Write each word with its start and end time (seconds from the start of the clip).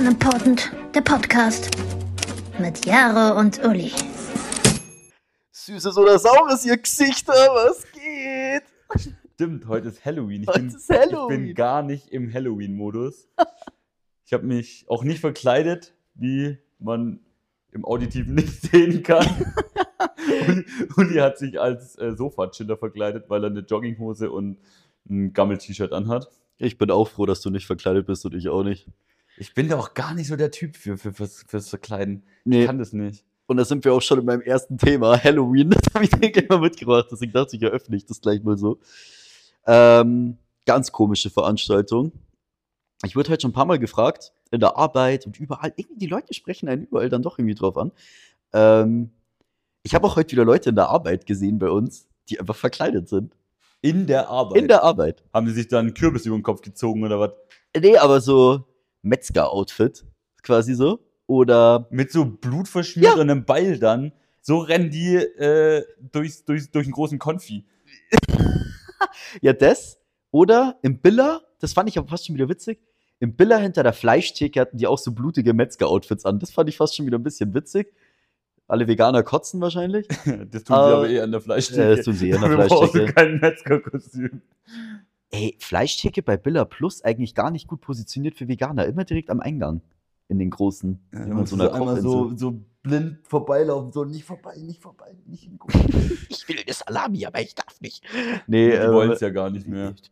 Unimportant, 0.00 0.72
der 0.94 1.02
Podcast 1.02 1.68
mit 2.58 2.86
Jaro 2.86 3.38
und 3.38 3.62
Uli. 3.62 3.92
Süßes 5.52 5.94
oder 5.98 6.18
saures, 6.18 6.64
ihr 6.64 6.78
Gesichter, 6.78 7.34
was 7.34 7.84
geht? 7.92 9.12
Stimmt, 9.34 9.68
heute 9.68 9.88
ist 9.88 10.02
Halloween. 10.02 10.44
Ich, 10.44 10.48
Heute 10.48 10.60
bin, 10.60 10.68
ist 10.68 10.88
Halloween. 10.88 11.40
ich 11.40 11.46
bin 11.48 11.54
gar 11.54 11.82
nicht 11.82 12.08
im 12.08 12.32
Halloween-Modus. 12.32 13.28
Ich 14.24 14.32
habe 14.32 14.46
mich 14.46 14.86
auch 14.88 15.04
nicht 15.04 15.20
verkleidet, 15.20 15.92
wie 16.14 16.56
man 16.78 17.20
im 17.70 17.84
Auditiven 17.84 18.34
nicht 18.36 18.58
sehen 18.58 19.02
kann. 19.02 19.26
Uli, 20.48 20.64
Uli 20.96 21.14
hat 21.16 21.36
sich 21.36 21.60
als 21.60 21.98
äh, 21.98 22.16
Sofa-Chiller 22.16 22.78
verkleidet, 22.78 23.28
weil 23.28 23.44
er 23.44 23.50
eine 23.50 23.60
Jogginghose 23.60 24.30
und 24.30 24.56
ein 25.10 25.34
Gammel-T-Shirt 25.34 25.92
anhat. 25.92 26.30
Ich 26.56 26.78
bin 26.78 26.90
auch 26.90 27.08
froh, 27.08 27.26
dass 27.26 27.42
du 27.42 27.50
nicht 27.50 27.66
verkleidet 27.66 28.06
bist 28.06 28.24
und 28.24 28.34
ich 28.34 28.48
auch 28.48 28.62
nicht. 28.62 28.86
Ich 29.40 29.54
bin 29.54 29.70
da 29.70 29.78
auch 29.78 29.94
gar 29.94 30.12
nicht 30.12 30.28
so 30.28 30.36
der 30.36 30.50
Typ 30.50 30.76
für, 30.76 30.98
für, 30.98 31.14
fürs, 31.14 31.44
fürs 31.48 31.70
Verkleiden. 31.70 32.24
Nee. 32.44 32.60
Ich 32.60 32.66
kann 32.66 32.78
das 32.78 32.92
nicht. 32.92 33.24
Und 33.46 33.56
da 33.56 33.64
sind 33.64 33.82
wir 33.86 33.94
auch 33.94 34.02
schon 34.02 34.18
in 34.18 34.26
meinem 34.26 34.42
ersten 34.42 34.76
Thema, 34.76 35.18
Halloween. 35.24 35.70
Das 35.70 35.94
habe 35.94 36.04
ich 36.04 36.10
dir 36.10 36.30
gleich 36.30 36.48
mal 36.50 36.60
mitgebracht, 36.60 37.06
deswegen 37.10 37.32
dachte 37.32 37.56
ich, 37.56 37.62
eröffne 37.62 37.96
ich 37.96 38.04
das 38.04 38.20
gleich 38.20 38.42
mal 38.42 38.58
so. 38.58 38.78
Ähm, 39.66 40.36
ganz 40.66 40.92
komische 40.92 41.30
Veranstaltung. 41.30 42.12
Ich 43.02 43.16
wurde 43.16 43.30
heute 43.30 43.40
schon 43.40 43.52
ein 43.52 43.54
paar 43.54 43.64
Mal 43.64 43.78
gefragt, 43.78 44.34
in 44.50 44.60
der 44.60 44.76
Arbeit 44.76 45.24
und 45.24 45.40
überall. 45.40 45.72
Irgendwie 45.74 45.98
die 46.00 46.06
Leute 46.06 46.34
sprechen 46.34 46.68
einen 46.68 46.82
überall 46.82 47.08
dann 47.08 47.22
doch 47.22 47.38
irgendwie 47.38 47.54
drauf 47.54 47.78
an. 47.78 47.92
Ähm, 48.52 49.10
ich 49.82 49.94
habe 49.94 50.06
auch 50.06 50.16
heute 50.16 50.32
wieder 50.32 50.44
Leute 50.44 50.68
in 50.68 50.76
der 50.76 50.90
Arbeit 50.90 51.24
gesehen 51.24 51.58
bei 51.58 51.70
uns, 51.70 52.06
die 52.28 52.38
einfach 52.38 52.56
verkleidet 52.56 53.08
sind. 53.08 53.34
In 53.80 54.06
der 54.06 54.28
Arbeit. 54.28 54.58
In 54.58 54.68
der 54.68 54.82
Arbeit. 54.82 55.24
Haben 55.32 55.46
sie 55.46 55.54
sich 55.54 55.68
dann 55.68 55.94
Kürbis 55.94 56.26
über 56.26 56.36
den 56.36 56.42
Kopf 56.42 56.60
gezogen 56.60 57.02
oder 57.04 57.18
was? 57.18 57.30
Nee, 57.74 57.96
aber 57.96 58.20
so 58.20 58.66
Metzger-Outfit, 59.02 60.04
quasi 60.42 60.74
so. 60.74 61.00
Oder 61.26 61.86
Mit 61.90 62.10
so 62.10 62.24
Blut 62.24 62.66
verschmiert 62.68 63.16
Ja. 63.16 63.34
Beil 63.34 63.78
dann. 63.78 64.12
So 64.42 64.58
rennen 64.58 64.90
die 64.90 65.14
äh, 65.16 65.84
durchs, 66.12 66.44
durchs, 66.44 66.70
durch 66.70 66.86
einen 66.86 66.92
großen 66.92 67.18
Konfi. 67.18 67.64
Ja, 69.40 69.52
das. 69.52 69.98
Oder 70.30 70.78
im 70.82 70.98
Biller, 71.00 71.42
das 71.58 71.72
fand 71.72 71.88
ich 71.88 71.98
aber 71.98 72.08
fast 72.08 72.26
schon 72.26 72.34
wieder 72.36 72.48
witzig. 72.48 72.80
Im 73.18 73.34
Biller 73.34 73.58
hinter 73.58 73.82
der 73.82 73.92
Fleischtheke 73.92 74.60
hatten 74.60 74.76
die 74.78 74.86
auch 74.86 74.98
so 74.98 75.12
blutige 75.12 75.52
Metzger-Outfits 75.54 76.24
an. 76.24 76.38
Das 76.38 76.50
fand 76.50 76.68
ich 76.68 76.76
fast 76.76 76.96
schon 76.96 77.06
wieder 77.06 77.18
ein 77.18 77.22
bisschen 77.22 77.54
witzig. 77.54 77.92
Alle 78.66 78.86
Veganer 78.86 79.22
kotzen 79.22 79.60
wahrscheinlich. 79.60 80.06
Das 80.50 80.64
tun 80.64 80.66
sie 80.66 80.72
Ah, 80.74 80.92
aber 80.96 81.08
eh 81.08 81.20
an 81.20 81.32
der 81.32 81.40
Fleischtheke. 81.40 81.80
ja, 81.82 81.96
das 81.96 82.04
tun 82.04 82.14
sie 82.14 82.30
eh 82.30 82.34
an 82.34 82.40
der 82.42 82.50
Wir 82.58 82.66
brauchen 82.66 82.88
Fleischtheke. 82.90 83.12
kein 83.14 83.40
Metzgerkostüm. 83.40 84.42
Ey, 85.30 85.56
Fleischtheke 85.58 86.22
bei 86.22 86.36
Biller 86.36 86.64
Plus 86.64 87.02
eigentlich 87.02 87.34
gar 87.34 87.50
nicht 87.50 87.68
gut 87.68 87.80
positioniert 87.80 88.34
für 88.34 88.48
Veganer. 88.48 88.86
Immer 88.86 89.04
direkt 89.04 89.30
am 89.30 89.40
Eingang. 89.40 89.80
In 90.28 90.38
den 90.38 90.50
großen. 90.50 90.98
Ja, 91.12 91.24
in 91.24 91.32
man 91.34 91.46
so 91.46 91.56
einer 91.56 91.72
einmal 91.72 92.00
so, 92.00 92.36
so 92.36 92.60
blind 92.82 93.18
vorbeilaufen, 93.26 93.92
so 93.92 94.04
nicht 94.04 94.24
vorbei, 94.24 94.56
nicht 94.56 94.80
vorbei, 94.80 95.16
nicht 95.26 95.44
hingucken. 95.44 95.80
Ich 96.28 96.48
will 96.48 96.56
eine 96.64 96.72
Salami, 96.72 97.26
aber 97.26 97.40
ich 97.40 97.54
darf 97.54 97.80
nicht. 97.80 98.04
Nee, 98.46 98.70
Die 98.70 98.76
äh, 98.76 98.92
wollen 98.92 99.10
es 99.10 99.20
ja 99.20 99.30
gar 99.30 99.50
nicht 99.50 99.66
mehr. 99.66 99.94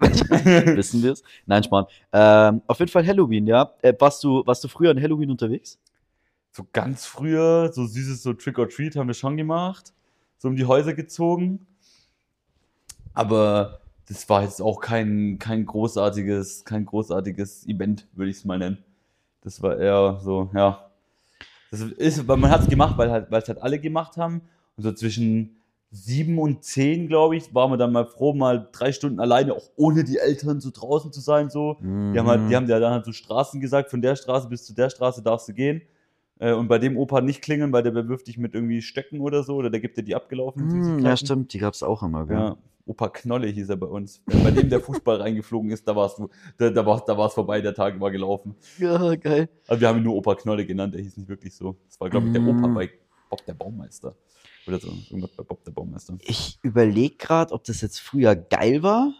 Wissen 0.00 1.02
wir 1.02 1.12
es? 1.12 1.22
Nein, 1.46 1.62
Spahn. 1.62 1.84
Ähm, 2.12 2.62
auf 2.66 2.78
jeden 2.78 2.90
Fall 2.90 3.06
Halloween, 3.06 3.46
ja. 3.46 3.74
Äh, 3.82 3.92
warst, 3.98 4.24
du, 4.24 4.42
warst 4.46 4.64
du 4.64 4.68
früher 4.68 4.90
an 4.90 5.00
Halloween 5.00 5.30
unterwegs? 5.30 5.78
So 6.52 6.66
ganz 6.72 7.06
früher, 7.06 7.70
so 7.72 7.86
süßes 7.86 8.22
so 8.22 8.32
Trick 8.32 8.58
or 8.58 8.68
Treat 8.68 8.96
haben 8.96 9.06
wir 9.06 9.14
schon 9.14 9.36
gemacht. 9.36 9.92
So 10.38 10.48
um 10.48 10.56
die 10.56 10.64
Häuser 10.64 10.94
gezogen. 10.94 11.66
Aber 13.12 13.80
das 14.10 14.28
war 14.28 14.42
jetzt 14.42 14.60
auch 14.60 14.80
kein, 14.80 15.38
kein 15.38 15.64
großartiges, 15.64 16.64
kein 16.64 16.84
großartiges 16.84 17.64
Event, 17.68 18.08
würde 18.12 18.32
ich 18.32 18.38
es 18.38 18.44
mal 18.44 18.58
nennen. 18.58 18.78
Das 19.42 19.62
war 19.62 19.78
eher 19.78 20.18
so, 20.20 20.50
ja. 20.52 20.90
Das 21.70 21.80
ist, 21.80 22.26
weil 22.26 22.36
man 22.36 22.50
hat 22.50 22.62
es 22.62 22.68
gemacht, 22.68 22.98
weil 22.98 23.12
halt, 23.12 23.30
weil 23.30 23.40
es 23.40 23.48
halt 23.48 23.62
alle 23.62 23.78
gemacht 23.78 24.16
haben. 24.16 24.42
Und 24.76 24.82
so 24.82 24.90
zwischen 24.90 25.60
sieben 25.92 26.40
und 26.40 26.64
zehn, 26.64 27.06
glaube 27.06 27.36
ich, 27.36 27.54
waren 27.54 27.70
wir 27.70 27.76
dann 27.76 27.92
mal 27.92 28.04
froh, 28.04 28.32
mal 28.32 28.68
drei 28.72 28.90
Stunden 28.90 29.20
alleine, 29.20 29.54
auch 29.54 29.70
ohne 29.76 30.02
die 30.02 30.18
Eltern 30.18 30.60
so 30.60 30.70
draußen 30.72 31.12
zu 31.12 31.20
sein. 31.20 31.48
So. 31.48 31.76
Die 32.12 32.18
haben 32.18 32.26
halt, 32.26 32.50
die 32.50 32.56
haben 32.56 32.66
ja 32.66 32.80
dann 32.80 32.92
halt 32.92 33.04
so 33.04 33.12
Straßen 33.12 33.60
gesagt, 33.60 33.90
von 33.90 34.02
der 34.02 34.16
Straße 34.16 34.48
bis 34.48 34.66
zu 34.66 34.74
der 34.74 34.90
Straße 34.90 35.22
darfst 35.22 35.48
du 35.48 35.52
gehen. 35.54 35.82
Äh, 36.40 36.52
Und 36.54 36.66
bei 36.66 36.80
dem 36.80 36.96
Opa 36.96 37.20
nicht 37.20 37.42
klingeln, 37.42 37.72
weil 37.72 37.84
der 37.84 37.92
bewirft 37.92 38.26
dich 38.26 38.38
mit 38.38 38.54
irgendwie 38.56 38.82
Stöcken 38.82 39.20
oder 39.20 39.44
so, 39.44 39.54
oder 39.54 39.70
der 39.70 39.78
gibt 39.78 39.96
dir 39.96 40.02
die 40.02 40.16
abgelaufenen 40.16 40.68
Hm, 40.68 40.98
ja, 40.98 41.16
stimmt, 41.16 41.52
die 41.52 41.58
gab 41.58 41.74
es 41.74 41.84
auch 41.84 42.02
immer, 42.02 42.26
gell? 42.26 42.36
Ja, 42.36 42.56
Opa 42.90 43.08
Knolle 43.08 43.46
hieß 43.46 43.68
er 43.68 43.76
bei 43.76 43.86
uns. 43.86 44.20
Bei 44.26 44.50
dem 44.50 44.68
der 44.68 44.80
Fußball 44.88 45.20
reingeflogen 45.20 45.70
ist, 45.70 45.86
da 45.86 45.94
warst 45.94 46.18
du, 46.18 46.28
da, 46.58 46.70
da 46.70 46.84
war 46.84 47.00
da 47.06 47.16
war's 47.16 47.34
vorbei, 47.34 47.60
der 47.60 47.72
Tag 47.72 48.00
war 48.00 48.10
gelaufen. 48.10 48.56
Ja, 48.78 49.14
geil. 49.14 49.48
Also 49.68 49.80
wir 49.80 49.86
haben 49.86 49.98
ihn 49.98 50.02
nur 50.02 50.16
Opa 50.16 50.34
Knolle 50.34 50.66
genannt, 50.66 50.94
der 50.94 51.00
hieß 51.00 51.16
nicht 51.16 51.28
wirklich 51.28 51.54
so. 51.54 51.76
Das 51.86 52.00
war, 52.00 52.10
glaube 52.10 52.26
ich, 52.26 52.32
der 52.32 52.42
Mm. 52.42 52.48
Opa 52.48 52.66
bei 52.66 52.90
Bob 53.28 53.46
der 53.46 53.54
Baumeister. 53.54 54.16
Oder 54.66 54.80
so, 54.80 54.88
irgendwas 55.08 55.30
bei 55.36 55.44
Bob 55.44 55.62
der 55.62 55.70
Baumeister. 55.70 56.18
Ich 56.22 56.58
überlege 56.62 57.14
gerade, 57.14 57.54
ob 57.54 57.62
das 57.62 57.80
jetzt 57.80 58.00
früher 58.00 58.34
geil 58.34 58.82
war 58.82 59.14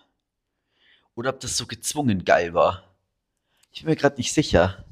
oder 1.15 1.31
ob 1.31 1.39
das 1.39 1.57
so 1.57 1.67
gezwungen 1.67 2.25
geil 2.25 2.55
war. 2.55 2.83
Ich 3.71 3.83
bin 3.83 3.91
mir 3.91 3.97
gerade 3.97 4.17
nicht 4.17 4.33
sicher. 4.33 4.85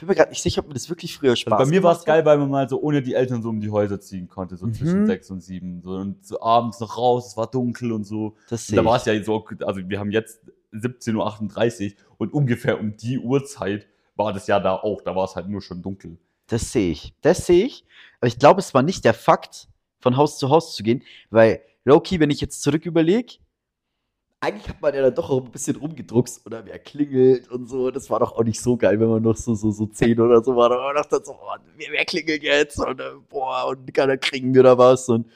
Ich 0.00 0.06
bin 0.06 0.08
mir 0.08 0.14
gerade 0.14 0.30
nicht 0.30 0.40
sicher, 0.40 0.62
ob 0.62 0.68
mir 0.68 0.72
das 0.72 0.88
wirklich 0.88 1.14
früher 1.14 1.36
Spaß 1.36 1.52
Also 1.58 1.70
bei 1.70 1.76
mir 1.76 1.82
war 1.82 1.94
es 1.94 2.06
geil, 2.06 2.24
weil 2.24 2.38
man 2.38 2.48
mal 2.48 2.66
so 2.66 2.80
ohne 2.80 3.02
die 3.02 3.12
Eltern 3.12 3.42
so 3.42 3.50
um 3.50 3.60
die 3.60 3.68
Häuser 3.68 4.00
ziehen 4.00 4.28
konnte, 4.28 4.56
so 4.56 4.64
Mhm. 4.66 4.72
zwischen 4.72 5.04
sechs 5.06 5.30
und 5.30 5.42
sieben. 5.42 5.82
So, 5.82 5.90
und 5.90 6.24
so 6.26 6.40
abends 6.40 6.80
noch 6.80 6.96
raus, 6.96 7.26
es 7.26 7.36
war 7.36 7.46
dunkel 7.50 7.92
und 7.92 8.04
so. 8.04 8.34
Das 8.48 8.66
Und 8.70 8.76
da 8.76 8.84
war 8.86 8.96
es 8.96 9.04
ja 9.04 9.22
so, 9.22 9.46
also 9.60 9.86
wir 9.86 9.98
haben 10.00 10.10
jetzt 10.10 10.40
17.38 10.72 11.96
Uhr 11.96 11.96
und 12.16 12.32
ungefähr 12.32 12.80
um 12.80 12.96
die 12.96 13.18
Uhrzeit 13.18 13.86
war 14.16 14.32
das 14.32 14.46
ja 14.46 14.58
da 14.58 14.74
auch. 14.76 15.02
Da 15.02 15.14
war 15.14 15.26
es 15.26 15.36
halt 15.36 15.50
nur 15.50 15.60
schon 15.60 15.82
dunkel. 15.82 16.16
Das 16.46 16.72
sehe 16.72 16.92
ich. 16.92 17.12
Das 17.20 17.44
sehe 17.44 17.66
ich. 17.66 17.84
Aber 18.20 18.28
ich 18.28 18.38
glaube, 18.38 18.60
es 18.60 18.72
war 18.72 18.82
nicht 18.82 19.04
der 19.04 19.12
Fakt, 19.12 19.68
von 20.00 20.16
Haus 20.16 20.38
zu 20.38 20.48
Haus 20.48 20.74
zu 20.74 20.82
gehen, 20.82 21.02
weil 21.28 21.60
Loki, 21.84 22.20
wenn 22.20 22.30
ich 22.30 22.40
jetzt 22.40 22.62
zurück 22.62 22.86
überlege, 22.86 23.34
eigentlich 24.40 24.68
hat 24.68 24.80
man 24.80 24.94
ja 24.94 25.02
dann 25.02 25.14
doch 25.14 25.28
auch 25.28 25.44
ein 25.44 25.50
bisschen 25.50 25.76
rumgedruckst 25.76 26.46
oder 26.46 26.64
wer 26.64 26.78
klingelt 26.78 27.50
und 27.50 27.68
so. 27.68 27.90
Das 27.90 28.08
war 28.08 28.20
doch 28.20 28.32
auch 28.32 28.42
nicht 28.42 28.60
so 28.60 28.76
geil, 28.76 28.98
wenn 28.98 29.08
man 29.08 29.22
noch 29.22 29.36
so, 29.36 29.54
so, 29.54 29.70
so 29.70 29.86
zehn 29.86 30.18
oder 30.18 30.42
so 30.42 30.56
war. 30.56 30.70
Da 30.70 30.76
war 30.76 30.94
man 30.94 31.04
dann 31.08 31.24
so, 31.24 31.32
oh, 31.32 31.56
wer, 31.76 31.88
wer 31.92 32.04
klingelt 32.06 32.42
jetzt? 32.42 32.78
Und 32.78 33.00
äh, 33.00 33.12
boah, 33.28 33.68
und 33.68 33.92
keiner 33.92 34.16
kriegen 34.16 34.54
wir 34.54 34.62
da 34.62 34.78
was. 34.78 35.08
Und 35.10 35.26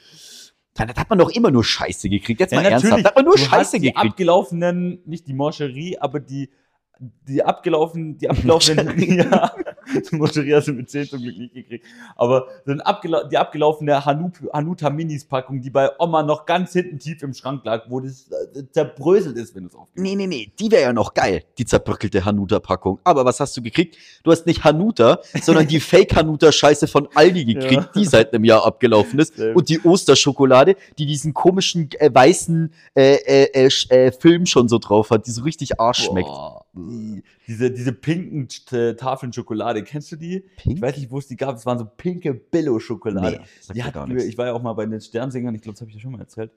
dann 0.72 0.88
hat 0.88 1.10
man 1.10 1.18
doch 1.18 1.30
immer 1.30 1.50
nur 1.50 1.64
Scheiße 1.64 2.08
gekriegt. 2.08 2.40
Jetzt 2.40 2.54
mal 2.54 2.64
ernsthaft. 2.64 3.04
Hat 3.04 3.14
man 3.14 3.26
nur 3.26 3.36
du 3.36 3.42
Scheiße 3.42 3.78
die 3.78 3.88
gekriegt. 3.88 4.12
abgelaufenen, 4.12 5.02
nicht 5.04 5.26
die 5.26 5.34
Morcherie, 5.34 5.98
aber 5.98 6.18
die, 6.18 6.50
die 6.98 7.44
abgelaufen, 7.44 8.16
die 8.16 8.30
abgelaufenen, 8.30 8.98
ja, 9.18 9.54
hast 10.54 10.68
du 10.68 10.72
mit 10.72 10.90
10 10.90 11.06
zum 11.08 11.22
Glück 11.22 11.36
nicht 11.38 11.54
gekriegt, 11.54 11.84
aber 12.16 12.48
so 12.64 12.72
abgela 12.72 13.24
die 13.24 13.36
abgelaufene 13.38 14.04
Hanup 14.04 14.34
Hanuta 14.52 14.90
Minis 14.90 15.24
Packung, 15.24 15.60
die 15.60 15.70
bei 15.70 15.90
Oma 15.98 16.22
noch 16.22 16.46
ganz 16.46 16.72
hinten 16.72 16.98
tief 16.98 17.22
im 17.22 17.34
Schrank 17.34 17.64
lag, 17.64 17.84
wo 17.88 18.00
das 18.00 18.28
äh, 18.54 18.62
zerbröselt 18.70 19.36
ist, 19.36 19.54
wenn 19.54 19.64
du 19.64 19.68
es 19.68 19.74
aufgibst. 19.74 20.02
Nee, 20.02 20.14
nee, 20.16 20.26
nee, 20.26 20.52
die 20.58 20.70
wäre 20.70 20.82
ja 20.82 20.92
noch 20.92 21.14
geil, 21.14 21.42
die 21.58 21.64
zerbröckelte 21.64 22.24
Hanuta-Packung. 22.24 22.98
Aber 23.04 23.24
was 23.24 23.40
hast 23.40 23.56
du 23.56 23.62
gekriegt? 23.62 23.96
Du 24.22 24.30
hast 24.32 24.46
nicht 24.46 24.64
Hanuta, 24.64 25.20
sondern 25.42 25.66
die 25.66 25.80
Fake-Hanuta-Scheiße 26.24 26.86
von 26.88 27.08
Aldi 27.14 27.44
gekriegt, 27.44 27.72
Ja. 27.72 27.90
die 27.94 28.04
seit 28.04 28.32
einem 28.34 28.44
Jahr 28.44 28.64
abgelaufen 28.66 29.18
ist. 29.18 29.38
Und 29.38 29.68
die 29.68 29.80
Osterschokolade, 29.82 30.76
die 30.98 31.06
diesen 31.06 31.34
komischen 31.34 31.90
äh, 31.98 32.10
weißen 32.12 32.72
äh, 32.94 33.14
äh, 33.14 33.66
äh, 33.66 33.70
äh, 33.88 34.12
Film 34.12 34.46
schon 34.46 34.68
so 34.68 34.78
drauf 34.78 35.10
hat, 35.10 35.26
die 35.26 35.30
so 35.30 35.42
richtig 35.42 35.80
Arsch 35.80 36.04
schmeckt. 36.04 36.28
Boah, 36.28 36.60
die- 36.60 36.63
Diese, 37.46 37.70
diese 37.70 37.92
pinken 37.92 38.48
äh, 38.72 38.94
Tafeln 38.94 39.32
Schokolade, 39.32 39.82
kennst 39.84 40.10
du 40.12 40.16
die? 40.16 40.40
Pink? 40.56 40.76
Ich 40.76 40.82
weiß 40.82 40.96
nicht, 40.96 41.10
wo 41.10 41.18
es 41.18 41.28
die 41.28 41.36
gab. 41.36 41.56
Es 41.56 41.64
waren 41.66 41.78
so 41.78 41.84
pinke 41.84 42.34
Billo-Schokolade. 42.34 43.42
Die 43.72 43.84
hatten 43.84 44.08
wir, 44.08 44.14
nichts. 44.14 44.24
ich 44.24 44.36
war 44.38 44.46
ja 44.46 44.52
auch 44.54 44.62
mal 44.62 44.72
bei 44.72 44.84
den 44.84 45.00
Sternsängern, 45.00 45.54
ich 45.54 45.62
glaube, 45.62 45.74
das 45.74 45.82
habe 45.82 45.90
ich 45.90 45.96
ja 45.96 46.00
schon 46.00 46.12
mal 46.12 46.20
erzählt. 46.20 46.50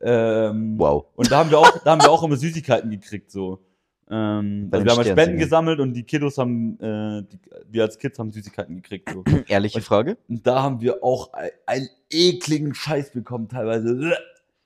Ähm, 0.00 0.78
Wow. 0.78 1.06
Und 1.16 1.30
da 1.30 1.38
haben 1.38 1.50
wir 1.50 1.58
auch, 1.58 1.78
da 1.78 1.92
haben 1.92 2.02
wir 2.02 2.10
auch 2.10 2.22
immer 2.22 2.36
Süßigkeiten 2.36 2.90
gekriegt, 2.90 3.30
so. 3.30 3.64
Ähm, 4.08 4.68
also 4.70 4.84
wir 4.84 4.92
haben 4.92 5.04
Spenden 5.04 5.38
gesammelt 5.38 5.80
und 5.80 5.94
die 5.94 6.04
Kiddos 6.04 6.38
haben, 6.38 6.78
äh, 6.78 7.22
die, 7.22 7.38
wir 7.68 7.82
als 7.84 7.98
Kids 7.98 8.18
haben 8.18 8.30
Süßigkeiten 8.30 8.76
gekriegt, 8.76 9.10
so. 9.10 9.24
Ehrliche 9.48 9.80
Frage? 9.80 10.18
Und 10.28 10.46
da 10.46 10.62
haben 10.62 10.80
wir 10.80 11.02
auch 11.02 11.32
ein, 11.32 11.50
einen 11.66 11.88
ekligen 12.10 12.74
Scheiß 12.74 13.12
bekommen, 13.12 13.48
teilweise. 13.48 14.16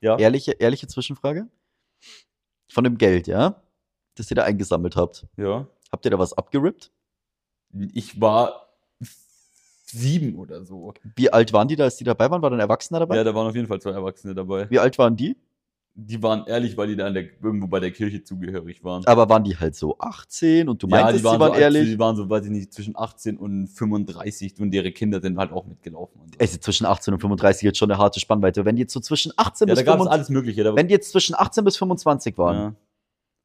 Ja. 0.01 0.17
Ehrliche, 0.17 0.51
ehrliche 0.51 0.87
Zwischenfrage? 0.87 1.47
Von 2.71 2.83
dem 2.83 2.97
Geld, 2.97 3.27
ja? 3.27 3.61
Das 4.19 4.29
ihr 4.29 4.35
da 4.35 4.43
eingesammelt 4.43 4.97
habt. 4.97 5.25
ja. 5.37 5.65
Habt 5.91 6.05
ihr 6.05 6.11
da 6.11 6.19
was 6.19 6.33
abgerippt? 6.33 6.91
Ich 7.93 8.21
war 8.21 8.67
sieben 9.85 10.35
oder 10.35 10.63
so. 10.63 10.93
Wie 11.15 11.31
alt 11.31 11.51
waren 11.53 11.67
die 11.67 11.75
da, 11.75 11.85
als 11.85 11.95
die 11.95 12.03
dabei 12.03 12.29
waren? 12.29 12.41
War 12.41 12.49
da 12.49 12.57
ein 12.57 12.59
Erwachsener 12.59 12.99
dabei? 12.99 13.15
Ja, 13.15 13.23
da 13.23 13.33
waren 13.33 13.47
auf 13.47 13.55
jeden 13.55 13.67
Fall 13.67 13.81
zwei 13.81 13.91
Erwachsene 13.91 14.35
dabei. 14.35 14.69
Wie 14.69 14.77
alt 14.77 14.97
waren 14.99 15.15
die? 15.15 15.35
Die 15.95 16.21
waren 16.21 16.45
ehrlich, 16.45 16.77
weil 16.77 16.87
die 16.87 16.95
da 16.95 17.09
der, 17.09 17.25
irgendwo 17.41 17.67
bei 17.67 17.79
der 17.79 17.91
Kirche 17.91 18.23
zugehörig 18.23 18.83
waren. 18.83 19.05
Aber 19.07 19.27
waren 19.29 19.43
die 19.43 19.57
halt 19.57 19.75
so 19.75 19.97
18 19.97 20.69
und 20.69 20.83
du 20.83 20.87
ja, 20.87 20.97
meintest, 21.01 21.19
die 21.19 21.23
waren, 21.23 21.33
sie 21.33 21.39
waren 21.39 21.53
so, 21.53 21.59
ehrlich? 21.59 21.85
Die 21.85 21.99
waren 21.99 22.15
so, 22.15 22.29
weiß 22.29 22.45
ich 22.45 22.51
nicht, 22.51 22.73
zwischen 22.73 22.95
18 22.95 23.37
und 23.37 23.67
35 23.67 24.59
und 24.59 24.73
ihre 24.73 24.91
Kinder 24.91 25.21
sind 25.21 25.37
halt 25.37 25.51
auch 25.51 25.65
mitgelaufen. 25.65 26.21
Und 26.21 26.33
so. 26.33 26.35
Es 26.37 26.51
ist 26.51 26.63
zwischen 26.63 26.85
18 26.85 27.15
und 27.15 27.19
35 27.19 27.63
jetzt 27.63 27.79
schon 27.79 27.89
eine 27.89 27.99
harte 27.99 28.19
Spannweite. 28.19 28.63
Wenn 28.63 28.75
die 28.75 28.83
jetzt 28.83 28.93
so 28.93 28.99
zwischen 28.99 29.33
18 29.35 29.67
ja, 29.67 29.73
bis 29.73 29.79
da 29.79 29.85
gab 29.85 29.95
es 29.95 30.03
25, 30.03 30.13
alles 30.13 30.29
Mögliche. 30.29 30.75
Wenn 30.75 30.87
die 30.87 30.93
jetzt 30.93 31.11
zwischen 31.11 31.35
18 31.35 31.63
bis 31.63 31.77
25 31.77 32.37
waren, 32.37 32.55
ja. 32.55 32.75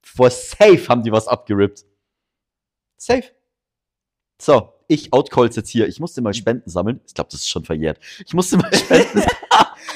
For 0.04 0.30
safe 0.30 0.88
haben 0.88 1.02
die 1.02 1.12
was 1.12 1.28
abgerippt. 1.28 1.84
Safe. 2.96 3.24
So, 4.40 4.72
ich 4.88 5.12
outcalls 5.12 5.56
jetzt 5.56 5.70
hier. 5.70 5.88
Ich 5.88 6.00
musste 6.00 6.20
mal 6.20 6.34
Spenden 6.34 6.68
sammeln. 6.68 7.00
Ich 7.06 7.14
glaube, 7.14 7.30
das 7.30 7.40
ist 7.40 7.48
schon 7.48 7.64
verjährt. 7.64 7.98
Ich 8.26 8.34
musste 8.34 8.56
mal 8.58 8.72
Spenden, 8.74 9.22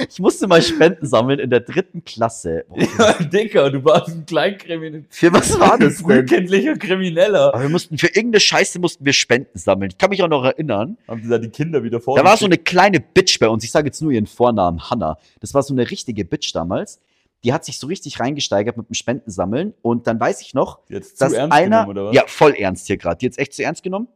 ich 0.08 0.18
musste 0.18 0.46
mal 0.46 0.62
Spenden 0.62 1.06
sammeln 1.06 1.38
in 1.38 1.50
der 1.50 1.60
dritten 1.60 2.04
Klasse. 2.04 2.64
Ja, 2.98 3.12
Dicker, 3.12 3.70
du 3.70 3.84
warst 3.84 4.08
ein 4.08 4.26
Kleinkrimineller. 4.26 5.04
Für 5.10 5.32
was 5.32 5.58
war 5.58 5.78
das 5.78 5.98
denn? 5.98 6.06
Frühkindlicher 6.06 6.76
Krimineller. 6.76 7.54
Aber 7.54 7.62
wir 7.62 7.68
mussten 7.68 7.98
für 7.98 8.08
irgendeine 8.08 8.40
Scheiße 8.40 8.78
mussten 8.78 9.04
wir 9.04 9.12
Spenden 9.12 9.58
sammeln. 9.58 9.90
Ich 9.90 9.98
kann 9.98 10.10
mich 10.10 10.22
auch 10.22 10.28
noch 10.28 10.44
erinnern. 10.44 10.96
Haben 11.06 11.22
sie 11.22 11.28
da 11.28 11.38
die 11.38 11.50
Kinder 11.50 11.82
wieder 11.82 12.00
vor? 12.00 12.16
Da 12.16 12.24
war 12.24 12.36
so 12.36 12.46
eine 12.46 12.58
kleine 12.58 13.00
Bitch 13.00 13.38
bei 13.38 13.48
uns. 13.48 13.62
Ich 13.64 13.70
sage 13.70 13.86
jetzt 13.86 14.00
nur 14.00 14.10
ihren 14.10 14.26
Vornamen, 14.26 14.90
Hannah. 14.90 15.18
Das 15.40 15.54
war 15.54 15.62
so 15.62 15.74
eine 15.74 15.90
richtige 15.90 16.24
Bitch 16.24 16.54
damals. 16.54 17.00
Die 17.44 17.52
hat 17.52 17.64
sich 17.64 17.78
so 17.78 17.86
richtig 17.86 18.20
reingesteigert 18.20 18.76
mit 18.76 18.88
dem 18.88 18.94
Spendensammeln. 18.94 19.74
Und 19.82 20.06
dann 20.06 20.18
weiß 20.18 20.40
ich 20.42 20.54
noch, 20.54 20.80
Jetzt 20.88 21.20
dass 21.20 21.32
zu 21.32 21.38
ernst 21.38 21.56
einer, 21.56 21.80
genommen, 21.84 21.90
oder 21.90 22.08
was? 22.08 22.16
ja, 22.16 22.24
voll 22.26 22.54
ernst 22.54 22.86
hier 22.86 22.96
gerade, 22.96 23.18
die 23.18 23.26
jetzt 23.26 23.38
echt 23.38 23.52
zu 23.54 23.62
ernst 23.62 23.82
genommen. 23.82 24.08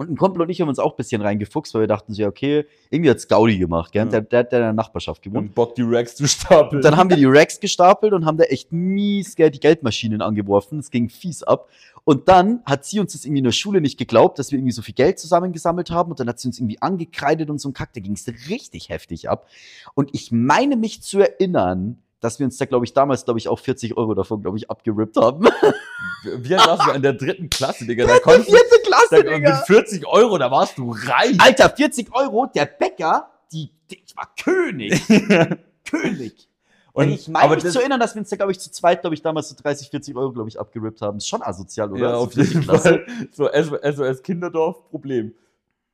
Und 0.00 0.08
ein 0.08 0.16
Kumpel 0.16 0.40
und 0.40 0.48
ich 0.48 0.58
haben 0.62 0.68
uns 0.70 0.78
auch 0.78 0.94
ein 0.94 0.96
bisschen 0.96 1.20
reingefuchst, 1.20 1.74
weil 1.74 1.82
wir 1.82 1.86
dachten 1.86 2.14
so, 2.14 2.22
ja, 2.22 2.28
okay, 2.28 2.64
irgendwie 2.88 3.10
hat's 3.10 3.28
Gaudi 3.28 3.58
gemacht, 3.58 3.92
gell? 3.92 4.06
Ja. 4.06 4.10
Der, 4.10 4.20
der, 4.22 4.44
der 4.44 4.58
in 4.60 4.64
der 4.64 4.72
Nachbarschaft 4.72 5.20
gewohnt. 5.20 5.48
Und 5.48 5.54
Bock 5.54 5.74
die 5.74 5.82
Racks 5.82 6.16
zu 6.16 6.26
stapeln. 6.26 6.78
Und 6.78 6.84
dann 6.86 6.96
haben 6.96 7.10
wir 7.10 7.18
die 7.18 7.26
Racks 7.26 7.60
gestapelt 7.60 8.14
und 8.14 8.24
haben 8.24 8.38
da 8.38 8.44
echt 8.44 8.72
mies 8.72 9.36
Geld, 9.36 9.56
die 9.56 9.60
Geldmaschinen 9.60 10.22
angeworfen. 10.22 10.78
Es 10.78 10.90
ging 10.90 11.10
fies 11.10 11.42
ab. 11.42 11.68
Und 12.04 12.30
dann 12.30 12.62
hat 12.64 12.86
sie 12.86 12.98
uns 12.98 13.12
das 13.12 13.26
irgendwie 13.26 13.40
in 13.40 13.44
der 13.44 13.52
Schule 13.52 13.82
nicht 13.82 13.98
geglaubt, 13.98 14.38
dass 14.38 14.52
wir 14.52 14.58
irgendwie 14.58 14.72
so 14.72 14.80
viel 14.80 14.94
Geld 14.94 15.18
zusammengesammelt 15.18 15.90
haben. 15.90 16.10
Und 16.10 16.18
dann 16.18 16.30
hat 16.30 16.40
sie 16.40 16.48
uns 16.48 16.58
irgendwie 16.58 16.80
angekreidet 16.80 17.50
und 17.50 17.60
so 17.60 17.68
ein 17.68 17.74
Kack. 17.74 17.92
Da 17.92 18.00
ging 18.00 18.14
es 18.14 18.26
richtig 18.48 18.88
heftig 18.88 19.28
ab. 19.28 19.48
Und 19.92 20.08
ich 20.14 20.32
meine 20.32 20.76
mich 20.76 21.02
zu 21.02 21.20
erinnern, 21.20 21.98
dass 22.20 22.38
wir 22.38 22.46
uns 22.46 22.56
da, 22.58 22.66
glaube 22.66 22.84
ich, 22.84 22.92
damals, 22.92 23.24
glaube 23.24 23.38
ich, 23.38 23.48
auch 23.48 23.58
40 23.58 23.96
Euro 23.96 24.14
davon, 24.14 24.42
glaube 24.42 24.58
ich, 24.58 24.70
abgerippt 24.70 25.16
haben. 25.16 25.46
Alt 25.46 26.50
warst 26.50 26.86
du 26.86 26.90
in 26.92 27.02
der 27.02 27.14
dritten 27.14 27.48
Klasse, 27.48 27.86
Digga? 27.86 28.06
Da 28.06 28.18
konntest 28.18 28.48
du, 28.48 28.52
Vierte 28.52 28.76
Klasse, 28.84 29.24
da, 29.24 29.38
mit 29.38 29.66
40 29.66 30.06
Euro, 30.06 30.38
da 30.38 30.50
warst 30.50 30.76
du 30.76 30.92
reich. 30.92 31.40
Alter, 31.40 31.70
40 31.70 32.14
Euro, 32.14 32.46
der 32.46 32.66
Bäcker, 32.66 33.30
die, 33.52 33.70
die 33.90 34.02
ich 34.04 34.16
war 34.16 34.28
König. 34.38 35.02
König. 35.84 36.48
Und, 36.92 37.08
ich 37.08 37.28
meine 37.28 37.54
mich 37.54 37.64
zu 37.64 37.78
erinnern, 37.78 38.00
dass 38.00 38.14
wir 38.14 38.20
uns 38.20 38.28
da, 38.28 38.36
glaube 38.36 38.52
ich, 38.52 38.58
zu 38.58 38.70
zweit, 38.70 39.00
glaube 39.00 39.14
ich, 39.14 39.22
damals 39.22 39.48
so 39.48 39.56
30, 39.60 39.90
40 39.90 40.16
Euro, 40.16 40.32
glaube 40.32 40.48
ich, 40.48 40.58
abgerippt 40.58 41.00
haben. 41.00 41.18
Ist 41.18 41.28
schon 41.28 41.42
asozial, 41.42 41.90
oder? 41.92 42.00
ja, 42.10 42.14
auf 42.16 42.34
jeden. 42.34 42.62
Fall. 42.64 43.06
So 43.32 43.48
SOS 43.48 44.22
Kinderdorf, 44.22 44.88
Problem. 44.90 45.34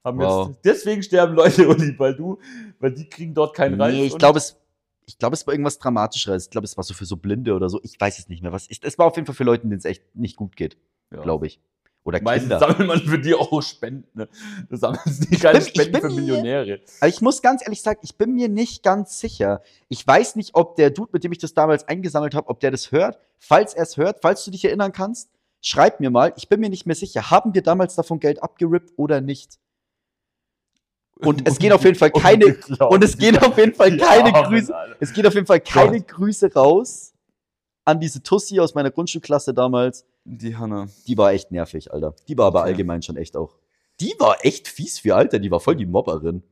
Haben 0.02 0.19
Wow. 0.20 0.49
jetzt, 0.49 0.61
deswegen 0.64 1.02
sterben 1.02 1.34
Leute, 1.34 1.69
Uli, 1.69 1.94
weil 1.99 2.14
du, 2.14 2.38
weil 2.79 2.93
die 2.93 3.08
kriegen 3.08 3.34
dort 3.34 3.55
keinen 3.55 3.81
Reis. 3.81 3.93
Nee, 3.93 4.06
ich 4.06 4.17
glaube, 4.17 4.38
es, 4.38 4.56
ich 5.06 5.19
glaube, 5.19 5.35
es 5.35 5.47
war 5.47 5.55
irgendwas 5.55 5.79
Dramatischeres. 5.79 6.44
Ich 6.44 6.50
glaube, 6.50 6.64
es 6.64 6.76
war 6.76 6.85
so 6.85 6.93
für 6.94 7.05
so 7.06 7.17
Blinde 7.17 7.55
oder 7.55 7.69
so. 7.69 7.81
Ich 7.82 7.99
weiß 8.00 8.19
es 8.19 8.29
nicht 8.29 8.43
mehr. 8.43 8.53
Was 8.53 8.67
ist, 8.67 8.85
es 8.85 8.99
war 8.99 9.06
auf 9.06 9.17
jeden 9.17 9.26
Fall 9.26 9.35
für 9.35 9.44
Leute, 9.44 9.62
denen 9.62 9.79
es 9.79 9.85
echt 9.85 10.03
nicht 10.14 10.37
gut 10.37 10.56
geht, 10.56 10.76
ja. 11.12 11.23
glaube 11.23 11.47
ich. 11.47 11.61
Oder 12.05 12.23
Meistens 12.23 12.50
Kinder. 12.50 12.58
sammelt 12.61 12.87
man 12.87 13.00
für 13.00 13.19
die 13.19 13.35
auch 13.35 13.61
Spenden. 13.62 14.06
Ne? 14.17 14.29
Das 14.70 14.79
sammeln 14.81 15.00
sie 15.06 15.37
keine 15.38 15.58
bin- 15.58 15.67
Spenden 15.69 16.00
für 16.00 16.11
Millionäre. 16.11 16.81
Aber 17.00 17.08
ich 17.08 17.20
muss 17.20 17.43
ganz 17.43 17.62
ehrlich 17.62 17.82
sagen, 17.82 17.99
ich 18.05 18.17
bin 18.17 18.32
mir 18.35 18.49
nicht 18.49 18.85
ganz 18.85 19.19
sicher. 19.19 19.61
Ich 19.88 20.06
weiß 20.06 20.37
nicht, 20.37 20.55
ob 20.55 20.76
der 20.76 20.91
Dude, 20.91 21.11
mit 21.12 21.25
dem 21.25 21.32
ich 21.32 21.38
das 21.38 21.53
damals 21.53 21.88
eingesammelt 21.88 22.35
habe, 22.37 22.49
ob 22.49 22.61
der 22.61 22.70
das 22.70 22.93
hört. 22.93 23.19
Falls 23.38 23.75
er 23.75 23.82
es 23.82 23.97
hört, 23.97 24.20
falls 24.23 24.44
du 24.44 24.53
dich 24.53 24.64
erinnern 24.64 24.93
kannst, 24.93 25.31
schreib 25.61 25.99
mir 25.99 26.11
mal. 26.11 26.32
Ich 26.37 26.49
bin 26.49 26.61
mir 26.61 26.70
nicht 26.70 26.87
mehr 26.87 26.94
sicher. 26.94 27.31
Haben 27.32 27.55
wir 27.55 27.62
damals 27.62 27.97
davon 27.97 28.20
Geld 28.20 28.41
abgerippt 28.41 28.93
oder 28.97 29.20
nicht? 29.20 29.58
Und 31.20 31.48
es 31.48 31.58
gehen 31.58 31.72
auf 31.72 31.82
jeden 31.84 31.96
Fall 31.96 32.10
keine, 32.10 32.56
und 32.90 33.02
es 33.02 33.16
gehen 33.16 33.38
auf 33.38 33.56
jeden 33.56 33.74
Fall 33.74 33.96
keine 33.96 34.34
Armen, 34.34 34.50
Grüße, 34.58 34.76
Alter. 34.76 34.96
es 35.00 35.12
geht 35.12 35.26
auf 35.26 35.34
jeden 35.34 35.46
Fall 35.46 35.60
keine 35.60 36.00
Grüße 36.02 36.52
raus 36.52 37.14
an 37.86 38.00
diese 38.00 38.22
Tussi 38.22 38.60
aus 38.60 38.74
meiner 38.74 38.90
Grundschulklasse 38.90 39.54
damals. 39.54 40.04
Die 40.24 40.56
Hanna. 40.56 40.88
Die 41.06 41.16
war 41.16 41.32
echt 41.32 41.50
nervig, 41.52 41.92
Alter. 41.92 42.14
Die 42.28 42.36
war 42.36 42.46
aber 42.46 42.60
Okay. 42.60 42.70
allgemein 42.70 43.00
schon 43.02 43.16
echt 43.16 43.36
auch. 43.36 43.56
Die 44.00 44.14
war 44.18 44.44
echt 44.44 44.68
fies 44.68 44.98
für 44.98 45.14
Alter, 45.16 45.38
die 45.38 45.50
war 45.50 45.60
voll 45.60 45.76
die 45.76 45.86
Mobberin. 45.86 46.42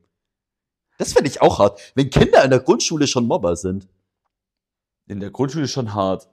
Das 0.97 1.13
finde 1.13 1.29
ich 1.29 1.41
auch 1.41 1.59
hart, 1.59 1.79
wenn 1.93 2.09
Kinder 2.09 2.43
in 2.43 2.49
der 2.49 2.59
Grundschule 2.61 3.05
schon 3.05 3.27
Mobber 3.27 3.55
sind. 3.57 3.87
In 5.07 5.19
der 5.19 5.29
Grundschule 5.29 5.67
schon 5.67 5.93
hart. 5.93 6.27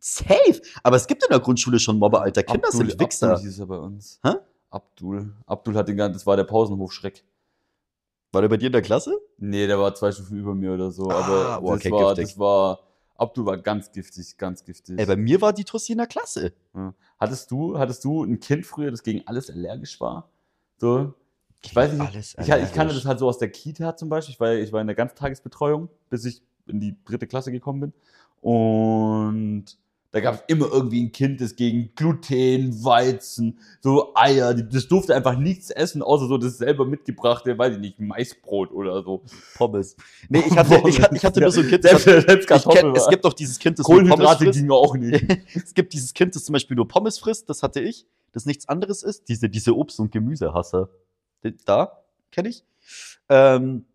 Safe! 0.00 0.60
Aber 0.82 0.96
es 0.96 1.06
gibt 1.06 1.22
in 1.22 1.30
der 1.30 1.38
Grundschule 1.40 1.78
schon 1.78 1.98
Mobber, 1.98 2.20
Alter. 2.20 2.42
Kinder 2.42 2.70
sind 2.70 2.98
Wichser. 3.00 3.30
Abdul 3.34 3.46
hieß 3.46 3.58
er 3.60 3.66
bei 3.66 3.78
uns. 3.78 4.20
Hä? 4.24 4.32
Abdul. 4.70 5.32
Abdul 5.46 5.74
hat 5.76 5.88
den 5.88 5.96
ganzen, 5.96 6.14
das 6.14 6.26
war 6.26 6.36
der 6.36 6.44
Pausenhofschreck. 6.44 7.24
War 8.32 8.40
der 8.40 8.48
bei 8.48 8.56
dir 8.56 8.66
in 8.66 8.72
der 8.72 8.82
Klasse? 8.82 9.18
Nee, 9.38 9.66
der 9.66 9.78
war 9.78 9.94
zwei 9.94 10.10
Stufen 10.10 10.38
über 10.38 10.54
mir 10.54 10.72
oder 10.72 10.90
so. 10.90 11.10
Ah, 11.10 11.24
aber 11.24 11.62
oh, 11.62 11.70
das, 11.72 11.80
okay, 11.80 11.92
war, 11.92 12.14
giftig. 12.14 12.30
das 12.30 12.38
war. 12.38 12.80
Abdul 13.16 13.44
war 13.44 13.58
ganz 13.58 13.92
giftig, 13.92 14.36
ganz 14.38 14.64
giftig. 14.64 14.98
Ey, 14.98 15.06
bei 15.06 15.16
mir 15.16 15.40
war 15.40 15.52
die 15.52 15.64
Tussi 15.64 15.92
in 15.92 15.98
der 15.98 16.06
Klasse. 16.06 16.52
Ja. 16.74 16.94
Hattest 17.20 17.50
du, 17.50 17.78
hattest 17.78 18.02
du 18.04 18.24
ein 18.24 18.40
Kind 18.40 18.66
früher, 18.66 18.90
das 18.90 19.02
gegen 19.02 19.22
alles 19.26 19.50
allergisch 19.50 20.00
war? 20.00 20.30
So? 20.78 21.12
Ich 21.64 21.76
weiß 21.76 21.92
nicht. 21.92 22.00
Alles 22.00 22.34
Ich, 22.40 22.48
ich 22.48 22.72
kannte 22.72 22.94
das 22.94 23.04
halt 23.04 23.18
so 23.18 23.28
aus 23.28 23.38
der 23.38 23.50
Kita 23.50 23.96
zum 23.96 24.08
Beispiel. 24.08 24.32
Ich 24.32 24.40
war, 24.40 24.52
ich 24.54 24.72
war 24.72 24.80
in 24.80 24.86
der 24.86 24.96
Ganztagesbetreuung, 24.96 25.88
bis 26.08 26.24
ich 26.24 26.42
in 26.66 26.80
die 26.80 26.96
dritte 27.04 27.26
Klasse 27.26 27.52
gekommen 27.52 27.80
bin. 27.80 27.92
Und 28.40 29.78
da 30.12 30.20
gab 30.20 30.34
es 30.34 30.42
immer 30.48 30.66
irgendwie 30.70 31.02
ein 31.02 31.10
Kind, 31.10 31.40
das 31.40 31.56
gegen 31.56 31.94
Gluten, 31.94 32.84
Weizen, 32.84 33.58
so 33.80 34.12
Eier, 34.14 34.52
das 34.54 34.86
durfte 34.86 35.14
einfach 35.14 35.38
nichts 35.38 35.70
essen, 35.70 36.02
außer 36.02 36.28
so 36.28 36.36
das 36.36 36.58
selber 36.58 36.84
mitgebrachte, 36.84 37.56
weiß 37.56 37.74
ich 37.74 37.80
nicht, 37.80 37.98
Maisbrot 37.98 38.70
oder 38.72 39.02
so. 39.02 39.22
Pommes. 39.56 39.96
Nee, 40.28 40.44
ich 40.46 40.56
hatte, 40.56 40.82
ich, 40.86 41.00
hatte- 41.00 41.16
ich 41.16 41.24
hatte 41.24 41.40
nur 41.40 41.50
so 41.50 41.62
ein 41.62 41.68
Kind, 41.68 41.84
das 41.84 42.04
Selbst, 42.04 42.28
hat, 42.28 42.48
selbst 42.48 42.68
kenn, 42.70 42.94
es 42.94 43.08
gibt 43.08 43.24
doch 43.24 43.32
dieses 43.32 43.58
Kind, 43.58 43.78
das 43.78 43.88
nur 43.88 43.98
Pommes 44.00 44.10
Kohlenhydrate 44.10 44.44
frisst. 44.44 44.58
ging 44.60 44.70
auch 44.70 44.94
nicht. 44.96 45.24
es 45.56 45.72
gibt 45.74 45.92
dieses 45.94 46.12
Kind, 46.12 46.36
das 46.36 46.44
zum 46.44 46.52
Beispiel 46.52 46.76
nur 46.76 46.86
Pommes 46.86 47.18
frisst, 47.18 47.48
das 47.48 47.62
hatte 47.62 47.80
ich, 47.80 48.06
das 48.32 48.44
nichts 48.44 48.68
anderes 48.68 49.02
ist. 49.02 49.28
Diese, 49.30 49.48
diese 49.48 49.72
Obst- 49.72 49.98
und 49.98 50.12
Gemüsehasser. 50.12 50.90
Da, 51.64 52.02
kenne 52.30 52.50
ich. 52.50 52.64
Ähm, 53.30 53.86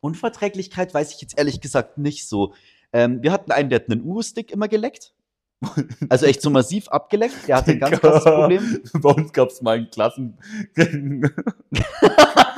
Unverträglichkeit 0.00 0.94
weiß 0.94 1.12
ich 1.14 1.20
jetzt 1.20 1.36
ehrlich 1.36 1.60
gesagt 1.60 1.98
nicht 1.98 2.28
so. 2.28 2.54
Ähm, 2.92 3.22
wir 3.22 3.32
hatten 3.32 3.52
einen, 3.52 3.68
der 3.68 3.80
hat 3.80 3.90
einen 3.90 4.02
Uhu-Stick 4.02 4.50
immer 4.50 4.68
geleckt. 4.68 5.12
Also 6.08 6.26
echt 6.26 6.42
so 6.42 6.50
massiv 6.50 6.88
abgeleckt. 6.88 7.46
Der 7.46 7.56
hatte 7.56 7.72
ein 7.72 7.80
ganz 7.80 8.00
krasses 8.00 8.24
Problem. 8.24 8.80
Bei 8.94 9.10
uns 9.10 9.32
gab 9.32 9.50
es 9.50 9.62
mal 9.62 9.78
ein 9.78 9.90
Klassen 9.90 10.38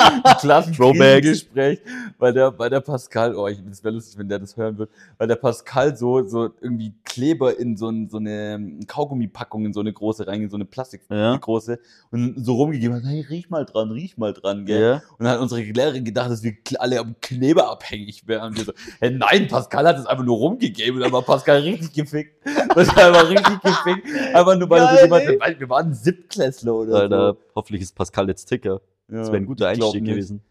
Throwbacks. 0.02 0.42
Klassengespräch, 0.42 1.80
weil 2.18 2.32
der, 2.32 2.58
weil 2.58 2.70
der 2.70 2.80
Pascal, 2.80 3.34
oh, 3.34 3.48
ich, 3.48 3.58
das 3.68 3.82
wäre 3.82 3.94
lustig, 3.94 4.18
wenn 4.18 4.28
der 4.28 4.38
das 4.38 4.56
hören 4.56 4.78
wird, 4.78 4.90
weil 5.18 5.28
der 5.28 5.36
Pascal 5.36 5.96
so, 5.96 6.26
so 6.26 6.50
irgendwie 6.60 6.94
Kleber 7.04 7.58
in 7.58 7.76
so, 7.76 7.88
ein, 7.88 8.08
so 8.08 8.18
eine 8.18 8.78
Kaugummipackung 8.86 9.66
in 9.66 9.72
so 9.72 9.80
eine 9.80 9.92
große 9.92 10.26
rein, 10.26 10.42
in 10.42 10.50
so 10.50 10.56
eine 10.56 10.64
Plastik 10.64 11.02
Ja. 11.10 11.36
große 11.36 11.78
und 12.10 12.44
so 12.44 12.54
rumgegeben 12.54 12.96
hat, 12.96 13.04
hey, 13.04 13.20
riech 13.28 13.50
mal 13.50 13.64
dran, 13.64 13.90
riech 13.90 14.16
mal 14.16 14.32
dran, 14.32 14.64
gell? 14.64 14.80
Ja. 14.80 14.94
Und 15.18 15.24
dann 15.24 15.28
hat 15.28 15.40
unsere 15.40 15.60
Lehrerin 15.62 16.04
gedacht, 16.04 16.30
dass 16.30 16.42
wir 16.42 16.54
alle 16.78 17.00
am 17.00 17.14
Kleber 17.20 17.70
abhängig 17.70 18.26
wären. 18.26 18.48
Und 18.48 18.58
wir 18.58 18.64
so, 18.64 18.72
hey, 19.00 19.10
nein, 19.10 19.48
Pascal 19.48 19.86
hat 19.86 19.98
es 19.98 20.06
einfach 20.06 20.24
nur 20.24 20.36
rumgegeben 20.36 20.96
und 20.96 21.02
dann 21.02 21.12
war 21.12 21.22
Pascal 21.22 21.60
richtig 21.60 21.92
gefickt. 21.92 22.42
Pascal 22.68 23.12
war 23.12 23.28
richtig 23.28 23.60
gefickt. 23.60 24.06
Einfach 24.34 24.56
nur, 24.58 24.68
weil 24.70 24.80
so 24.80 24.86
Geil, 24.86 25.04
jemand, 25.04 25.22
ey. 25.24 25.40
weil 25.40 25.60
wir 25.60 25.68
waren 25.68 25.94
Siebtklässler 25.94 26.74
oder 26.74 26.94
Alter, 27.00 27.36
hoffentlich 27.54 27.82
ist 27.82 27.94
Pascal 27.94 28.28
jetzt 28.28 28.46
Ticker. 28.46 28.80
Das 29.18 29.28
wäre 29.28 29.36
ein 29.38 29.46
guter 29.46 29.68
Einstieg 29.68 30.04
gewesen. 30.04 30.42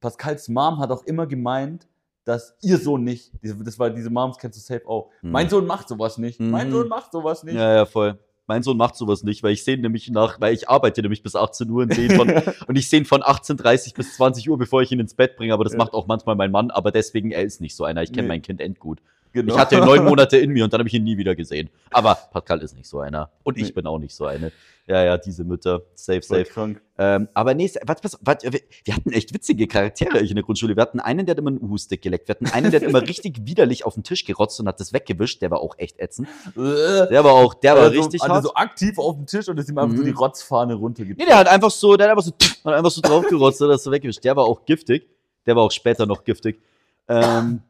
Pascals 0.00 0.48
Mom 0.48 0.78
hat 0.78 0.90
auch 0.90 1.04
immer 1.04 1.26
gemeint, 1.26 1.86
dass 2.24 2.54
ihr 2.62 2.78
Sohn 2.78 3.04
nicht, 3.04 3.32
das 3.42 3.78
war 3.78 3.90
diese 3.90 4.10
Moms 4.10 4.38
kennst 4.38 4.58
du 4.58 4.62
safe 4.62 4.86
auch. 4.88 5.10
Hm. 5.20 5.30
Mein 5.32 5.48
Sohn 5.48 5.66
macht 5.66 5.88
sowas 5.88 6.18
nicht. 6.18 6.40
Mein 6.40 6.68
Mhm. 6.68 6.72
Sohn 6.72 6.88
macht 6.88 7.12
sowas 7.12 7.42
nicht. 7.42 7.54
Ja, 7.54 7.74
ja, 7.74 7.86
voll. 7.86 8.18
Mein 8.46 8.62
Sohn 8.62 8.76
macht 8.76 8.96
sowas 8.96 9.22
nicht, 9.22 9.42
weil 9.42 9.52
ich 9.52 9.64
sehe 9.64 9.78
nämlich 9.78 10.10
nach, 10.10 10.40
weil 10.40 10.52
ich 10.54 10.68
arbeite 10.68 11.00
nämlich 11.02 11.22
bis 11.22 11.36
18 11.36 11.70
Uhr 11.70 11.82
und 11.82 11.94
sehe 11.94 12.10
von, 12.10 12.28
und 12.68 12.76
ich 12.76 12.88
sehe 12.88 13.00
ihn 13.00 13.04
von 13.04 13.22
18.30 13.22 13.94
bis 13.94 14.16
20 14.16 14.50
Uhr, 14.50 14.58
bevor 14.58 14.82
ich 14.82 14.90
ihn 14.92 15.00
ins 15.00 15.14
Bett 15.14 15.36
bringe, 15.36 15.54
aber 15.54 15.64
das 15.64 15.72
Ja. 15.74 15.78
macht 15.78 15.94
auch 15.94 16.06
manchmal 16.06 16.34
mein 16.36 16.50
Mann, 16.50 16.70
aber 16.70 16.90
deswegen, 16.90 17.30
er 17.30 17.42
ist 17.42 17.60
nicht 17.60 17.74
so 17.76 17.84
einer. 17.84 18.02
Ich 18.02 18.10
kenne 18.12 18.22
Nee. 18.22 18.28
mein 18.28 18.42
Kind 18.42 18.60
endgut. 18.60 19.00
Genau. 19.32 19.54
Ich 19.54 19.58
hatte 19.60 19.78
neun 19.78 20.04
Monate 20.04 20.36
in 20.36 20.50
mir 20.50 20.64
und 20.64 20.72
dann 20.72 20.80
habe 20.80 20.88
ich 20.88 20.94
ihn 20.94 21.04
nie 21.04 21.16
wieder 21.16 21.34
gesehen. 21.34 21.70
Aber 21.90 22.14
Pascal 22.30 22.60
ist 22.60 22.76
nicht 22.76 22.86
so 22.88 23.00
einer. 23.00 23.30
Und 23.42 23.56
ich 23.56 23.64
Nee. 23.68 23.72
bin 23.72 23.86
auch 23.86 23.98
nicht 23.98 24.14
so 24.14 24.26
eine. 24.26 24.52
Ja, 24.88 25.02
ja, 25.04 25.16
diese 25.16 25.44
Mütter. 25.44 25.82
Safe, 25.94 26.20
safe. 26.22 26.44
krank. 26.44 26.82
Ähm, 26.98 27.28
aber 27.34 27.54
nee, 27.54 27.70
was, 27.86 27.96
was, 28.02 28.18
was, 28.20 28.38
wir 28.42 28.94
hatten 28.94 29.12
echt 29.12 29.32
witzige 29.32 29.68
Charaktere 29.68 30.18
in 30.18 30.34
der 30.34 30.42
Grundschule. 30.42 30.74
Wir 30.76 30.82
hatten 30.82 30.98
einen, 30.98 31.24
der 31.24 31.34
hat 31.34 31.38
immer 31.38 31.50
einen 31.50 31.62
Uhu-Stick 31.62 32.02
geleckt. 32.02 32.26
Wir 32.28 32.34
hatten 32.34 32.46
einen, 32.46 32.72
der 32.72 32.80
hat 32.80 32.88
immer 32.88 33.00
richtig 33.08 33.46
widerlich 33.46 33.86
auf 33.86 33.94
den 33.94 34.02
Tisch 34.02 34.24
gerotzt 34.24 34.58
und 34.60 34.66
hat 34.66 34.80
das 34.80 34.92
weggewischt. 34.92 35.40
Der 35.40 35.50
war 35.52 35.60
auch 35.60 35.76
echt 35.78 36.00
ätzend. 36.00 36.26
Der 36.56 37.22
war 37.24 37.32
auch, 37.32 37.54
der 37.54 37.76
war 37.76 37.82
also, 37.84 38.00
richtig 38.00 38.22
also 38.22 38.34
hart. 38.34 38.44
so 38.44 38.54
aktiv 38.54 38.98
auf 38.98 39.14
dem 39.16 39.26
Tisch 39.26 39.48
und 39.48 39.56
ist 39.58 39.70
ihm 39.70 39.78
einfach 39.78 39.96
so 39.96 40.02
Mhm. 40.02 40.06
die 40.06 40.12
Rotzfahne 40.12 40.74
runtergezogen. 40.74 41.16
Nee, 41.24 41.26
der 41.30 41.38
hat 41.38 41.48
einfach 41.48 41.70
so, 41.70 41.96
der 41.96 42.08
hat 42.10 42.18
einfach 42.18 42.24
so, 42.24 42.32
hat 42.64 42.74
einfach 42.74 42.90
so 42.90 43.00
draufgerotzt 43.00 43.62
und 43.62 43.68
das 43.68 43.84
so 43.84 43.90
weggewischt. 43.92 44.24
Der 44.24 44.34
war 44.36 44.44
auch 44.44 44.64
giftig. 44.66 45.08
Der 45.46 45.54
war 45.56 45.62
auch 45.62 45.70
später 45.72 46.06
noch 46.06 46.24
giftig. 46.24 46.60
Ähm, 47.08 47.62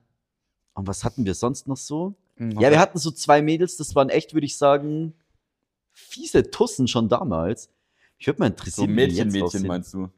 und 0.74 0.86
was 0.86 1.04
hatten 1.04 1.24
wir 1.24 1.34
sonst 1.34 1.68
noch 1.68 1.76
so? 1.76 2.14
Ja, 2.38 2.70
wir 2.70 2.80
hatten 2.80 2.98
so 2.98 3.10
zwei 3.10 3.42
Mädels, 3.42 3.76
das 3.76 3.94
waren 3.94 4.08
echt, 4.08 4.34
würde 4.34 4.46
ich 4.46 4.56
sagen, 4.56 5.14
fiese 5.92 6.50
Tussen 6.50 6.88
schon 6.88 7.08
damals. 7.08 7.70
Ich 8.18 8.26
würde 8.26 8.40
mal 8.40 8.46
so 8.46 8.52
interessieren, 8.52 8.96
wie 8.96 9.08
die 9.08 9.16
jetzt 9.16 9.26
Mädchen-Mädchen 9.26 9.42
aussehen. 9.42 9.66
meinst 9.66 9.94
du? 9.94 10.08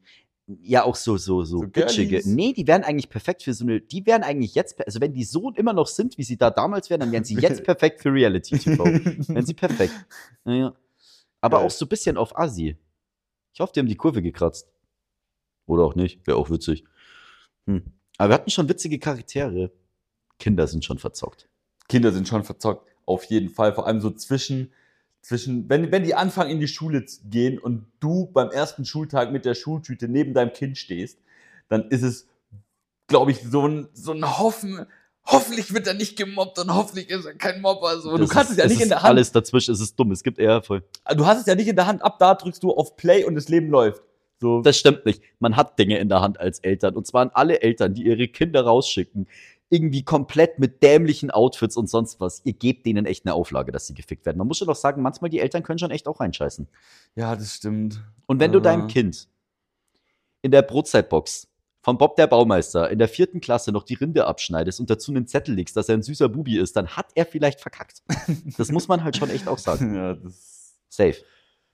Ja, 0.47 0.83
auch 0.83 0.95
so, 0.95 1.17
so, 1.17 1.43
so, 1.43 1.61
So 1.61 1.67
bitchige. 1.67 2.21
Nee, 2.25 2.53
die 2.53 2.67
wären 2.67 2.83
eigentlich 2.83 3.09
perfekt 3.09 3.43
für 3.43 3.53
so 3.53 3.63
eine, 3.65 3.81
die 3.81 4.05
wären 4.05 4.21
eigentlich 4.23 4.53
jetzt, 4.53 4.85
also 4.85 5.01
wenn 5.01 5.11
die 5.13 5.23
so 5.23 5.51
immer 5.51 5.73
noch 5.73 5.87
sind, 5.87 6.17
wie 6.17 6.23
sie 6.23 6.37
da 6.37 6.51
damals 6.51 6.89
wären, 6.89 6.99
dann 6.99 7.11
wären 7.11 7.23
sie 7.23 7.35
jetzt 7.35 7.63
perfekt 7.65 8.01
für 8.01 8.13
Reality 8.13 8.57
TV. 8.57 8.85
wären 8.85 9.45
sie 9.45 9.53
perfekt. 9.55 9.93
Naja. 10.43 10.75
Aber 11.41 11.57
Geil. 11.57 11.65
auch 11.67 11.71
so 11.71 11.85
ein 11.85 11.89
bisschen 11.89 12.17
auf 12.17 12.37
Assi. 12.37 12.77
Ich 13.53 13.59
hoffe, 13.59 13.73
die 13.73 13.79
haben 13.79 13.87
die 13.87 13.95
Kurve 13.95 14.21
gekratzt. 14.21 14.67
Oder 15.65 15.83
auch 15.83 15.95
nicht. 15.95 16.25
Wäre 16.27 16.37
auch 16.37 16.49
witzig. 16.51 16.83
Hm. 17.65 17.83
Aber 18.17 18.29
wir 18.29 18.35
hatten 18.35 18.51
schon 18.51 18.69
witzige 18.69 18.99
Charaktere. 18.99 19.71
Kinder 20.39 20.67
sind 20.67 20.85
schon 20.85 20.97
verzockt. 20.97 21.47
Kinder 21.87 22.11
sind 22.11 22.27
schon 22.27 22.43
verzockt, 22.43 22.87
auf 23.05 23.23
jeden 23.25 23.49
Fall. 23.49 23.73
Vor 23.73 23.87
allem 23.87 24.01
so 24.01 24.11
zwischen, 24.11 24.71
zwischen 25.21 25.69
wenn, 25.69 25.91
wenn 25.91 26.03
die 26.03 26.15
anfangen 26.15 26.51
in 26.51 26.59
die 26.59 26.67
Schule 26.67 27.05
zu 27.05 27.21
gehen 27.27 27.59
und 27.59 27.85
du 27.99 28.27
beim 28.27 28.49
ersten 28.49 28.85
Schultag 28.85 29.31
mit 29.31 29.45
der 29.45 29.55
Schultüte 29.55 30.07
neben 30.07 30.33
deinem 30.33 30.53
Kind 30.53 30.77
stehst, 30.77 31.19
dann 31.69 31.89
ist 31.89 32.03
es, 32.03 32.27
glaube 33.07 33.31
ich, 33.31 33.41
so 33.41 33.67
ein, 33.67 33.87
so 33.93 34.11
ein 34.11 34.37
Hoffen. 34.37 34.85
Hoffentlich 35.27 35.73
wird 35.73 35.87
er 35.87 35.95
nicht 35.95 36.17
gemobbt 36.17 36.59
und 36.59 36.73
hoffentlich 36.73 37.09
ist 37.09 37.25
er 37.25 37.33
kein 37.33 37.59
Mobber. 37.59 37.99
So. 37.99 38.15
Du 38.15 38.27
kannst 38.27 38.51
ist, 38.51 38.57
es 38.57 38.63
ja 38.63 38.69
nicht 38.69 38.81
in 38.81 38.89
der 38.89 39.01
Hand. 39.01 39.09
Alles 39.09 39.31
dazwischen 39.31 39.73
es 39.73 39.81
ist 39.81 39.99
dumm. 39.99 40.11
Es 40.11 40.21
gibt 40.21 40.37
eher 40.37 40.61
voll. 40.61 40.83
Du 41.15 41.25
hast 41.25 41.39
es 41.39 41.45
ja 41.47 41.55
nicht 41.55 41.67
in 41.67 41.75
der 41.75 41.87
Hand. 41.87 42.03
Ab 42.03 42.19
da 42.19 42.35
drückst 42.35 42.61
du 42.61 42.71
auf 42.71 42.95
Play 42.95 43.23
und 43.23 43.33
das 43.33 43.49
Leben 43.49 43.69
läuft. 43.69 44.03
So. 44.39 44.61
Das 44.61 44.77
stimmt 44.77 45.05
nicht. 45.05 45.23
Man 45.39 45.55
hat 45.55 45.79
Dinge 45.79 45.97
in 45.97 46.09
der 46.09 46.21
Hand 46.21 46.39
als 46.39 46.59
Eltern. 46.59 46.95
Und 46.95 47.07
zwar 47.07 47.23
an 47.23 47.31
alle 47.33 47.61
Eltern, 47.61 47.93
die 47.95 48.05
ihre 48.05 48.27
Kinder 48.27 48.63
rausschicken. 48.65 49.27
Irgendwie 49.75 50.03
komplett 50.03 50.59
mit 50.59 50.81
dämlichen 50.81 51.31
Outfits 51.31 51.75
und 51.75 51.89
sonst 51.89 52.21
was. 52.21 52.41
Ihr 52.45 52.53
gebt 52.53 52.85
denen 52.85 53.05
echt 53.05 53.25
eine 53.25 53.33
Auflage, 53.33 53.71
dass 53.71 53.87
sie 53.87 53.93
gefickt 53.93 54.25
werden. 54.25 54.37
Man 54.37 54.47
muss 54.47 54.57
schon 54.57 54.67
doch 54.67 54.75
sagen, 54.75 55.01
manchmal 55.01 55.29
die 55.29 55.39
Eltern 55.39 55.63
können 55.63 55.79
schon 55.79 55.91
echt 55.91 56.07
auch 56.07 56.19
reinscheißen. 56.19 56.67
ja, 57.15 57.35
das 57.35 57.55
stimmt. 57.55 58.01
Und 58.27 58.39
wenn 58.39 58.51
du 58.51 58.59
deinem 58.59 58.87
Kind 58.87 59.27
in 60.41 60.51
der 60.51 60.61
Brotzeitbox 60.61 61.47
von 61.81 61.97
Bob 61.97 62.15
der 62.15 62.27
Baumeister 62.27 62.89
in 62.89 62.97
der 62.97 63.07
vierten 63.07 63.41
Klasse 63.41 63.71
noch 63.71 63.83
die 63.83 63.93
Rinde 63.93 64.25
abschneidest 64.25 64.79
und 64.79 64.89
dazu 64.89 65.11
einen 65.11 65.27
Zettel 65.27 65.53
legst, 65.53 65.75
dass 65.75 65.89
er 65.89 65.95
ein 65.95 66.01
süßer 66.03 66.29
Bubi 66.29 66.57
ist, 66.57 66.75
dann 66.75 66.87
hat 66.87 67.07
er 67.13 67.25
vielleicht 67.27 67.61
verkackt. 67.61 68.01
Das 68.57 68.71
muss 68.71 68.87
man 68.87 69.03
halt 69.03 69.17
schon 69.17 69.29
echt 69.29 69.47
auch 69.47 69.59
sagen. 69.59 69.95
Ja, 69.95 70.13
das. 70.15 70.79
Safe. 70.89 71.17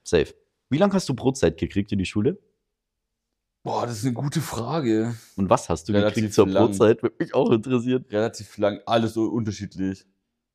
Safe. 0.03 0.33
Wie 0.69 0.77
lange 0.77 0.93
hast 0.93 1.07
du 1.07 1.13
Brotzeit 1.13 1.57
gekriegt 1.57 1.91
in 1.91 1.99
die 1.99 2.05
Schule? 2.05 2.37
Boah, 3.63 3.85
das 3.85 3.99
ist 3.99 4.05
eine 4.05 4.13
gute 4.13 4.41
Frage. 4.41 5.13
Und 5.35 5.49
was 5.49 5.69
hast 5.69 5.87
du 5.87 5.93
Relativ 5.93 6.15
gekriegt 6.15 6.33
zur 6.33 6.47
lang. 6.47 6.65
Brotzeit? 6.67 7.03
Würde 7.03 7.15
mich 7.19 7.33
auch 7.35 7.51
interessieren. 7.51 8.05
relativ 8.09 8.57
lang, 8.57 8.79
alles 8.85 9.13
so 9.13 9.25
unterschiedlich. 9.25 10.05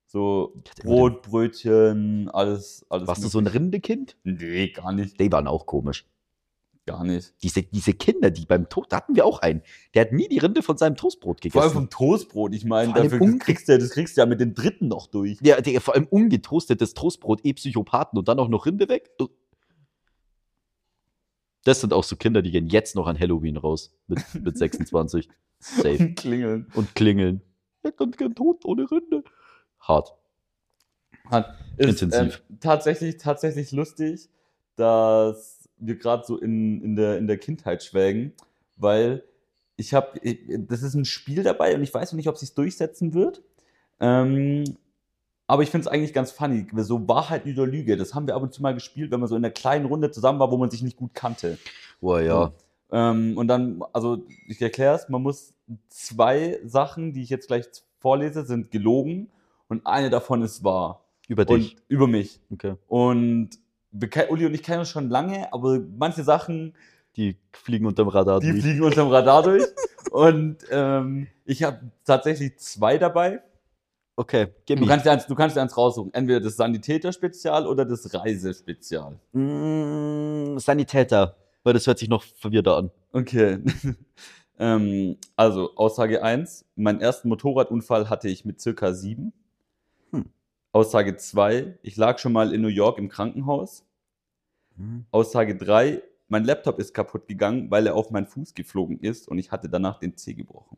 So 0.08 0.54
Brot, 0.82 1.22
Brötchen, 1.22 2.28
alles, 2.30 2.84
alles. 2.88 3.06
Warst 3.08 3.22
du 3.24 3.28
so 3.28 3.38
ein 3.38 3.46
Rindekind? 3.46 4.16
Nee, 4.24 4.68
gar 4.70 4.92
nicht. 4.92 5.20
Die 5.20 5.30
waren 5.30 5.46
auch 5.46 5.66
komisch. 5.66 6.04
Gar 6.84 7.02
nicht. 7.04 7.34
Diese, 7.42 7.62
diese 7.64 7.92
Kinder, 7.94 8.30
die 8.30 8.46
beim 8.46 8.68
Toast, 8.68 8.92
da 8.92 8.98
hatten 8.98 9.16
wir 9.16 9.24
auch 9.26 9.40
einen. 9.40 9.62
Der 9.94 10.02
hat 10.02 10.12
nie 10.12 10.28
die 10.28 10.38
Rinde 10.38 10.62
von 10.62 10.76
seinem 10.76 10.94
Toastbrot 10.96 11.40
Vor 11.50 11.60
allem 11.62 11.70
gegessen. 11.70 11.74
vom 11.74 11.90
Toastbrot, 11.90 12.54
ich 12.54 12.64
meine, 12.64 12.92
dafür 12.92 13.18
unge- 13.20 13.40
kriegst 13.40 13.66
du 13.66 13.72
ja, 13.72 13.78
das 13.78 13.90
kriegst 13.90 14.16
du 14.16 14.20
ja 14.20 14.26
mit 14.26 14.40
den 14.40 14.54
dritten 14.54 14.86
noch 14.86 15.08
durch. 15.08 15.38
Ja, 15.42 15.60
der, 15.60 15.80
vor 15.80 15.94
allem 15.94 16.06
ungetoastetes 16.06 16.94
Toastbrot, 16.94 17.44
eh 17.44 17.54
Psychopathen 17.54 18.16
und 18.18 18.28
dann 18.28 18.38
auch 18.38 18.48
noch 18.48 18.66
Rinde 18.66 18.88
weg. 18.88 19.10
Das 21.66 21.80
sind 21.80 21.92
auch 21.92 22.04
so 22.04 22.14
Kinder, 22.14 22.42
die 22.42 22.52
gehen 22.52 22.68
jetzt 22.68 22.94
noch 22.94 23.08
an 23.08 23.18
Halloween 23.18 23.56
raus 23.56 23.92
mit, 24.06 24.20
mit 24.40 24.56
26. 24.58 25.28
Safe. 25.58 26.12
Klingeln. 26.14 26.70
Und 26.74 26.94
klingeln. 26.94 27.42
Ich 27.78 27.88
hätte 27.88 27.96
ganz 27.96 28.16
gern 28.16 28.36
tot 28.36 28.64
ohne 28.64 28.88
Rinde. 28.88 29.24
Hart. 29.80 30.14
Hat, 31.28 31.58
ist, 31.76 32.02
Intensiv. 32.02 32.44
Ähm, 32.48 32.58
tatsächlich, 32.60 33.16
tatsächlich 33.16 33.72
lustig, 33.72 34.28
dass 34.76 35.68
wir 35.78 35.96
gerade 35.96 36.24
so 36.24 36.38
in, 36.38 36.80
in, 36.82 36.94
der, 36.94 37.18
in 37.18 37.26
der 37.26 37.38
Kindheit 37.38 37.82
schwelgen, 37.82 38.32
weil 38.76 39.24
ich 39.74 39.92
habe, 39.92 40.20
das 40.68 40.82
ist 40.82 40.94
ein 40.94 41.04
Spiel 41.04 41.42
dabei 41.42 41.74
und 41.74 41.82
ich 41.82 41.92
weiß 41.92 42.12
noch 42.12 42.16
nicht, 42.16 42.28
ob 42.28 42.38
sich 42.38 42.54
durchsetzen 42.54 43.12
wird. 43.12 43.42
Ähm, 43.98 44.76
aber 45.46 45.62
ich 45.62 45.70
finde 45.70 45.86
es 45.86 45.88
eigentlich 45.88 46.12
ganz 46.12 46.30
funny. 46.30 46.66
So 46.76 47.06
Wahrheit 47.08 47.46
oder 47.46 47.66
Lüge, 47.66 47.96
das 47.96 48.14
haben 48.14 48.26
wir 48.26 48.34
ab 48.34 48.42
und 48.42 48.52
zu 48.52 48.62
mal 48.62 48.74
gespielt, 48.74 49.10
wenn 49.10 49.20
man 49.20 49.28
so 49.28 49.36
in 49.36 49.44
einer 49.44 49.52
kleinen 49.52 49.86
Runde 49.86 50.10
zusammen 50.10 50.38
war, 50.38 50.50
wo 50.50 50.56
man 50.56 50.70
sich 50.70 50.82
nicht 50.82 50.96
gut 50.96 51.14
kannte. 51.14 51.58
Boah, 52.00 52.20
ja. 52.20 52.52
Ähm, 52.90 53.36
und 53.36 53.48
dann, 53.48 53.82
also 53.92 54.24
ich 54.46 54.60
erkläre 54.62 54.94
es, 54.96 55.08
man 55.08 55.22
muss 55.22 55.54
zwei 55.88 56.58
Sachen, 56.64 57.12
die 57.12 57.22
ich 57.22 57.30
jetzt 57.30 57.48
gleich 57.48 57.66
vorlese, 57.98 58.44
sind 58.44 58.70
gelogen 58.70 59.28
und 59.68 59.86
eine 59.86 60.10
davon 60.10 60.42
ist 60.42 60.62
wahr. 60.62 61.02
Über 61.28 61.44
dich. 61.44 61.74
Und 61.74 61.82
über 61.88 62.06
mich. 62.06 62.40
Okay. 62.52 62.74
Und 62.86 63.50
Uli 64.28 64.46
und 64.46 64.54
ich 64.54 64.62
kennen 64.62 64.80
uns 64.80 64.88
schon 64.90 65.08
lange, 65.10 65.52
aber 65.52 65.80
manche 65.98 66.22
Sachen, 66.22 66.74
Die 67.16 67.36
fliegen 67.52 67.86
unterm 67.86 68.08
Radar 68.08 68.40
die 68.40 68.50
durch. 68.50 68.62
fliegen 68.62 68.82
unterm 68.82 69.08
Radar 69.08 69.42
durch. 69.42 69.64
Und 70.12 70.58
ähm, 70.70 71.26
ich 71.44 71.62
habe 71.64 71.80
tatsächlich 72.04 72.58
zwei 72.58 72.96
dabei. 72.96 73.42
Okay, 74.16 74.48
gib 74.64 74.80
Du 74.80 74.86
kannst, 74.86 75.04
dir 75.04 75.12
eins, 75.12 75.26
du 75.26 75.34
kannst 75.34 75.56
dir 75.56 75.60
eins 75.60 75.76
raussuchen. 75.76 76.12
Entweder 76.14 76.40
das 76.40 76.56
Sanitäter-Spezial 76.56 77.66
oder 77.66 77.84
das 77.84 78.12
Reisespezial. 78.14 79.18
Mm, 79.32 80.58
Sanitäter. 80.58 81.36
Weil 81.62 81.74
das 81.74 81.86
hört 81.86 81.98
sich 81.98 82.08
noch 82.08 82.22
verwirrter 82.22 82.76
an. 82.76 82.90
Okay. 83.12 83.58
ähm, 84.58 85.18
also, 85.36 85.74
Aussage 85.76 86.22
1. 86.22 86.64
Meinen 86.76 87.00
ersten 87.00 87.28
Motorradunfall 87.28 88.08
hatte 88.08 88.28
ich 88.28 88.44
mit 88.46 88.60
circa 88.60 88.94
sieben. 88.94 89.34
Hm. 90.12 90.30
Aussage 90.72 91.16
2. 91.16 91.78
Ich 91.82 91.96
lag 91.96 92.18
schon 92.18 92.32
mal 92.32 92.54
in 92.54 92.62
New 92.62 92.68
York 92.68 92.98
im 92.98 93.08
Krankenhaus. 93.08 93.84
Aussage 95.10 95.56
3. 95.56 96.02
Mein 96.28 96.44
Laptop 96.44 96.78
ist 96.78 96.92
kaputt 96.92 97.28
gegangen, 97.28 97.70
weil 97.70 97.86
er 97.86 97.94
auf 97.94 98.10
meinen 98.10 98.26
Fuß 98.26 98.54
geflogen 98.54 98.98
ist 99.00 99.28
und 99.28 99.38
ich 99.38 99.52
hatte 99.52 99.68
danach 99.68 99.98
den 99.98 100.16
Zeh 100.16 100.34
gebrochen. 100.34 100.76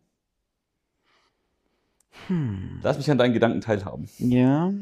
Hm. 2.27 2.81
Lass 2.83 2.99
mich 2.99 3.11
an 3.11 3.19
deinen 3.19 3.33
Gedanken 3.33 3.61
teilhaben. 3.61 4.09
Ja. 4.19 4.73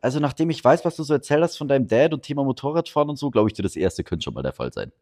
Also, 0.00 0.20
nachdem 0.20 0.50
ich 0.50 0.64
weiß, 0.64 0.84
was 0.84 0.96
du 0.96 1.02
so 1.02 1.12
erzählt 1.12 1.42
hast 1.42 1.56
von 1.56 1.68
deinem 1.68 1.86
Dad 1.86 2.14
und 2.14 2.22
Thema 2.22 2.44
Motorradfahren 2.44 3.10
und 3.10 3.16
so, 3.16 3.30
glaube 3.30 3.48
ich 3.48 3.54
dir, 3.54 3.62
das 3.62 3.76
erste 3.76 4.04
könnte 4.04 4.24
schon 4.24 4.34
mal 4.34 4.42
der 4.42 4.52
Fall 4.52 4.72
sein. 4.72 4.92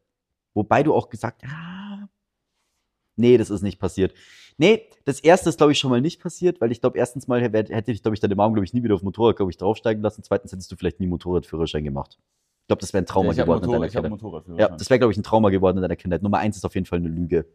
Wobei 0.55 0.83
du 0.83 0.95
auch 0.95 1.09
gesagt, 1.09 1.43
ah, 1.45 2.09
nee, 3.17 3.39
das 3.39 3.51
ist 3.51 3.63
nicht 3.63 3.79
passiert. 3.79 4.13
Nee, 4.57 4.89
das 5.05 5.21
erste 5.21 5.51
ist, 5.51 5.59
glaube 5.59 5.71
ich, 5.71 5.79
schon 5.79 5.91
mal 5.91 6.01
nicht 6.01 6.21
passiert, 6.21 6.61
weil 6.61 6.73
ich 6.73 6.81
glaube, 6.81 6.99
erstens 6.99 7.29
mal 7.29 7.41
hätte 7.41 7.93
ich, 7.93 8.03
glaube 8.03 8.15
ich, 8.15 8.21
deine 8.21 8.35
Mom, 8.35 8.55
glaube 8.55 8.65
ich, 8.65 8.75
nie 8.75 8.83
wieder 8.83 8.97
auf 8.97 9.03
Motorrad, 9.03 9.37
glaube 9.37 9.53
ich, 9.53 9.57
draufsteigen 9.57 10.03
lassen. 10.03 10.25
Zweitens 10.25 10.51
hättest 10.51 10.73
du 10.73 10.77
vielleicht 10.77 10.99
nie 10.99 11.07
Motorradführerschein 11.07 11.85
gemacht. 11.85 12.19
Ich 12.63 12.67
glaube, 12.67 12.81
das 12.81 12.93
wäre 12.93 13.03
ein 13.03 13.07
Trauma 13.07 13.29
habe 13.29 13.43
geworden 13.43 13.65
in 13.65 13.71
Motorrad, 13.71 13.75
deiner 13.75 13.87
ich 13.87 13.97
hab 13.97 14.47
Kindheit. 14.47 14.59
Ja, 14.59 14.77
das 14.77 14.91
wäre, 14.91 14.99
glaube 14.99 15.13
ich, 15.13 15.17
ein 15.17 15.23
Trauma 15.23 15.51
geworden 15.51 15.79
in 15.79 15.83
deiner 15.83 15.97
Kindheit. 15.97 16.23
Nummer 16.23 16.39
eins 16.39 16.57
ist 16.57 16.65
auf 16.65 16.75
jeden 16.75 16.87
Fall 16.87 16.99
eine 16.99 17.09
Lüge. 17.09 17.47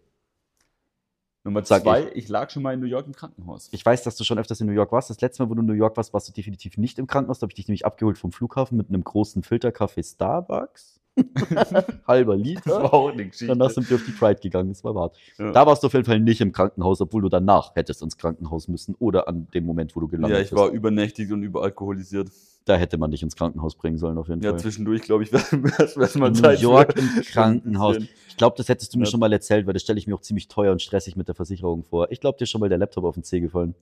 Nummer 1.45 1.63
sag 1.65 1.83
zwei, 1.83 2.09
ich. 2.13 2.29
lag 2.29 2.49
schon 2.49 2.63
mal 2.63 2.73
in 2.73 2.79
New 2.79 2.85
York 2.85 3.05
im 3.05 3.13
Krankenhaus. 3.13 3.67
Ich 3.71 3.85
weiß, 3.85 4.03
dass 4.03 4.15
du 4.15 4.23
schon 4.23 4.39
öfters 4.39 4.61
in 4.61 4.67
New 4.67 4.73
York 4.73 4.93
warst. 4.93 5.09
Das 5.09 5.19
letzte 5.19 5.43
Mal, 5.43 5.49
wo 5.49 5.55
du 5.55 5.61
in 5.61 5.65
New 5.65 5.73
York 5.73 5.97
warst, 5.97 6.13
warst 6.13 6.29
du 6.29 6.33
definitiv 6.33 6.77
nicht 6.77 6.99
im 6.99 7.07
Krankenhaus. 7.07 7.39
Da 7.39 7.43
habe 7.43 7.51
ich 7.51 7.55
dich 7.55 7.67
nämlich 7.67 7.85
abgeholt 7.85 8.17
vom 8.17 8.31
Flughafen 8.31 8.77
mit 8.77 8.87
einem 8.87 9.03
großen 9.03 9.43
Filterkaffee 9.43 10.03
Starbucks. 10.03 11.01
Halber 12.07 12.37
Das 12.37 12.45
Liter. 12.45 12.71
war 12.83 12.93
auch 12.93 13.11
eine 13.11 13.25
Geschichte. 13.25 13.47
Danach 13.47 13.69
sind 13.69 13.89
wir 13.89 13.95
auf 13.97 14.03
die 14.05 14.11
Pride 14.11 14.39
gegangen. 14.41 14.69
Das 14.69 14.83
war 14.83 14.95
wahr. 14.95 15.11
Ja. 15.37 15.51
Da 15.51 15.65
warst 15.65 15.83
du 15.83 15.87
auf 15.87 15.93
jeden 15.93 16.05
Fall 16.05 16.19
nicht 16.19 16.41
im 16.41 16.51
Krankenhaus, 16.51 17.01
obwohl 17.01 17.21
du 17.21 17.29
danach 17.29 17.75
hättest 17.75 18.01
ins 18.01 18.17
Krankenhaus 18.17 18.67
müssen 18.67 18.95
oder 18.99 19.27
an 19.27 19.47
dem 19.53 19.65
Moment, 19.65 19.95
wo 19.95 19.99
du 19.99 20.07
gelandet 20.07 20.31
ja, 20.37 20.43
ich 20.43 20.49
bist. 20.49 20.59
war 20.61 20.69
übernächtig 20.69 21.31
und 21.31 21.43
überalkoholisiert. 21.43 22.29
Da 22.65 22.77
hätte 22.77 22.97
man 22.97 23.11
dich 23.11 23.21
ins 23.21 23.35
Krankenhaus 23.35 23.75
bringen 23.75 23.97
sollen, 23.97 24.17
auf 24.17 24.29
jeden 24.29 24.41
Ja, 24.41 24.51
Fall. 24.51 24.59
zwischendurch, 24.59 25.01
glaube 25.01 25.23
ich, 25.23 25.33
wäre 25.33 25.43
wär 25.51 26.09
mal 26.19 26.27
In 26.27 26.33
New 26.33 26.39
Zeit 26.39 26.57
für- 26.59 26.63
York 26.63 26.97
im 26.97 27.21
Krankenhaus. 27.25 27.97
Ich 28.29 28.37
glaube, 28.37 28.55
das 28.57 28.69
hättest 28.69 28.93
du 28.93 28.97
mir 28.99 29.03
Ja. 29.05 29.11
schon 29.11 29.19
mal 29.19 29.31
erzählt, 29.33 29.67
weil 29.67 29.73
das 29.73 29.81
stelle 29.83 29.99
ich 29.99 30.07
mir 30.07 30.15
auch 30.15 30.21
ziemlich 30.21 30.47
teuer 30.47 30.71
und 30.71 30.81
stressig 30.81 31.15
mit 31.17 31.27
der 31.27 31.35
Versicherung 31.35 31.83
vor. 31.83 32.11
Ich 32.11 32.21
glaube 32.21 32.37
dir 32.37 32.45
schon 32.45 32.61
mal 32.61 32.69
der 32.69 32.77
Laptop 32.77 33.03
auf 33.03 33.15
den 33.15 33.23
Zeh 33.23 33.41
gefallen. 33.41 33.75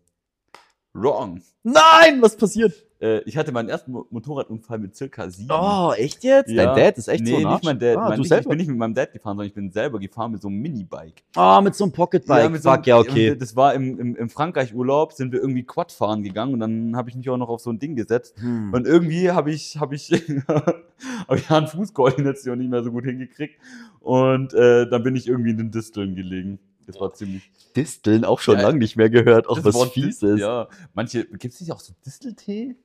Wrong. 0.93 1.41
Nein, 1.63 2.21
was 2.21 2.35
passiert? 2.35 2.73
Äh, 3.01 3.21
ich 3.21 3.35
hatte 3.35 3.51
meinen 3.51 3.69
ersten 3.69 3.91
Mo 3.91 4.05
Motorradunfall 4.11 4.77
mit 4.77 4.95
circa 4.95 5.29
sieben. 5.29 5.49
Oh, 5.51 5.91
echt 5.95 6.23
jetzt? 6.23 6.51
Ja. 6.51 6.65
Dein 6.65 6.75
Dad 6.75 6.97
ist 6.97 7.07
echt 7.07 7.23
nee, 7.23 7.31
so 7.31 7.37
ein 7.37 7.53
nicht 7.53 7.63
mein 7.63 7.79
Dad. 7.79 7.97
Ah, 7.97 8.09
mein, 8.09 8.17
du 8.17 8.23
ich, 8.23 8.27
selber? 8.27 8.41
ich 8.41 8.47
bin 8.49 8.57
nicht 8.57 8.67
mit 8.67 8.77
meinem 8.77 8.93
Dad 8.93 9.11
gefahren, 9.11 9.37
sondern 9.37 9.47
ich 9.47 9.53
bin 9.53 9.71
selber 9.71 9.99
gefahren 9.99 10.33
mit 10.33 10.41
so 10.41 10.49
einem 10.49 10.59
Minibike. 10.59 11.23
Ah, 11.35 11.61
mit 11.61 11.75
so 11.75 11.85
einem 11.85 11.93
Pocketbike. 11.93 12.51
mit 12.51 12.61
so 12.61 12.71
Fuck, 12.71 12.85
ja, 12.85 12.99
okay. 12.99 13.35
Das 13.35 13.55
war 13.55 13.73
im, 13.73 13.99
im, 13.99 14.15
im 14.15 14.29
Frankreich-Urlaub, 14.29 15.13
sind 15.13 15.31
wir 15.31 15.39
irgendwie 15.39 15.63
Quad 15.63 15.91
fahren 15.91 16.23
gegangen 16.23 16.53
und 16.53 16.59
dann 16.59 16.95
habe 16.95 17.09
ich 17.09 17.15
mich 17.15 17.27
auch 17.29 17.37
noch 17.37 17.49
auf 17.49 17.61
so 17.61 17.71
ein 17.71 17.79
Ding 17.79 17.95
gesetzt. 17.95 18.39
Hm. 18.39 18.73
Und 18.73 18.85
irgendwie 18.85 19.31
habe 19.31 19.51
ich, 19.51 19.79
habe 19.79 19.95
ich, 19.95 20.11
habe 20.47 21.37
ich 21.37 21.49
an 21.49 21.67
Fußkoordination 21.67 22.59
nicht 22.59 22.69
mehr 22.69 22.83
so 22.83 22.91
gut 22.91 23.05
hingekriegt. 23.05 23.55
Und 23.99 24.53
äh, 24.53 24.87
dann 24.87 25.01
bin 25.03 25.15
ich 25.15 25.27
irgendwie 25.27 25.51
in 25.51 25.57
den 25.57 25.71
Disteln 25.71 26.15
gelegen. 26.15 26.59
Das 26.87 26.99
war 26.99 27.13
ziemlich. 27.13 27.51
Disteln 27.75 28.25
auch 28.25 28.39
schon 28.39 28.57
Ja, 28.57 28.63
lange 28.63 28.79
nicht 28.79 28.95
mehr 28.97 29.09
gehört, 29.09 29.47
auch 29.47 29.63
was 29.63 29.73
Wort 29.73 29.93
fies 29.93 30.21
ist. 30.21 30.39
Ja, 30.39 30.67
manche, 30.93 31.25
gibt 31.25 31.53
es 31.53 31.61
nicht 31.61 31.71
auch 31.71 31.79
so 31.79 31.93
Disteltee? 32.05 32.75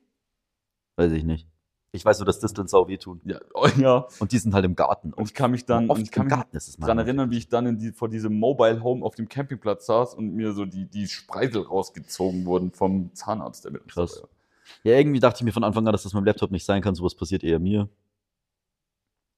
Weiß 0.95 1.11
ich 1.11 1.23
nicht. 1.23 1.47
Ich 1.91 2.05
weiß 2.05 2.19
nur, 2.19 2.25
dass 2.25 2.39
Disteln 2.39 2.67
sau 2.67 2.87
wehtun. 2.87 3.21
Ja, 3.25 3.39
oh, 3.53 3.67
ja. 3.77 4.07
Und 4.19 4.31
die 4.31 4.37
sind 4.37 4.53
halt 4.53 4.65
im 4.65 4.75
Garten. 4.75 5.13
Und 5.13 5.25
ich 5.25 5.33
kann 5.33 5.51
mich 5.51 5.65
dann, 5.65 5.89
oft 5.89 5.99
und 5.99 6.03
ich 6.03 6.11
kann 6.11 6.23
im 6.23 6.27
mich 6.27 6.35
Garten 6.35 6.57
ist 6.57 6.67
es 6.67 6.77
daran 6.77 6.99
erinnern, 6.99 7.31
wie 7.31 7.37
ich 7.37 7.49
dann 7.49 7.65
in 7.65 7.77
die, 7.77 7.91
vor 7.91 8.09
diesem 8.09 8.37
Mobile 8.37 8.83
Home 8.83 9.03
auf 9.05 9.15
dem 9.15 9.27
Campingplatz 9.29 9.85
saß 9.85 10.13
und 10.13 10.33
mir 10.35 10.53
so 10.53 10.65
die, 10.65 10.85
die 10.85 11.07
Spreisel 11.07 11.61
rausgezogen 11.63 12.45
wurden 12.45 12.71
vom 12.71 13.13
Zahnarzt. 13.13 13.65
Der 13.65 13.71
mit 13.71 13.87
Krass. 13.87 14.21
Ja, 14.83 14.97
irgendwie 14.97 15.19
dachte 15.19 15.37
ich 15.37 15.43
mir 15.43 15.53
von 15.53 15.63
Anfang 15.63 15.87
an, 15.87 15.93
dass 15.93 16.03
das 16.03 16.13
mit 16.13 16.21
dem 16.21 16.25
Laptop 16.25 16.51
nicht 16.51 16.65
sein 16.65 16.81
kann. 16.81 16.93
Sowas 16.93 17.15
passiert 17.15 17.43
eher 17.43 17.59
mir. 17.59 17.89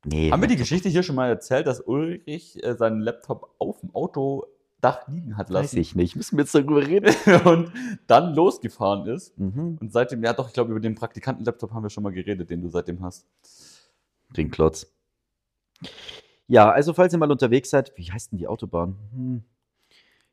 Nee. 0.06 0.32
Haben 0.32 0.42
wir 0.42 0.48
die 0.48 0.56
Geschichte 0.56 0.90
hier 0.90 1.04
schon 1.04 1.16
mal 1.16 1.28
erzählt, 1.30 1.68
dass 1.68 1.82
Ulrich 1.82 2.64
äh, 2.64 2.76
seinen 2.76 3.02
Laptop 3.02 3.54
auf 3.60 3.82
dem 3.82 3.94
Autodach 3.94 5.08
liegen 5.08 5.36
hat 5.36 5.50
Weiß 5.50 5.54
lassen? 5.54 5.78
ich 5.80 5.96
nicht. 5.96 6.16
Müssen 6.16 6.38
wir 6.38 6.44
jetzt 6.44 6.56
darüber 6.56 6.86
reden? 6.86 7.14
und 7.46 7.72
dann 8.08 8.34
losgefahren 8.34 9.08
ist. 9.08 9.38
mhm. 9.38 9.78
Und 9.80 9.92
seitdem, 9.92 10.24
ja 10.24 10.34
doch, 10.34 10.48
ich 10.48 10.54
glaube, 10.54 10.72
über 10.72 10.80
den 10.80 10.96
Praktikanten-Laptop 10.96 11.74
haben 11.74 11.84
wir 11.84 11.90
schon 11.90 12.04
mal 12.04 12.14
geredet, 12.14 12.50
den 12.50 12.62
du 12.62 12.70
seitdem 12.70 13.04
hast. 13.04 13.26
Den 14.36 14.52
Klotz. 14.52 14.94
Ja, 16.48 16.72
also 16.72 16.94
falls 16.94 17.14
ihr 17.14 17.20
mal 17.20 17.32
unterwegs 17.32 17.70
seid, 17.70 17.92
wie 17.96 18.12
heißt 18.12 18.32
denn 18.32 18.40
die 18.40 18.48
Autobahn? 18.48 18.98
Hm. 19.14 19.44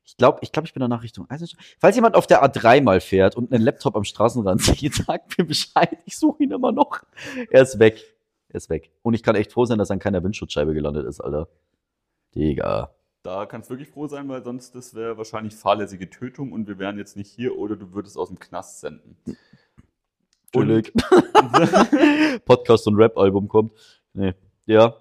Ich 0.05 0.17
glaube, 0.17 0.39
ich, 0.43 0.53
glaub, 0.53 0.65
ich 0.65 0.73
bin 0.73 0.81
danach 0.81 1.03
Richtung 1.03 1.29
Eisenstadt. 1.29 1.61
Falls 1.81 1.97
jemand 1.97 2.15
auf 2.15 2.29
der 2.29 2.45
A3 2.45 2.81
mal 2.81 3.01
fährt 3.01 3.37
und 3.37 3.53
einen 3.53 3.65
Laptop 3.65 3.97
am 3.97 4.05
Straßenrand 4.05 4.63
sieht, 4.63 4.95
sagt 4.95 5.37
mir 5.37 5.45
Bescheid. 5.45 5.99
Ich 6.05 6.17
suche 6.17 6.45
ihn 6.45 6.53
immer 6.53 6.71
noch. 6.71 7.03
Er 7.51 7.63
ist 7.63 7.81
weg. 7.81 8.16
Ist 8.57 8.71
weg. 8.71 8.91
Und 9.03 9.13
ich 9.13 9.23
kann 9.23 9.37
echt 9.37 9.53
froh 9.53 9.67
sein, 9.67 9.77
dass 9.77 9.91
an 9.91 9.99
keiner 9.99 10.25
Windschutzscheibe 10.25 10.73
gelandet 10.73 11.07
ist, 11.07 11.21
Alter. 11.21 11.47
Digga. 12.35 12.91
Da 13.23 13.45
kannst 13.45 13.69
du 13.69 13.75
wirklich 13.75 13.91
froh 13.91 14.07
sein, 14.07 14.29
weil 14.31 14.43
sonst 14.43 14.75
das 14.75 14.95
wäre 14.95 15.19
wahrscheinlich 15.19 15.55
fahrlässige 15.55 16.09
Tötung 16.09 16.53
und 16.53 16.67
wir 16.67 16.79
wären 16.79 16.97
jetzt 16.97 17.17
nicht 17.17 17.31
hier 17.31 17.59
oder 17.59 17.77
du 17.77 17.93
würdest 17.93 18.17
aus 18.17 18.29
dem 18.29 18.39
Knast 18.39 18.81
senden. 18.81 19.19
Chillig. 20.55 20.91
Podcast 22.47 22.87
und 22.87 22.95
Rap-Album 22.95 23.47
kommt. 23.47 23.73
Nee. 24.15 24.33
Ja. 24.65 24.95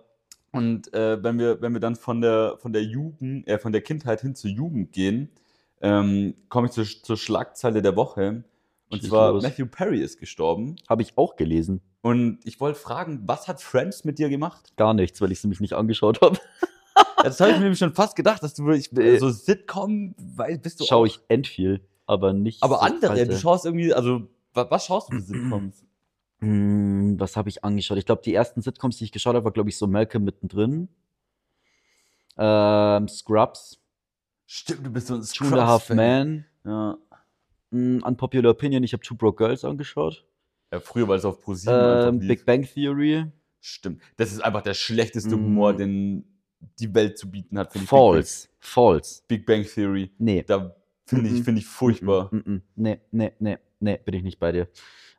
Und 0.52 0.94
äh, 0.94 1.24
wenn, 1.24 1.40
wir, 1.40 1.62
wenn 1.62 1.72
wir 1.72 1.80
dann 1.80 1.96
von 1.96 2.20
der, 2.20 2.58
von 2.58 2.74
der 2.74 2.84
Jugend, 2.84 3.48
äh, 3.48 3.58
von 3.58 3.72
der 3.72 3.82
Kindheit 3.82 4.20
hin 4.20 4.36
zur 4.36 4.52
Jugend 4.52 4.92
gehen, 4.92 5.30
ähm, 5.82 6.36
komme 6.50 6.68
ich 6.68 6.74
zur, 6.74 6.84
zur 6.84 7.16
Schlagzeile 7.16 7.82
der 7.82 7.96
Woche. 7.96 8.44
Und 8.90 9.00
Schieß 9.00 9.10
zwar. 9.10 9.34
Matthew 9.42 9.68
Perry 9.68 10.02
ist 10.02 10.20
gestorben. 10.20 10.76
Habe 10.90 11.04
ich 11.04 11.18
auch 11.18 11.38
gelesen. 11.38 11.82
Und 12.06 12.38
ich 12.44 12.60
wollte 12.60 12.78
fragen, 12.80 13.24
was 13.26 13.48
hat 13.48 13.64
Friends 13.64 14.04
mit 14.04 14.20
dir 14.20 14.30
gemacht? 14.30 14.74
Gar 14.78 14.94
nichts, 14.94 15.22
weil 15.22 15.32
ich 15.32 15.42
sie 15.42 15.48
mich 15.48 15.60
nicht 15.60 15.74
angeschaut 15.74 16.22
habe. 16.22 16.38
Das 17.24 17.40
habe 17.40 17.50
ich 17.50 17.58
mir 17.58 17.64
nämlich 17.64 17.80
schon 17.80 17.96
fast 17.96 18.16
gedacht, 18.16 18.44
dass 18.44 18.54
du 18.54 18.70
ich, 18.70 18.92
Nee. 18.92 19.18
so 19.18 19.32
Sitcom, 19.32 20.14
weil 20.20 20.60
bist 20.60 20.80
du 20.80 20.86
Schaue 20.86 21.08
ich 21.08 21.20
end 21.30 21.48
viel, 21.48 21.82
aber 22.06 22.32
nicht. 22.32 22.62
Aber 22.62 22.76
so 22.76 22.82
andere, 22.82 23.14
alte. 23.14 23.26
du 23.26 23.40
schaust 23.40 23.66
irgendwie, 23.66 23.92
also 23.92 24.22
was, 24.54 24.70
was 24.70 24.86
schaust 24.86 25.10
du 25.12 25.16
für 25.16 25.22
Sitcoms? 25.24 25.84
Hm, 26.42 27.20
was 27.20 27.36
habe 27.38 27.50
ich 27.50 27.64
angeschaut? 27.64 27.98
Ich 27.98 28.06
glaube, 28.06 28.22
die 28.24 28.36
ersten 28.36 28.62
Sitcoms, 28.62 28.98
die 28.98 29.06
ich 29.06 29.12
geschaut 29.12 29.34
habe, 29.34 29.44
war, 29.46 29.52
glaube 29.52 29.70
ich, 29.70 29.78
so 29.78 29.88
Malcolm 29.88 30.26
mittendrin. 30.26 30.90
Ähm, 32.38 33.08
Scrubs, 33.08 33.80
Stimmt, 34.46 34.86
du 34.86 34.92
bist 34.92 35.08
so 35.08 35.16
ein 35.16 35.24
Two 35.24 35.46
and 35.46 35.56
a 35.56 35.66
Half. 35.66 35.90
Men, 35.90 36.46
Ja. 36.66 37.00
hm, 37.72 38.04
Unpopular 38.06 38.52
Opinion, 38.52 38.84
ich 38.84 38.94
habe 38.94 39.02
Two 39.02 39.16
Broke 39.16 39.38
Girls 39.44 39.66
angeschaut. 39.66 40.24
Ja, 40.72 40.79
früher 40.79 41.07
war 41.07 41.15
es 41.15 41.25
auf 41.25 41.41
ProSieben 41.41 41.74
Ähm, 41.75 41.81
einfach 41.81 42.12
lief. 42.13 42.27
Big 42.27 42.45
Bang 42.45 42.63
Theory, 42.63 43.25
Stimmt. 43.62 44.01
Das 44.17 44.31
ist 44.31 44.41
einfach 44.41 44.62
der 44.62 44.75
schlechteste 44.75 45.36
Mm. 45.36 45.43
Humor, 45.45 45.74
den 45.75 46.24
die 46.79 46.93
Welt 46.93 47.17
zu 47.17 47.31
bieten 47.31 47.57
hat, 47.57 47.72
finde 47.72 47.86
ich. 47.86 47.89
False, 47.89 48.48
False. 48.60 49.24
Big 49.27 49.45
Bang, 49.45 49.62
Big 49.63 49.65
Bang 49.65 49.74
Theory. 49.74 50.12
Nee. 50.19 50.43
Da 50.45 50.75
finde 51.05 51.29
ich, 51.31 51.43
finde 51.43 51.62
ich 51.62 51.65
furchtbar. 51.67 52.29
Mm, 52.31 52.38
mm. 52.38 52.62
Nee, 52.75 53.00
nee, 53.12 53.31
nee, 53.39 53.57
nee, 53.79 54.00
bin 54.05 54.13
ich 54.15 54.24
nicht 54.24 54.39
bei 54.39 54.51
dir. 54.51 54.67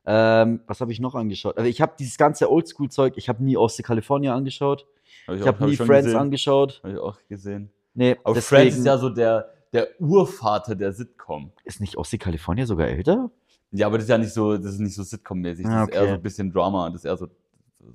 Ähm, 0.04 0.60
was 0.68 0.80
habe 0.80 0.92
ich 0.92 1.00
noch 1.00 1.16
angeschaut? 1.16 1.56
Also 1.58 1.68
ich 1.68 1.80
habe 1.80 1.94
dieses 1.98 2.16
ganze 2.16 2.48
Oldschool-Zeug, 2.50 3.14
ich 3.16 3.28
habe 3.28 3.42
nie 3.42 3.56
Austin 3.56 3.84
California 3.84 4.32
angeschaut. 4.34 4.86
Hab 5.26 5.34
Ich 5.34 5.42
auch- 5.42 5.46
habe 5.48 5.58
hab 5.60 5.68
nie 5.68 5.76
Friends 5.76 6.04
gesehen. 6.04 6.20
angeschaut. 6.20 6.80
Habe 6.84 6.92
ich 6.94 6.98
auch 7.00 7.18
gesehen. 7.28 7.70
Nee, 7.94 8.16
Aber 8.22 8.40
Friends 8.40 8.76
ist 8.76 8.86
ja 8.86 8.96
so 8.98 9.08
der, 9.08 9.52
der 9.72 9.88
Urvater 10.00 10.76
der 10.76 10.92
Sitcom. 10.92 11.50
ist 11.64 11.80
nicht 11.80 11.98
Austin 11.98 12.20
California 12.20 12.64
sogar 12.66 12.86
älter? 12.86 13.30
Ja, 13.73 13.87
aber 13.87 13.99
das 13.99 14.04
ist 14.04 14.11
ja 14.11 14.18
nicht 14.18 14.32
so, 14.32 14.56
das 14.56 14.75
ist 14.75 14.78
nicht 14.80 14.94
so 14.94 15.02
Sitcom-mäßig. 15.02 15.64
Das 15.64 15.73
Ah, 15.73 15.82
ist 15.85 15.90
eher 15.92 16.00
okay. 16.02 16.08
so 16.11 16.14
ein 16.14 16.23
bisschen 16.23 16.52
Drama. 16.52 16.88
Das 16.90 17.00
ist 17.00 17.04
eher 17.04 17.16
so. 17.16 17.28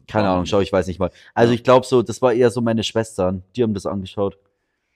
Keine 0.08 0.30
Ahnung, 0.30 0.46
schau, 0.46 0.60
ich 0.62 0.72
weiß 0.72 0.88
nicht 0.88 1.00
mal. 1.00 1.12
Also 1.34 1.54
ich 1.54 1.64
glaube 1.64 1.86
so, 1.86 2.02
das 2.02 2.22
war 2.22 2.34
eher 2.34 2.50
so 2.50 2.62
meine 2.62 2.84
Schwestern, 2.84 3.44
die 3.56 3.64
haben 3.64 3.74
das 3.74 3.86
angeschaut. 3.86 4.38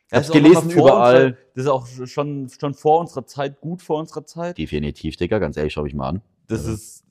Ich 0.08 0.14
hab's 0.18 0.32
gelesen 0.32 0.70
überall. 0.70 1.38
Das 1.56 1.66
ist 1.66 1.70
auch 1.70 1.88
schon, 2.06 2.48
schon 2.50 2.74
vor 2.74 3.00
unserer 3.02 3.26
Zeit, 3.26 3.60
gut 3.60 3.82
vor 3.82 4.00
unserer 4.00 4.26
Zeit. 4.26 4.58
Definitiv, 4.58 5.18
Digga, 5.18 5.40
ganz 5.40 5.58
ehrlich, 5.58 5.74
schau 5.74 5.84
mich 5.84 5.94
mal 5.96 6.10
an. 6.10 6.22
Das 6.48 6.66
Ja. 6.68 6.74
ist 6.74 7.04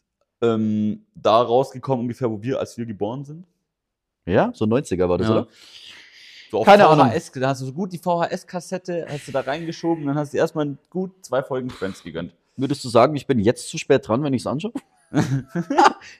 ähm, 0.42 1.04
da 1.14 1.40
rausgekommen, 1.42 2.02
ungefähr, 2.04 2.30
wo 2.30 2.40
wir, 2.42 2.61
als 2.61 2.76
wir 2.78 2.87
geboren 2.87 3.25
sind. 3.25 3.47
Ja, 4.26 4.50
so 4.54 4.64
90er 4.66 5.09
war 5.09 5.18
das, 5.18 5.29
Ja. 5.29 5.33
oder? 5.35 5.48
So 6.50 6.59
auf 6.61 6.66
Keine 6.66 6.87
Ahnung. 6.87 7.11
VHS, 7.11 7.33
da 7.33 7.48
hast 7.48 7.61
du 7.62 7.66
so 7.66 7.72
gut 7.72 7.92
die 7.92 7.98
VHS-Kassette, 7.98 9.07
hast 9.09 9.27
du 9.29 9.33
da 9.33 9.40
reingeschoben, 9.40 10.07
dann 10.07 10.16
hast 10.16 10.33
du 10.33 10.38
erstmal 10.38 10.77
gut 10.90 11.11
zwei 11.22 11.42
Folgen 11.42 11.68
Friends 11.70 12.03
gegönnt. 12.03 12.33
Würdest 12.57 12.85
du 12.85 12.88
sagen, 12.88 13.17
ich 13.17 13.27
bin 13.27 13.38
jetzt 13.40 13.69
zu 13.69 13.79
spät 13.79 14.07
dran, 14.07 14.23
wenn 14.23 14.33
ich 14.33 14.43
es 14.43 14.47
anschaue? 14.47 14.73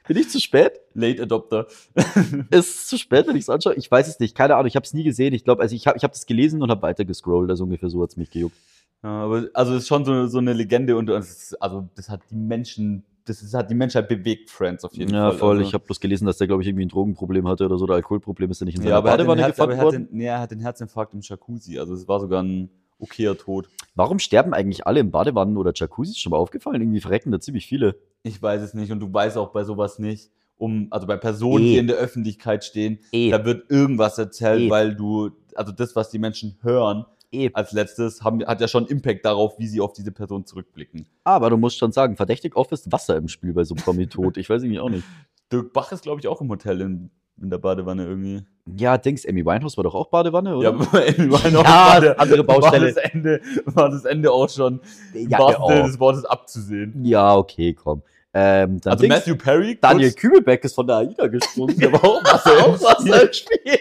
bin 0.09 0.17
ich 0.17 0.29
zu 0.31 0.41
spät? 0.41 0.81
Late 0.95 1.23
Adopter. 1.23 1.67
Ist 2.51 2.75
es 2.77 2.87
zu 2.87 2.99
spät, 2.99 3.27
wenn 3.27 3.37
ich 3.37 3.43
es 3.43 3.49
anschaue? 3.51 3.75
Ich 3.75 3.91
weiß 3.91 4.09
es 4.09 4.21
nicht, 4.21 4.37
keine 4.37 4.55
Ahnung, 4.55 4.67
ich 4.67 4.77
habe 4.77 4.85
es 4.85 4.95
nie 4.95 5.05
gesehen. 5.05 5.35
Ich 5.35 5.45
glaube, 5.45 5.63
also 5.63 5.75
ich 5.75 5.87
habe 5.87 5.97
ich 5.97 6.05
hab 6.05 6.13
das 6.13 6.27
gelesen 6.27 6.63
und 6.63 6.71
habe 6.71 6.83
weiter 6.83 7.05
gescrollt, 7.05 7.51
also 7.51 7.65
ungefähr 7.65 7.89
so 7.91 8.03
hat 8.03 8.11
es 8.11 8.17
mich 8.17 8.31
gejuckt. 8.31 8.57
Ja, 9.03 9.11
aber 9.25 9.49
also 9.55 9.75
es 9.75 9.83
ist 9.83 9.89
schon 9.89 10.05
so, 10.05 10.27
so 10.27 10.39
eine 10.39 10.53
Legende 10.53 10.97
und 10.97 11.09
ist, 11.11 11.61
also 11.63 11.89
das 11.95 12.09
hat 12.09 12.21
die 12.31 12.37
Menschen, 12.37 13.05
das 13.27 13.43
ist, 13.43 13.55
hat 13.55 13.71
die 13.71 13.75
Menschheit 13.75 14.09
bewegt, 14.09 14.51
Friends 14.51 14.85
auf 14.85 14.95
jeden 14.95 15.13
Ja, 15.13 15.31
Fall. 15.31 15.39
voll. 15.39 15.57
Also, 15.59 15.69
Ich 15.69 15.75
habe 15.75 15.85
bloß 15.85 16.01
gelesen, 16.01 16.27
dass 16.27 16.39
der, 16.39 16.47
glaube 16.47 16.63
ich, 16.63 16.69
irgendwie 16.69 16.85
ein 16.87 16.89
Drogenproblem 16.89 17.47
hatte 17.47 17.67
oder 17.67 17.79
so, 17.79 17.85
oder 17.85 17.95
Alkoholproblem 17.95 18.51
ist 18.51 18.63
er 18.63 18.65
nicht 18.65 18.77
in 18.77 18.83
seiner 18.83 18.91
ja, 18.93 18.99
aber 18.99 19.09
er 19.11 19.13
hat, 19.13 19.21
den 19.21 19.27
Badewanne 19.27 19.51
gefunden 19.53 19.81
worden. 19.83 20.09
den, 20.11 20.17
nee, 20.19 20.25
er 20.27 20.41
hat 20.41 20.51
den 20.51 20.61
Herzinfarkt 20.61 21.15
im 21.15 21.21
Jacuzzi, 21.21 21.79
also 21.79 21.95
es 21.95 22.09
war 22.09 22.21
sogar 22.21 22.43
ein 22.43 22.71
okayer 22.99 23.37
Tod. 23.37 23.69
Warum 23.95 24.19
sterben 24.19 24.55
eigentlich 24.55 24.87
alle 24.87 25.01
in 25.01 25.11
Badewannen 25.11 25.57
oder 25.57 25.73
Jacuzzis? 25.75 26.19
Schon 26.19 26.31
mal 26.31 26.37
aufgefallen? 26.39 26.81
Irgendwie 26.81 27.01
verrecken 27.01 27.31
da 27.33 27.41
ziemlich 27.41 27.67
viele. 27.67 27.97
Ich 28.23 28.41
weiß 28.41 28.63
es 28.63 28.75
nicht 28.75 28.91
und 28.93 29.01
du 29.01 29.13
weißt 29.13 29.37
auch 29.37 29.51
bei 29.53 29.65
sowas 29.65 29.99
nicht, 29.99 30.31
um, 30.57 30.89
also 30.91 31.07
bei 31.07 31.17
Personen, 31.17 31.65
Eh. 31.65 31.73
die 31.73 31.77
in 31.79 31.87
der 31.87 31.97
Öffentlichkeit 31.97 32.65
stehen, 32.65 32.99
Eh. 33.13 33.31
da 33.31 33.45
wird 33.45 33.71
irgendwas 33.71 34.19
erzählt, 34.19 34.63
Eh. 34.63 34.71
weil 34.71 34.95
du, 34.95 35.31
also 35.55 35.73
das, 35.73 35.95
was 35.97 36.11
die 36.11 36.19
Menschen 36.19 36.57
hören, 36.63 37.05
als 37.53 37.73
letztes, 37.73 38.23
haben, 38.23 38.47
hat 38.47 38.61
ja 38.61 38.69
schon 38.69 38.87
Impact 38.87 39.25
darauf, 39.25 39.59
wie 39.59 39.67
sie 39.67 39.81
auf 39.81 39.93
diese 39.93 40.13
Person 40.13 40.47
zurückblicken. 40.47 41.07
Aber 41.25 41.51
du 41.51 41.57
musst 41.57 41.79
schon 41.79 41.91
sagen, 41.91 42.15
verdächtig 42.17 42.55
oft 42.55 42.71
ist 42.71 42.93
Wasser 42.93 43.17
im 43.17 43.27
Spiel 43.27 43.53
bei 43.53 43.65
so 43.65 43.75
einem 43.75 43.83
Promi-Tod. 43.83 44.37
Ich 44.37 44.49
weiß 44.49 44.63
irgendwie 44.63 44.79
auch 44.79 44.89
nicht. 44.89 45.05
Dirk 45.53 45.73
Bach 45.73 45.91
ist, 45.91 46.03
glaube 46.03 46.21
ich, 46.21 46.29
auch 46.29 46.41
im 46.41 46.49
Hotel 46.49 46.81
in, 46.81 47.11
in 47.43 47.51
der 47.51 47.59
Badewanne 47.59 48.07
irgendwie. 48.07 48.43
Ja, 48.67 48.97
Dings, 48.97 49.27
Amy 49.29 49.45
Winehouse 49.45 49.77
war 49.77 49.85
doch 49.85 49.95
auch 49.95 50.09
Badewanne, 50.09 50.57
oder? 50.57 50.71
Ja, 50.71 50.77
Amy 50.93 51.31
Winehouse 51.31 51.53
Ja, 51.53 51.65
war, 51.65 52.01
der, 52.01 52.21
andere 52.21 52.45
Baustelle. 52.45 52.95
War 52.95 53.03
das, 53.03 53.13
Ende, 53.13 53.41
war 53.67 53.91
das 53.91 54.05
Ende 54.05 54.33
auch 54.33 54.49
schon 54.49 54.81
Ja, 55.13 55.39
wahrsten 55.39 55.65
oh. 55.65 55.69
Sinne 55.69 55.83
des 55.83 56.01
Wortes 56.01 56.25
abzusehen. 56.25 57.05
Ja, 57.05 57.37
okay, 57.37 57.75
komm. 57.75 58.03
Ähm, 58.33 58.81
dann 58.81 58.93
Also 58.93 59.03
Dings, 59.03 59.15
Matthew 59.15 59.37
Perry, 59.37 59.79
Daniel 59.81 60.13
Kübelbeck 60.13 60.65
ist 60.65 60.75
von 60.75 60.87
der 60.87 60.97
AIDA 60.97 61.27
gesprungen. 61.29 61.79
der 61.79 61.93
war 61.93 62.03
auch 62.03 62.25
Wasser 62.25 62.67
im 62.67 62.73
Wasser 62.81 63.33
Spiel. 63.33 63.59
im 63.67 63.75
Spiel. 63.75 63.79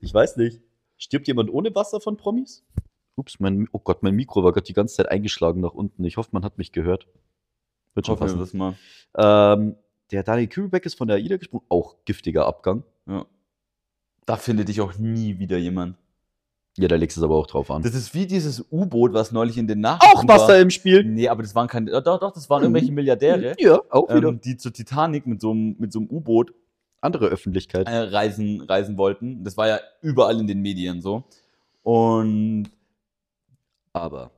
ich 0.00 0.14
weiß 0.14 0.36
nicht. 0.36 0.60
Stirbt 0.96 1.26
jemand 1.26 1.50
ohne 1.50 1.74
Wasser 1.74 2.00
von 2.00 2.16
Promis? 2.16 2.64
Ups, 3.16 3.40
mein, 3.40 3.68
oh 3.72 3.78
Gott, 3.78 4.02
mein 4.02 4.14
Mikro 4.14 4.44
war 4.44 4.52
gerade 4.52 4.66
die 4.66 4.72
ganze 4.72 4.96
Zeit 4.96 5.10
eingeschlagen 5.10 5.60
nach 5.60 5.74
unten. 5.74 6.04
Ich 6.04 6.16
hoffe, 6.16 6.30
man 6.32 6.44
hat 6.44 6.58
mich 6.58 6.70
gehört. 6.70 7.08
Wird 7.94 8.06
schon 8.06 8.18
passen. 8.18 8.38
das 8.38 8.52
mal. 8.54 8.74
Ähm, 9.16 9.76
der 10.10 10.22
Daniel 10.22 10.48
Kübelbeck 10.48 10.86
ist 10.86 10.96
von 10.96 11.08
der 11.08 11.16
AIDA 11.16 11.36
gesprungen. 11.36 11.64
Auch 11.68 11.96
giftiger 12.04 12.46
Abgang. 12.46 12.82
Ja. 13.06 13.24
Da 14.26 14.36
findet 14.36 14.68
dich 14.68 14.80
auch 14.80 14.96
nie 14.98 15.38
wieder 15.38 15.56
jemand. 15.58 15.96
Ja, 16.76 16.88
da 16.88 16.96
legst 16.96 17.16
du 17.16 17.20
es 17.20 17.24
aber 17.24 17.36
auch 17.36 17.46
drauf 17.46 17.70
an. 17.70 17.82
Das 17.82 17.94
ist 17.94 18.14
wie 18.14 18.26
dieses 18.26 18.64
U-Boot, 18.72 19.12
was 19.12 19.30
neulich 19.30 19.58
in 19.58 19.68
den 19.68 19.80
Nachrichten 19.80 20.16
auch 20.18 20.26
Wasser 20.28 20.48
war. 20.54 20.58
im 20.58 20.70
Spiel. 20.70 21.04
Nee, 21.04 21.28
aber 21.28 21.42
das 21.42 21.54
waren 21.54 21.68
keine, 21.68 21.90
doch, 22.02 22.18
doch, 22.18 22.32
das 22.32 22.50
waren 22.50 22.60
Mhm. 22.60 22.64
irgendwelche 22.64 22.92
Milliardäre, 22.92 23.54
Ja, 23.60 23.80
auch 23.90 24.08
wieder. 24.12 24.28
ähm, 24.30 24.40
die 24.40 24.56
zur 24.56 24.72
Titanic 24.72 25.26
mit 25.26 25.40
so 25.40 25.52
einem, 25.52 25.76
mit 25.78 25.92
so 25.92 26.00
einem 26.00 26.08
U-Boot 26.10 26.52
Andere 27.00 27.26
Öffentlichkeit. 27.26 27.86
äh, 27.86 27.96
reisen, 27.96 28.60
reisen 28.62 28.96
wollten. 28.98 29.44
Das 29.44 29.56
war 29.56 29.68
ja 29.68 29.78
überall 30.02 30.40
in 30.40 30.46
den 30.48 30.62
Medien 30.62 31.00
so. 31.00 31.22
Und 31.84 32.70
Aber 33.92 34.30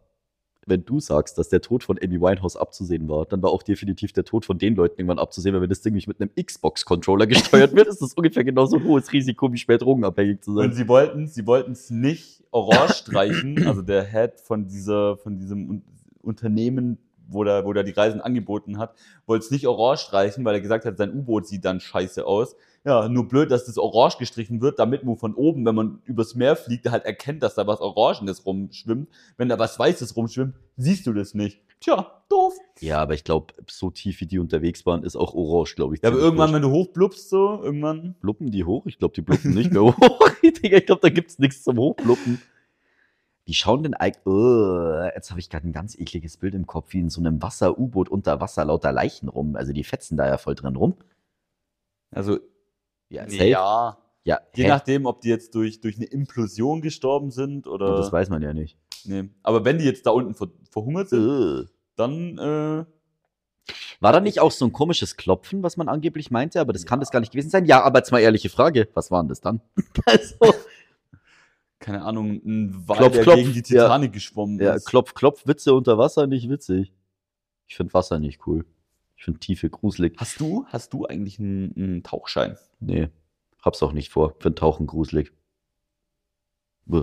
wenn 0.67 0.85
du 0.85 1.01
sagst, 1.01 1.39
dass 1.39 1.49
der 1.49 1.61
Tod 1.61 1.85
von 1.85 1.99
Amy 2.03 2.21
Winehouse 2.21 2.57
abzusehen 2.57 3.09
war, 3.09 3.25
dann 3.25 3.43
war 3.43 3.51
auch 3.51 3.63
definitiv 3.63 4.13
der 4.13 4.25
Tod 4.25 4.45
von 4.45 4.59
den 4.59 4.75
Leuten 4.75 4.99
irgendwann 4.99 5.21
abzusehen, 5.21 5.55
weil 5.55 5.63
wenn 5.63 5.69
das 5.69 5.81
Ding 5.81 5.95
nicht 5.95 6.09
mit 6.09 6.21
einem 6.21 6.31
Xbox-Controller 6.35 7.27
gesteuert 7.27 7.75
wird, 7.75 7.87
ist 7.87 8.03
das 8.03 8.15
ungefähr 8.15 8.45
genauso 8.45 8.83
hohes 8.83 9.13
Risiko, 9.13 9.53
wie 9.53 9.59
schwer 9.59 9.79
drogenabhängig 9.79 10.43
zu 10.43 10.51
Und 10.51 10.57
sein. 10.59 10.73
sie 10.73 10.89
wollten 10.89 11.27
sie 11.27 11.45
es 11.71 11.91
nicht 11.91 12.45
orange 12.51 12.95
streichen, 12.95 13.67
also 13.67 13.83
der 13.83 14.05
Head 14.05 14.41
von 14.41 14.67
dieser 14.67 15.17
von 15.17 15.39
diesem 15.39 15.71
Un 15.71 15.83
Unternehmen, 16.23 16.99
wo 17.29 17.45
da 17.45 17.65
wo 17.65 17.73
da 17.73 17.83
die 17.83 17.93
Reisen 17.93 18.21
angeboten 18.21 18.79
hat, 18.79 18.95
wollte 19.27 19.45
es 19.45 19.51
nicht 19.51 19.67
orange 19.67 20.01
streichen, 20.01 20.45
weil 20.45 20.55
er 20.55 20.61
gesagt 20.61 20.85
hat, 20.85 20.97
sein 20.99 21.15
U-Boot 21.15 21.47
sieht 21.47 21.65
dann 21.65 21.81
scheiße 21.81 22.27
aus. 22.27 22.57
Ja, 22.85 23.09
nur 23.09 23.27
blöd, 23.27 23.51
dass 23.51 23.65
das 23.65 23.79
orange 23.79 24.19
gestrichen 24.19 24.61
wird, 24.61 24.79
damit 24.79 25.03
man 25.03 25.17
von 25.17 25.35
oben, 25.35 25.67
wenn 25.67 25.75
man 25.75 25.99
übers 26.05 26.37
Meer 26.37 26.55
fliegt, 26.55 26.89
halt 26.89 27.05
erkennt, 27.05 27.43
dass 27.43 27.57
da 27.57 27.67
was 27.67 27.81
Orangenes 27.81 28.47
rumschwimmt. 28.47 29.09
Wenn 29.37 29.49
da 29.49 29.59
was 29.59 29.77
Weißes 29.77 30.17
rumschwimmt, 30.17 30.55
siehst 30.77 31.05
du 31.07 31.13
das 31.13 31.35
nicht. 31.35 31.61
Tja, 31.81 32.23
doof. 32.29 32.55
Ja, 32.81 32.99
aber 32.99 33.15
ich 33.15 33.25
glaube, 33.25 33.55
so 33.69 33.91
tief 33.91 34.21
wie 34.21 34.27
die 34.27 34.39
unterwegs 34.39 34.87
waren, 34.87 35.03
ist 35.03 35.17
auch 35.17 35.35
orange, 35.35 35.75
glaube 35.75 35.97
ich. 35.97 36.03
Ja, 36.03 36.11
aber 36.11 36.19
irgendwann, 36.19 36.53
wurscht. 36.53 36.55
wenn 36.55 36.63
du 36.63 36.71
hochblubst, 36.71 37.29
so, 37.29 37.61
irgendwann. 37.61 38.15
Bluppen 38.21 38.53
die 38.53 38.65
hoch? 38.65 38.87
Ich 38.87 38.99
glaube, 38.99 39.15
die 39.15 39.23
bluppen 39.23 39.53
nicht 39.53 39.73
mehr 39.73 39.83
hoch. 39.85 40.31
Ich 40.43 40.87
glaube, 40.87 41.01
da 41.03 41.09
gibt's 41.09 41.41
nichts 41.41 41.65
zum 41.65 41.79
Hochbluppen. 41.79 42.41
Wie 43.47 43.55
schauen 43.55 43.83
denn 43.85 43.95
eigentlich. 43.95 44.27
Oh, 44.27 45.09
jetzt 45.15 45.31
habe 45.31 45.39
ich 45.41 45.49
gerade 45.49 45.67
ein 45.69 45.73
ganz 45.73 45.97
ekliges 45.97 46.37
Bild 46.37 46.55
im 46.55 46.67
Kopf, 46.67 46.93
wie 46.93 46.99
in 46.99 47.09
so 47.11 47.21
einem 47.21 47.41
Wasser-U-Boot 47.41 48.09
unter 48.09 48.41
Wasser 48.41 48.65
lauter 48.65 48.91
Leichen 48.93 49.29
rum. 49.29 49.55
Also 49.57 49.73
die 49.73 49.85
fetzen 49.85 50.17
da 50.17 50.27
ja 50.27 50.37
voll 50.37 50.57
drin 50.57 50.75
rum. 50.77 50.97
Also, 52.11 52.39
Ja, 53.09 53.25
ja. 53.29 53.99
Ja, 54.25 54.41
Je 54.57 54.65
hä? 54.65 54.69
nachdem, 54.69 55.07
ob 55.07 55.21
die 55.21 55.29
jetzt 55.29 55.55
durch, 55.55 55.81
durch 55.81 55.95
eine 55.97 56.07
Implosion 56.07 56.81
gestorben 56.83 57.31
sind 57.31 57.69
oder. 57.69 57.97
das 57.97 58.11
weiß 58.13 58.29
man 58.29 58.43
ja 58.43 58.53
nicht. 58.53 58.77
nee. 59.05 59.29
Aber 59.45 59.65
wenn 59.65 59.79
die 59.79 59.85
jetzt 59.85 60.05
da 60.07 60.11
unten 60.11 60.35
ver 60.35 60.49
verhungert 60.69 61.09
sind, 61.11 61.65
Äh. 61.65 61.71
dann 61.95 62.37
äh, 62.39 62.85
War 64.01 64.13
da 64.13 64.19
nicht 64.19 64.41
auch 64.41 64.51
so 64.51 64.65
ein 64.65 64.73
komisches 64.73 65.17
Klopfen, 65.17 65.63
was 65.63 65.77
man 65.77 65.89
angeblich 65.89 66.33
meinte, 66.33 66.61
aber 66.61 66.73
das 66.73 66.85
kann 66.87 66.99
das 66.99 67.13
gar 67.13 67.21
nicht 67.21 67.31
gewesen 67.31 67.51
sein? 67.51 67.67
Ja, 67.67 67.83
aber 67.85 68.01
jetzt 68.01 68.11
mal 68.11 68.19
ehrliche 68.19 68.49
Frage, 68.49 68.89
was 68.95 69.13
war 69.13 69.23
denn 69.23 69.29
das 69.29 69.41
dann? 69.41 69.61
also, 70.07 70.35
Keine 71.87 72.03
Ahnung, 72.03 72.43
ein 72.45 72.89
Wal, 72.89 72.97
Klopf, 72.97 73.13
der 73.13 73.23
klopf, 73.23 73.37
gegen 73.37 73.53
die 73.53 73.59
ja. 73.73 73.85
Titanic 73.85 74.13
geschwommen 74.13 74.59
ja, 74.59 74.75
ist. 74.75 74.87
Klopf, 74.87 75.15
Klopf, 75.15 75.47
Witze 75.47 75.73
unter 75.73 75.99
Wasser, 75.99 76.27
nicht 76.27 76.51
witzig. 76.51 76.93
Ich 77.69 77.77
finde 77.77 77.95
Wasser 77.95 78.19
nicht 78.19 78.45
cool. 78.49 78.65
Ich 79.17 79.23
finde 79.23 79.39
Tiefe 79.39 79.71
gruselig. 79.71 80.17
Hast 80.17 80.41
du, 80.41 80.67
hast 80.67 80.93
du 80.93 81.07
eigentlich 81.07 81.39
einen, 81.39 81.73
einen 81.77 82.03
Tauchschein? 82.03 82.59
Nee, 82.81 83.09
hab's 83.63 83.85
auch 83.85 83.93
nicht 83.93 84.11
vor. 84.11 84.35
Find 84.41 84.59
Tauchen 84.59 84.89
gruselig. 84.89 85.33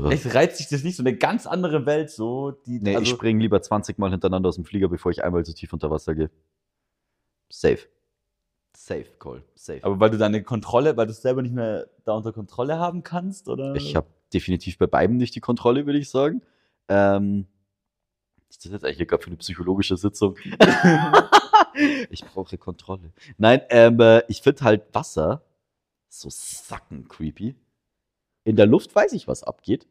Echt 0.10 0.36
reizt 0.36 0.58
sich 0.58 0.68
das 0.68 0.84
nicht 0.84 0.98
so 0.98 1.04
eine 1.04 1.16
ganz 1.16 1.48
andere 1.48 1.86
Welt 1.86 2.10
so? 2.10 2.52
Die, 2.52 2.82
Nee, 2.82 2.92
ich 2.92 2.98
also, 2.98 3.16
springe 3.16 3.42
lieber 3.42 3.62
20 3.62 3.98
Mal 4.00 4.12
hintereinander 4.12 4.50
aus 4.50 4.56
dem 4.56 4.66
Flieger, 4.66 4.90
bevor 4.90 5.14
ich 5.14 5.24
einmal 5.24 5.46
so 5.46 5.54
tief 5.54 5.72
unter 5.72 5.92
Wasser 5.92 6.14
gehe. 6.14 6.30
Safe. 7.50 7.80
Safe, 8.76 9.06
Cole. 9.18 9.44
Safe. 9.56 9.80
aber 9.82 9.98
weil 10.02 10.10
du 10.10 10.18
deine 10.18 10.44
Kontrolle, 10.44 10.98
weil 10.98 11.06
du 11.06 11.14
es 11.14 11.22
selber 11.22 11.42
nicht 11.42 11.56
mehr 11.56 11.88
da 12.04 12.16
unter 12.16 12.34
Kontrolle 12.34 12.80
haben 12.80 13.04
kannst, 13.04 13.48
oder? 13.48 13.76
Ich 13.76 13.96
habe 13.96 14.08
definitiv 14.34 14.78
bei 14.78 14.88
beiden 14.88 15.18
nicht 15.18 15.36
die 15.36 15.42
Kontrolle, 15.42 15.86
würde 15.86 16.00
ich 16.00 16.10
sagen. 16.10 16.42
Ähm, 16.88 17.48
ist 18.50 18.66
das 18.66 18.72
jetzt 18.72 18.86
eigentlich 18.86 19.08
gerade 19.08 19.24
für 19.24 19.28
eine 19.28 19.38
psychologische 19.38 19.98
Sitzung? 19.98 20.38
ich 22.10 22.24
brauche 22.26 22.58
Kontrolle. 22.58 23.12
Nein, 23.38 23.62
ähm, 23.70 24.00
äh, 24.00 24.24
ich 24.28 24.42
finde 24.42 24.64
halt 24.64 24.94
Wasser 24.94 25.44
so 26.10 26.30
sacken 26.30 27.08
creepy. 27.08 27.56
In 28.44 28.56
der 28.56 28.68
Luft 28.68 28.94
weiß 28.94 29.14
ich, 29.14 29.28
was 29.28 29.44
abgeht. 29.44 29.88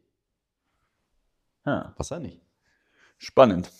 Ja. 1.65 1.93
Wasser 1.97 2.19
nicht. 2.19 2.41
Spannend. 3.17 3.71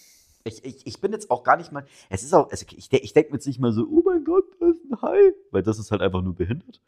Ich, 0.43 0.63
ich, 0.65 0.85
ich 0.85 0.99
bin 0.99 1.13
jetzt 1.13 1.31
auch 1.31 1.43
gar 1.43 1.55
nicht 1.55 1.71
mal. 1.71 1.85
Es 2.09 2.23
ist 2.23 2.33
auch. 2.33 2.51
Also 2.51 2.65
ich 2.75 2.91
ich 2.91 3.13
denke 3.13 3.31
mir 3.31 3.37
jetzt 3.37 3.47
nicht 3.47 3.59
mal 3.59 3.71
so, 3.71 3.87
oh 3.87 4.01
mein 4.03 4.25
Gott, 4.25 4.45
da 4.59 4.67
ist 4.67 4.83
ein 4.83 5.01
Hai. 5.01 5.33
Weil 5.51 5.63
das 5.63 5.79
ist 5.79 5.91
halt 5.91 6.01
einfach 6.01 6.21
nur 6.21 6.35
behindert. 6.35 6.81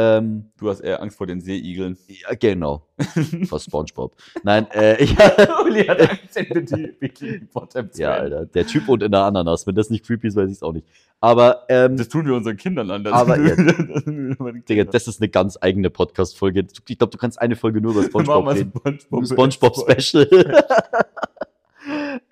Ähm, 0.00 0.44
Du 0.56 0.70
hast 0.70 0.78
eher 0.78 1.02
Angst 1.02 1.18
vor 1.18 1.26
den 1.26 1.40
Seeigeln. 1.40 1.98
ja, 2.06 2.32
genau. 2.38 2.86
Vor 3.48 3.58
Spongebob. 3.58 4.14
Nein, 4.44 4.70
äh, 4.70 5.02
ich, 5.02 5.10
Uli 5.64 5.84
hat 5.86 6.00
Angst 6.00 6.36
in 6.36 7.48
Ja, 7.96 8.12
Alter. 8.12 8.46
Der 8.46 8.64
Typ 8.64 8.86
wohnt 8.86 9.02
in 9.02 9.10
der 9.10 9.22
Ananas. 9.22 9.66
Wenn 9.66 9.74
das 9.74 9.90
nicht 9.90 10.06
creepy 10.06 10.28
ist, 10.28 10.36
weiß 10.36 10.48
ich 10.50 10.56
es 10.58 10.62
auch 10.62 10.72
nicht. 10.72 10.86
Aber, 11.20 11.64
ähm, 11.68 11.96
Das 11.96 12.08
tun 12.08 12.26
wir 12.26 12.34
unseren 12.34 12.56
Kindern 12.56 12.88
an. 12.92 13.02
Das 13.02 13.12
Aber 13.12 13.40
ja. 13.40 13.56
Digga, 14.68 14.84
das 14.84 15.08
ist 15.08 15.20
eine 15.20 15.28
ganz 15.30 15.58
eigene 15.60 15.90
Podcast-Folge. 15.90 16.66
Ich 16.86 16.96
glaube, 16.98 17.10
du 17.10 17.18
kannst 17.18 17.40
eine 17.40 17.56
Folge 17.56 17.80
nur 17.80 17.90
über 17.90 18.04
Spongebob 18.04 18.46
reden. 18.46 18.72
SpongeBob. 19.00 19.52
Spongebob-Special. 19.52 20.64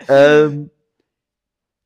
ähm, 0.07 0.69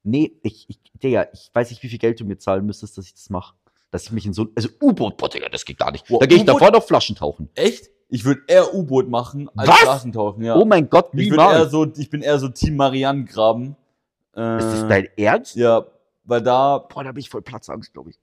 nee, 0.03 0.31
ich, 0.43 0.69
ich, 0.69 0.79
Digga, 1.01 1.25
ich 1.33 1.49
weiß 1.51 1.71
nicht, 1.71 1.81
wie 1.81 1.89
viel 1.89 1.97
Geld 1.97 2.19
du 2.19 2.25
mir 2.25 2.37
zahlen 2.37 2.67
müsstest, 2.67 2.99
dass 2.99 3.05
ich 3.07 3.13
das 3.15 3.31
mache. 3.31 3.55
Dass 3.91 4.03
ich 4.03 4.11
mich 4.11 4.25
in 4.25 4.33
so 4.33 4.47
Also 4.55 4.69
U-Boot, 4.81 5.17
boah, 5.17 5.29
Digga, 5.29 5.49
das 5.49 5.65
geht 5.65 5.77
gar 5.77 5.91
nicht. 5.91 6.05
Da 6.09 6.25
gehe 6.25 6.37
ich 6.37 6.43
U-Boot? 6.43 6.61
davor 6.61 6.71
noch 6.71 6.83
Flaschen 6.83 7.15
tauchen. 7.15 7.49
Echt? 7.55 7.89
Ich 8.09 8.25
würde 8.25 8.41
eher 8.47 8.73
U-Boot 8.73 9.07
machen 9.09 9.49
als 9.55 9.69
Was? 9.69 9.79
Flaschentauchen, 9.79 10.43
ja. 10.43 10.55
Oh 10.55 10.65
mein 10.65 10.89
Gott, 10.89 11.09
ich, 11.13 11.29
würd 11.29 11.39
eher 11.39 11.69
so, 11.69 11.85
ich 11.95 12.09
bin 12.09 12.21
eher 12.21 12.39
so 12.39 12.49
Team 12.49 12.75
Marianne 12.75 13.23
graben. 13.25 13.75
Äh, 14.35 14.57
Ist 14.57 14.65
das 14.65 14.87
dein 14.87 15.07
Ernst? 15.17 15.55
Ja, 15.55 15.85
weil 16.23 16.41
da, 16.41 16.77
Boah, 16.79 17.03
da 17.03 17.11
bin 17.11 17.19
ich 17.21 17.29
voll 17.29 17.41
Platzangst, 17.41 17.93
glaube 17.93 18.09
ich. 18.11 18.19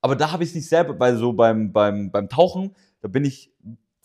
aber 0.00 0.16
da 0.16 0.32
habe 0.32 0.42
ich 0.42 0.50
es 0.50 0.54
nicht 0.56 0.68
selber, 0.68 0.98
weil 0.98 1.16
so 1.16 1.32
beim, 1.32 1.72
beim, 1.72 2.10
beim 2.10 2.28
Tauchen, 2.28 2.74
da 3.02 3.08
bin 3.08 3.24
ich 3.24 3.52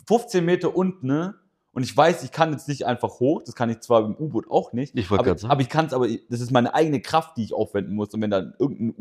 15 0.07 0.43
Meter 0.45 0.75
unten, 0.75 1.07
ne? 1.07 1.35
Und 1.73 1.83
ich 1.83 1.95
weiß, 1.95 2.23
ich 2.23 2.31
kann 2.31 2.51
jetzt 2.53 2.67
nicht 2.69 2.85
einfach 2.85 3.19
hoch, 3.19 3.41
das 3.43 3.53
kann 3.55 3.69
ich 3.69 3.81
zwar 3.81 4.05
im 4.05 4.15
U-Boot 4.15 4.49
auch 4.49 4.71
nicht, 4.73 4.97
Ich 4.97 5.11
wollte 5.11 5.29
aber, 5.31 5.51
aber 5.51 5.61
ich 5.61 5.69
kann 5.69 5.87
es, 5.87 5.93
aber 5.93 6.07
das 6.29 6.39
ist 6.39 6.51
meine 6.51 6.73
eigene 6.73 7.01
Kraft, 7.01 7.35
die 7.37 7.43
ich 7.43 7.53
aufwenden 7.53 7.95
muss. 7.95 8.13
Und 8.13 8.21
wenn 8.21 8.31
da 8.31 8.53
irgendein 8.59 8.93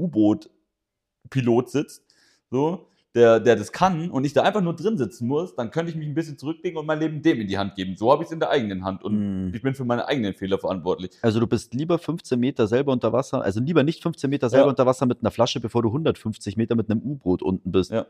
U-Boot-Pilot 1.24 1.70
sitzt, 1.70 2.04
so, 2.50 2.86
der, 3.14 3.38
der 3.38 3.54
das 3.54 3.70
kann 3.70 4.10
und 4.10 4.24
ich 4.24 4.32
da 4.32 4.42
einfach 4.42 4.60
nur 4.60 4.74
drin 4.74 4.98
sitzen 4.98 5.28
muss, 5.28 5.54
dann 5.54 5.70
könnte 5.70 5.90
ich 5.90 5.96
mich 5.96 6.08
ein 6.08 6.14
bisschen 6.14 6.36
zurücklegen 6.36 6.76
und 6.78 6.86
mein 6.86 6.98
Leben 6.98 7.22
dem 7.22 7.40
in 7.40 7.46
die 7.46 7.58
Hand 7.58 7.76
geben. 7.76 7.96
So 7.96 8.10
habe 8.10 8.22
ich 8.24 8.26
es 8.26 8.32
in 8.32 8.40
der 8.40 8.50
eigenen 8.50 8.84
Hand 8.84 9.04
und 9.04 9.50
Mm. 9.50 9.54
ich 9.54 9.62
bin 9.62 9.74
für 9.74 9.84
meine 9.84 10.06
eigenen 10.08 10.34
Fehler 10.34 10.58
verantwortlich. 10.58 11.12
Also 11.22 11.38
du 11.38 11.46
bist 11.46 11.74
lieber 11.74 11.98
15 11.98 12.38
Meter 12.40 12.66
selber 12.66 12.92
unter 12.92 13.12
Wasser, 13.12 13.42
also 13.42 13.60
lieber 13.60 13.84
nicht 13.84 14.02
15 14.02 14.28
Meter 14.28 14.50
selber 14.50 14.66
Ja. 14.66 14.70
unter 14.70 14.86
Wasser 14.86 15.06
mit 15.06 15.20
einer 15.20 15.30
Flasche, 15.30 15.60
bevor 15.60 15.82
du 15.82 15.90
150 15.92 16.56
Meter 16.56 16.74
mit 16.74 16.90
einem 16.90 17.02
U-Boot 17.02 17.42
unten 17.42 17.70
bist. 17.70 17.92
Ja. 17.92 18.06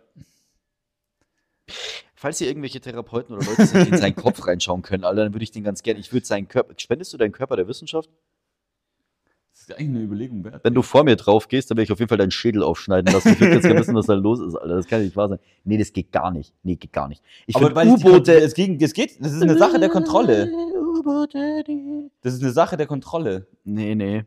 Falls 2.14 2.38
hier 2.38 2.48
irgendwelche 2.48 2.80
Therapeuten 2.80 3.36
oder 3.36 3.44
Leute 3.44 3.66
sind, 3.66 3.86
die 3.86 3.90
in 3.90 3.98
seinen 3.98 4.16
Kopf 4.16 4.46
reinschauen 4.46 4.80
können, 4.80 5.04
Alter, 5.04 5.24
dann 5.24 5.34
würde 5.34 5.44
ich 5.44 5.50
den 5.50 5.64
ganz 5.64 5.82
gerne, 5.82 6.00
ich 6.00 6.12
würde 6.14 6.24
seinen 6.24 6.48
Körper, 6.48 6.72
spendest 6.78 7.12
du 7.12 7.18
deinen 7.18 7.32
Körper 7.32 7.56
der 7.56 7.68
Wissenschaft? 7.68 8.08
Das 9.66 9.76
ist 9.78 9.80
eigentlich 9.80 9.96
eine 9.96 10.04
Überlegung 10.04 10.44
wert. 10.44 10.62
Wenn 10.62 10.74
du 10.74 10.82
vor 10.82 11.04
mir 11.04 11.16
drauf 11.16 11.48
gehst, 11.48 11.70
dann 11.70 11.78
werde 11.78 11.84
ich 11.84 11.92
auf 11.92 11.98
jeden 11.98 12.10
Fall 12.10 12.18
deinen 12.18 12.30
Schädel 12.30 12.62
aufschneiden 12.62 13.10
lassen. 13.14 13.30
Ich 13.30 13.40
würde 13.40 13.54
jetzt 13.54 13.62
gerne 13.62 13.80
wissen, 13.80 13.94
was 13.94 14.06
da 14.06 14.12
los 14.12 14.38
ist, 14.40 14.54
Alter. 14.54 14.76
Das 14.76 14.86
kann 14.86 15.02
nicht 15.02 15.16
wahr 15.16 15.30
sein. 15.30 15.38
Nee, 15.64 15.78
das 15.78 15.90
geht 15.92 16.12
gar 16.12 16.30
nicht. 16.30 16.52
Nee, 16.62 16.76
geht 16.76 16.92
gar 16.92 17.08
nicht. 17.08 17.22
Ich 17.46 17.56
finde 17.56 17.74
U-Boote. 17.74 18.34
es, 18.34 18.52
ging, 18.52 18.78
es 18.78 18.92
geht, 18.92 19.24
das 19.24 19.32
ist 19.32 19.42
eine 19.42 19.56
Sache 19.56 19.80
der 19.80 19.88
Kontrolle. 19.88 20.50
Das 22.20 22.34
ist 22.34 22.42
eine 22.42 22.52
Sache 22.52 22.76
der 22.76 22.86
Kontrolle. 22.86 23.46
Nee, 23.64 23.94
nee. 23.94 24.24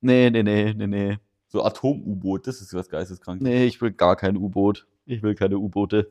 Nee, 0.00 0.30
nee, 0.30 0.42
nee, 0.42 0.74
nee, 0.74 0.86
nee. 0.86 1.18
So 1.46 1.62
Atom-U-Boot, 1.62 2.48
das 2.48 2.60
ist 2.60 2.74
was 2.74 2.88
geisteskrank. 2.88 3.40
Nee, 3.40 3.66
ich 3.66 3.80
will 3.80 3.92
gar 3.92 4.16
kein 4.16 4.36
U-Boot. 4.36 4.88
Ich 5.04 5.22
will 5.22 5.36
keine 5.36 5.58
U-Boote. 5.58 6.10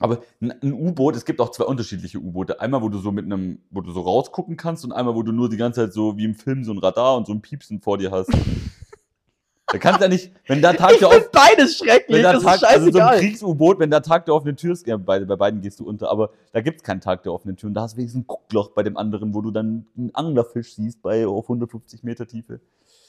Aber 0.00 0.22
ein 0.40 0.72
U-Boot, 0.72 1.14
es 1.14 1.24
gibt 1.24 1.40
auch 1.40 1.50
zwei 1.50 1.64
unterschiedliche 1.64 2.18
U-Boote. 2.18 2.60
Einmal, 2.60 2.82
wo 2.82 2.88
du 2.88 2.98
so 2.98 3.12
mit 3.12 3.24
einem, 3.24 3.60
wo 3.70 3.80
du 3.80 3.92
so 3.92 4.00
rausgucken 4.00 4.56
kannst 4.56 4.84
und 4.84 4.92
einmal, 4.92 5.14
wo 5.14 5.22
du 5.22 5.32
nur 5.32 5.48
die 5.48 5.56
ganze 5.56 5.82
Zeit 5.82 5.92
so 5.92 6.16
wie 6.16 6.24
im 6.24 6.34
Film 6.34 6.64
so 6.64 6.72
ein 6.72 6.78
Radar 6.78 7.16
und 7.16 7.26
so 7.26 7.32
ein 7.32 7.40
Piepsen 7.40 7.80
vor 7.80 7.96
dir 7.96 8.10
hast. 8.10 8.30
da 9.68 9.78
kannst 9.78 10.00
du 10.00 10.04
ja 10.04 10.08
nicht, 10.08 10.32
wenn 10.48 10.60
da 10.60 10.72
Tag 10.72 10.92
Ich 10.96 11.04
auf, 11.04 11.30
beides 11.30 11.78
schrecklich. 11.78 12.16
wenn 12.16 12.22
da 12.24 12.32
Das 12.32 12.42
Tag, 12.42 12.56
ist 12.56 12.64
also 12.64 12.90
so 12.90 12.98
ein 12.98 13.06
scheißegal. 13.06 13.18
Kriegs-U-Boot, 13.20 13.78
wenn 13.78 13.90
da 13.90 14.00
Tag 14.00 14.24
der 14.24 14.34
offenen 14.34 14.56
Tür 14.56 14.72
ist, 14.72 14.84
ja, 14.86 14.96
bei, 14.96 15.20
bei 15.24 15.36
beiden 15.36 15.60
gehst 15.60 15.78
du 15.78 15.86
unter, 15.86 16.10
aber 16.10 16.30
da 16.52 16.60
gibt's 16.60 16.82
keinen 16.82 17.00
Tag 17.00 17.22
der 17.22 17.32
offenen 17.32 17.56
Tür 17.56 17.68
und 17.68 17.74
da 17.74 17.82
hast 17.82 17.92
du 17.92 17.98
wenigstens 17.98 18.24
ein 18.24 18.26
Guckloch 18.26 18.70
bei 18.70 18.82
dem 18.82 18.96
anderen, 18.96 19.32
wo 19.32 19.42
du 19.42 19.52
dann 19.52 19.86
einen 19.96 20.12
Anglerfisch 20.12 20.74
siehst 20.74 21.02
bei 21.02 21.24
auf 21.24 21.44
150 21.44 22.02
Meter 22.02 22.26
Tiefe. 22.26 22.60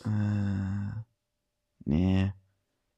Äh, 0.05 0.09
nee. 1.85 2.31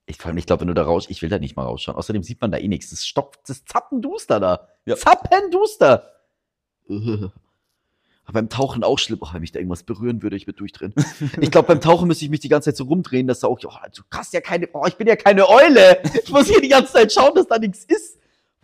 Ich, 0.09 0.17
vor 0.17 0.29
allem, 0.29 0.37
ich 0.37 0.45
glaube, 0.45 0.61
wenn 0.61 0.69
du 0.69 0.73
da 0.73 0.83
raus, 0.83 1.05
ich 1.09 1.21
will 1.21 1.27
da 1.27 1.37
nicht 1.37 1.57
mal 1.57 1.63
rausschauen. 1.63 1.97
Außerdem 1.97 2.23
sieht 2.23 2.39
man 2.39 2.49
da 2.49 2.57
eh 2.57 2.69
nichts. 2.69 2.89
Das 2.91 3.05
stopft, 3.05 3.41
das 3.47 3.65
Zappenduster 3.65 4.39
da. 4.39 4.69
Ja. 4.85 4.95
Zappenduster. 4.95 6.13
Aber 6.87 7.33
beim 8.33 8.49
Tauchen 8.49 8.85
auch 8.85 8.99
schlimm. 8.99 9.19
Oh, 9.21 9.27
wenn 9.33 9.41
mich 9.41 9.51
da 9.51 9.59
irgendwas 9.59 9.83
berühren 9.83 10.23
würde, 10.23 10.37
ich 10.37 10.47
würde 10.47 10.57
durchdrehen. 10.57 10.93
ich 11.41 11.51
glaube, 11.51 11.67
beim 11.67 11.81
Tauchen 11.81 12.07
müsste 12.07 12.23
ich 12.23 12.31
mich 12.31 12.39
die 12.39 12.47
ganze 12.47 12.69
Zeit 12.69 12.77
so 12.77 12.85
rumdrehen, 12.85 13.27
dass 13.27 13.41
da 13.41 13.47
auch, 13.47 13.59
oh, 13.61 13.87
du 13.93 14.01
hast 14.11 14.33
ja 14.33 14.39
keine, 14.39 14.69
oh, 14.71 14.85
ich 14.87 14.95
bin 14.95 15.07
ja 15.07 15.17
keine 15.17 15.47
Eule. 15.49 16.01
Ich 16.23 16.31
muss 16.31 16.47
hier 16.47 16.61
die 16.61 16.69
ganze 16.69 16.93
Zeit 16.93 17.11
schauen, 17.11 17.35
dass 17.35 17.47
da 17.47 17.59
nichts 17.59 17.83
ist. 17.83 18.16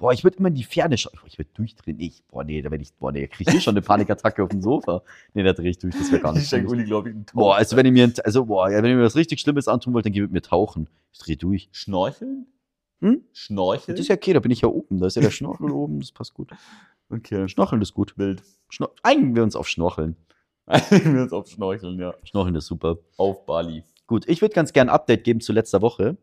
Boah, 0.03 0.11
ich 0.11 0.25
würde 0.25 0.37
immer 0.39 0.49
in 0.49 0.55
die 0.55 0.65
Ferne 0.65 0.97
schauen. 0.97 1.17
Ich 1.27 1.37
würde 1.37 1.49
durchdrehen. 1.53 1.97
Ich, 1.97 2.25
boah, 2.27 2.43
nee, 2.43 2.61
da 2.61 2.69
werde 2.69 2.83
ich, 2.83 2.93
boah, 2.95 3.13
nee, 3.13 3.25
kriege 3.25 3.49
ich 3.49 3.53
hier 3.53 3.61
schon 3.61 3.71
eine 3.71 3.81
Panikattacke 3.81 4.43
auf 4.43 4.49
dem 4.49 4.61
Sofa. 4.61 5.01
Nee, 5.33 5.43
da 5.43 5.53
drehe 5.53 5.69
ich 5.69 5.77
durch, 5.77 5.95
das 5.95 6.11
wäre 6.11 6.21
gar 6.21 6.33
nicht 6.33 6.51
Ich. 6.51 6.67
Uli, 6.67 6.83
glaube 6.83 7.11
ich, 7.11 7.15
Tauch. 7.25 7.33
Boah, 7.33 7.55
also 7.55 7.77
wenn 7.77 7.85
ihr 7.85 7.93
mir, 7.93 8.11
also 8.25 8.43
boah, 8.43 8.69
ja, 8.69 8.83
wenn 8.83 8.89
ihr 8.89 8.97
mir 8.97 9.03
was 9.03 9.15
richtig 9.15 9.39
Schlimmes 9.39 9.69
antun 9.69 9.93
wollt, 9.93 10.05
dann 10.05 10.11
geht 10.11 10.23
mit 10.23 10.33
mir 10.33 10.41
tauchen. 10.41 10.89
Ich 11.13 11.19
dreh 11.19 11.37
durch. 11.37 11.69
Schnorcheln? 11.71 12.47
Hm? 12.99 13.23
Schnorcheln? 13.31 13.95
Das 13.95 14.01
ist 14.01 14.09
ja 14.09 14.15
okay, 14.15 14.33
da 14.33 14.41
bin 14.41 14.51
ich 14.51 14.59
ja 14.59 14.67
oben. 14.67 14.99
Da 14.99 15.07
ist 15.07 15.15
ja 15.15 15.21
der 15.21 15.31
Schnorchel 15.31 15.71
oben, 15.71 16.01
das 16.01 16.11
passt 16.11 16.33
gut. 16.33 16.51
okay. 17.09 17.47
Schnorcheln 17.47 17.81
ist 17.81 17.93
gut. 17.93 18.17
Wild. 18.17 18.43
Schnor 18.67 18.91
Einigen 19.03 19.37
wir 19.37 19.43
uns 19.43 19.55
auf 19.55 19.69
Schnorcheln. 19.69 20.17
Einigen 20.65 21.15
wir 21.15 21.21
uns 21.21 21.31
auf 21.31 21.47
Schnorcheln, 21.47 21.97
ja. 21.97 22.13
Schnorcheln 22.25 22.55
ist 22.55 22.65
super. 22.65 22.97
Auf 23.15 23.45
Bali. 23.45 23.85
Gut, 24.07 24.27
ich 24.27 24.41
würde 24.41 24.53
ganz 24.53 24.73
gern 24.73 24.89
ein 24.89 24.95
Update 24.95 25.23
geben 25.23 25.39
zu 25.39 25.53
letzter 25.53 25.81
Woche. 25.81 26.17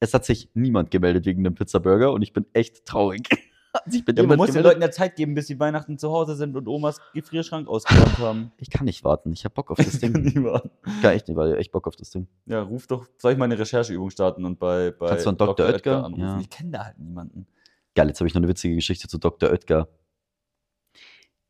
Es 0.00 0.14
hat 0.14 0.24
sich 0.24 0.50
niemand 0.54 0.90
gemeldet 0.90 1.26
wegen 1.26 1.42
dem 1.44 1.54
Pizzaburger 1.54 2.12
und 2.12 2.22
ich 2.22 2.32
bin 2.32 2.46
echt 2.52 2.84
traurig. 2.86 3.28
Hat 3.74 3.92
sich 3.92 4.02
bei 4.02 4.14
Ja, 4.14 4.22
man 4.22 4.38
muss 4.38 4.52
den? 4.52 4.62
Leuten 4.62 4.80
ja 4.80 4.90
Zeit 4.90 5.14
geben, 5.16 5.34
bis 5.34 5.46
sie 5.48 5.60
Weihnachten 5.60 5.98
zu 5.98 6.10
Hause 6.10 6.36
sind 6.36 6.56
und 6.56 6.66
Omas 6.68 7.02
Gefrierschrank 7.12 7.68
ausgeräumt 7.68 8.16
haben. 8.18 8.52
Ich 8.56 8.70
kann 8.70 8.86
nicht 8.86 9.04
warten. 9.04 9.30
Ich 9.32 9.44
hab 9.44 9.52
Bock 9.54 9.70
auf 9.70 9.76
das 9.76 9.98
Ding. 10.00 10.12
Nie 10.12 10.42
warten. 10.42 10.70
Ich 10.86 11.02
kann 11.02 11.12
echt 11.12 11.28
nicht, 11.28 11.36
weil 11.36 11.52
ich 11.52 11.58
echt 11.58 11.72
Bock 11.72 11.86
auf 11.86 11.94
das 11.94 12.08
Ding. 12.10 12.26
ja, 12.46 12.62
ruf 12.62 12.86
doch, 12.86 13.06
soll 13.18 13.32
ich 13.32 13.38
mal 13.38 13.44
eine 13.44 13.58
Rechercheübung 13.58 14.08
starten 14.08 14.46
und 14.46 14.58
bei, 14.58 14.90
bei 14.92 15.08
Kannst 15.08 15.26
du 15.26 15.30
an 15.30 15.36
Dr. 15.36 15.66
Oetker? 15.66 16.02
anrufen? 16.04 16.20
Ja. 16.22 16.40
Ich 16.40 16.48
kenne 16.48 16.70
da 16.70 16.84
halt 16.86 16.98
niemanden. 16.98 17.46
Geil, 17.94 18.08
jetzt 18.08 18.20
habe 18.20 18.26
ich 18.28 18.32
noch 18.34 18.40
eine 18.40 18.48
witzige 18.48 18.74
Geschichte 18.74 19.06
zu 19.06 19.18
Dr. 19.18 19.50
Oetker. 19.50 19.86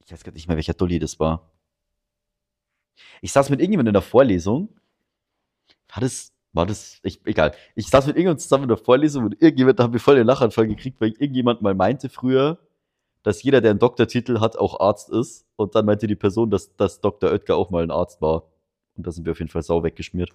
Ich 0.05 0.11
weiß 0.11 0.25
gar 0.25 0.33
nicht 0.33 0.49
mehr, 0.49 0.57
welcher 0.57 0.75
Dulli 0.75 0.99
das 0.99 1.21
war. 1.21 1.53
Ich 3.23 3.31
saß 3.33 3.49
mit 3.51 3.61
irgendjemandem 3.61 3.91
in 3.91 3.95
der 3.95 4.03
Vorlesung. 4.03 4.71
War 5.95 6.01
das, 6.01 6.33
war 6.53 6.67
das, 6.67 6.99
ich, 7.03 7.21
egal. 7.27 7.53
Ich 7.75 7.89
saß 7.89 8.07
mit 8.07 8.17
irgendjemandem 8.17 8.43
zusammen 8.43 8.65
in 8.65 8.69
der 8.69 8.79
Vorlesung 8.79 9.25
und 9.25 9.35
irgendjemand, 9.41 9.79
da 9.79 9.85
haben 9.85 9.93
wir 9.93 10.01
voll 10.01 10.17
den 10.17 10.27
Lachanfall 10.27 10.67
gekriegt, 10.67 11.01
weil 11.01 11.11
irgendjemand 11.19 11.63
mal 11.63 11.75
meinte 11.75 12.09
früher, 12.09 12.59
dass 13.23 13.43
jeder, 13.43 13.61
der 13.61 13.73
einen 13.73 13.81
Doktortitel 13.81 14.41
hat, 14.41 14.57
auch 14.57 14.81
Arzt 14.81 15.11
ist. 15.11 15.47
Und 15.57 15.75
dann 15.75 15.85
meinte 15.85 16.07
die 16.07 16.17
Person, 16.17 16.51
dass, 16.51 16.75
dass 16.77 17.01
Dr. 17.01 17.31
Oetker 17.31 17.57
auch 17.57 17.71
mal 17.71 17.83
ein 17.83 17.91
Arzt 17.91 18.23
war. 18.23 18.45
Und 18.97 19.07
da 19.07 19.11
sind 19.11 19.25
wir 19.27 19.33
auf 19.33 19.39
jeden 19.39 19.51
Fall 19.51 19.63
sau 19.63 19.83
weggeschmiert. 19.83 20.31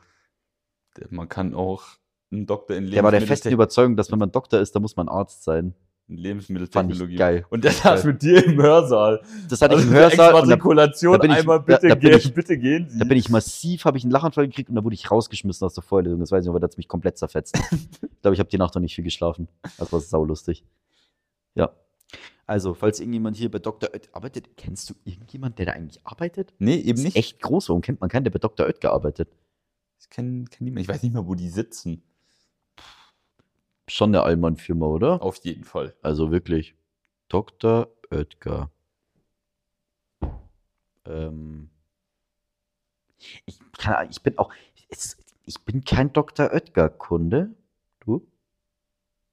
Man 1.10 1.28
kann 1.28 1.56
auch 1.56 1.84
einen 2.32 2.45
Doktor 2.45 2.76
in 2.76 2.91
Der 2.91 3.04
war 3.04 3.12
der 3.12 3.21
festen 3.21 3.52
Überzeugung, 3.52 3.95
dass 3.95 4.12
wenn 4.12 4.19
man 4.19 4.32
Doktor 4.32 4.60
ist, 4.60 4.76
dann 4.76 4.82
muss 4.82 4.95
man 4.95 5.10
Arzt 5.10 5.43
sein. 5.43 5.73
Lebensmitteltechnologie. 6.08 7.13
ich 7.13 7.20
geil. 7.20 7.46
Und 7.50 7.63
der 7.63 7.72
saß 7.72 8.04
mit 8.04 8.22
dir 8.22 8.44
im 8.46 8.62
Hörsaal. 8.62 9.22
Das 9.50 9.62
hatte 9.62 9.76
ich 9.76 9.80
Also 9.80 9.89
im 9.89 9.94
eine 9.96 10.04
Hörsaal 10.04 10.32
da, 10.34 10.39
Exmatrikulation, 10.39 11.13
da 11.13 11.18
bin 11.20 11.32
ich- 11.32 11.38
einmal 11.38 11.60
da- 11.60 11.63
bitte, 11.63 11.88
da 11.88 11.96
bin 11.96 12.10
gehen, 12.10 12.20
ich- 12.20 12.34
bitte 12.34 12.58
gehen 12.58 12.89
Sie. 12.89 13.00
da 13.00 13.06
bin 13.06 13.18
ich 13.18 13.30
massiv, 13.30 13.86
habe 13.86 13.98
ich 13.98 14.04
einen 14.04 14.12
Lachanfall 14.12 14.48
gekriegt 14.48 14.70
und 14.70 14.76
da 14.76 14.84
wurde 14.84 14.96
ich 14.96 15.10
rausgeschmissen 15.10 15.66
aus 15.66 15.74
der 15.74 15.84
Vorlesung. 15.84 16.20
Das 16.20 16.32
weiß 16.32 16.44
ich 16.44 16.48
noch, 16.48 16.54
aber 16.54 16.60
da 16.60 16.66
hat 16.68 16.78
mich 16.78 16.88
komplett 16.88 17.18
zerfetzt. 17.18 17.56
ich 17.72 18.22
glaube, 18.22 18.34
ich 18.36 18.39
habe 18.39 18.50
die 18.50 18.58
Nacht 18.58 18.76
noch 18.76 18.82
nicht 18.82 18.96
viel 18.96 19.04
geschlafen. 19.04 19.48
Das 19.78 19.92
war 19.94 20.00
saulustig. 20.02 20.63
Ja. 21.56 21.72
Also, 22.46 22.74
falls 22.74 23.00
irgendjemand 23.00 23.38
hier 23.38 23.50
bei 23.50 23.60
Dr. 23.60 23.89
Oetker 23.94 24.10
arbeitet, 24.13 24.58
kennst 24.58 24.89
du 24.89 24.94
irgendjemand, 25.06 25.58
der 25.58 25.68
da 25.68 25.72
eigentlich 25.72 26.06
arbeitet? 26.06 26.54
nee, 26.60 26.76
eben 26.76 26.98
Das 26.98 27.04
nicht. 27.06 27.16
echt 27.16 27.42
groß. 27.42 27.70
Warum 27.70 27.82
kennt 27.82 28.02
man 28.02 28.10
keinen, 28.10 28.26
der 28.26 28.32
bei 28.32 28.39
Dr. 28.39 28.66
Oetker 28.68 28.92
arbeitet? 28.92 29.30
Ich 30.02 30.10
kenne 30.10 30.44
kenn 30.52 30.66
niemanden. 30.66 30.82
Ich 30.82 30.88
weiß 30.89 31.02
nicht 31.02 31.13
mal, 31.13 31.26
wo 31.26 31.34
die 31.36 31.48
sitzen. 31.48 32.04
Schon 33.88 34.12
eine 34.12 34.24
Allmann-Firma, 34.24 34.86
oder? 34.86 35.22
Auf 35.22 35.38
jeden 35.43 35.63
Fall. 35.63 35.96
Also 36.02 36.32
wirklich. 36.32 36.76
Dr. 37.28 37.89
Oetker. 38.12 38.69
Ähm. 41.06 41.69
Ich, 43.46 43.60
Ahnung, 43.86 44.10
ich 44.12 44.22
bin 44.22 44.38
auch. 44.38 44.52
Ich 45.46 45.60
bin 45.65 45.84
kein 45.84 46.13
Dr. 46.13 46.54
Oetker-Kunde. 46.54 47.54
Du? 48.00 48.26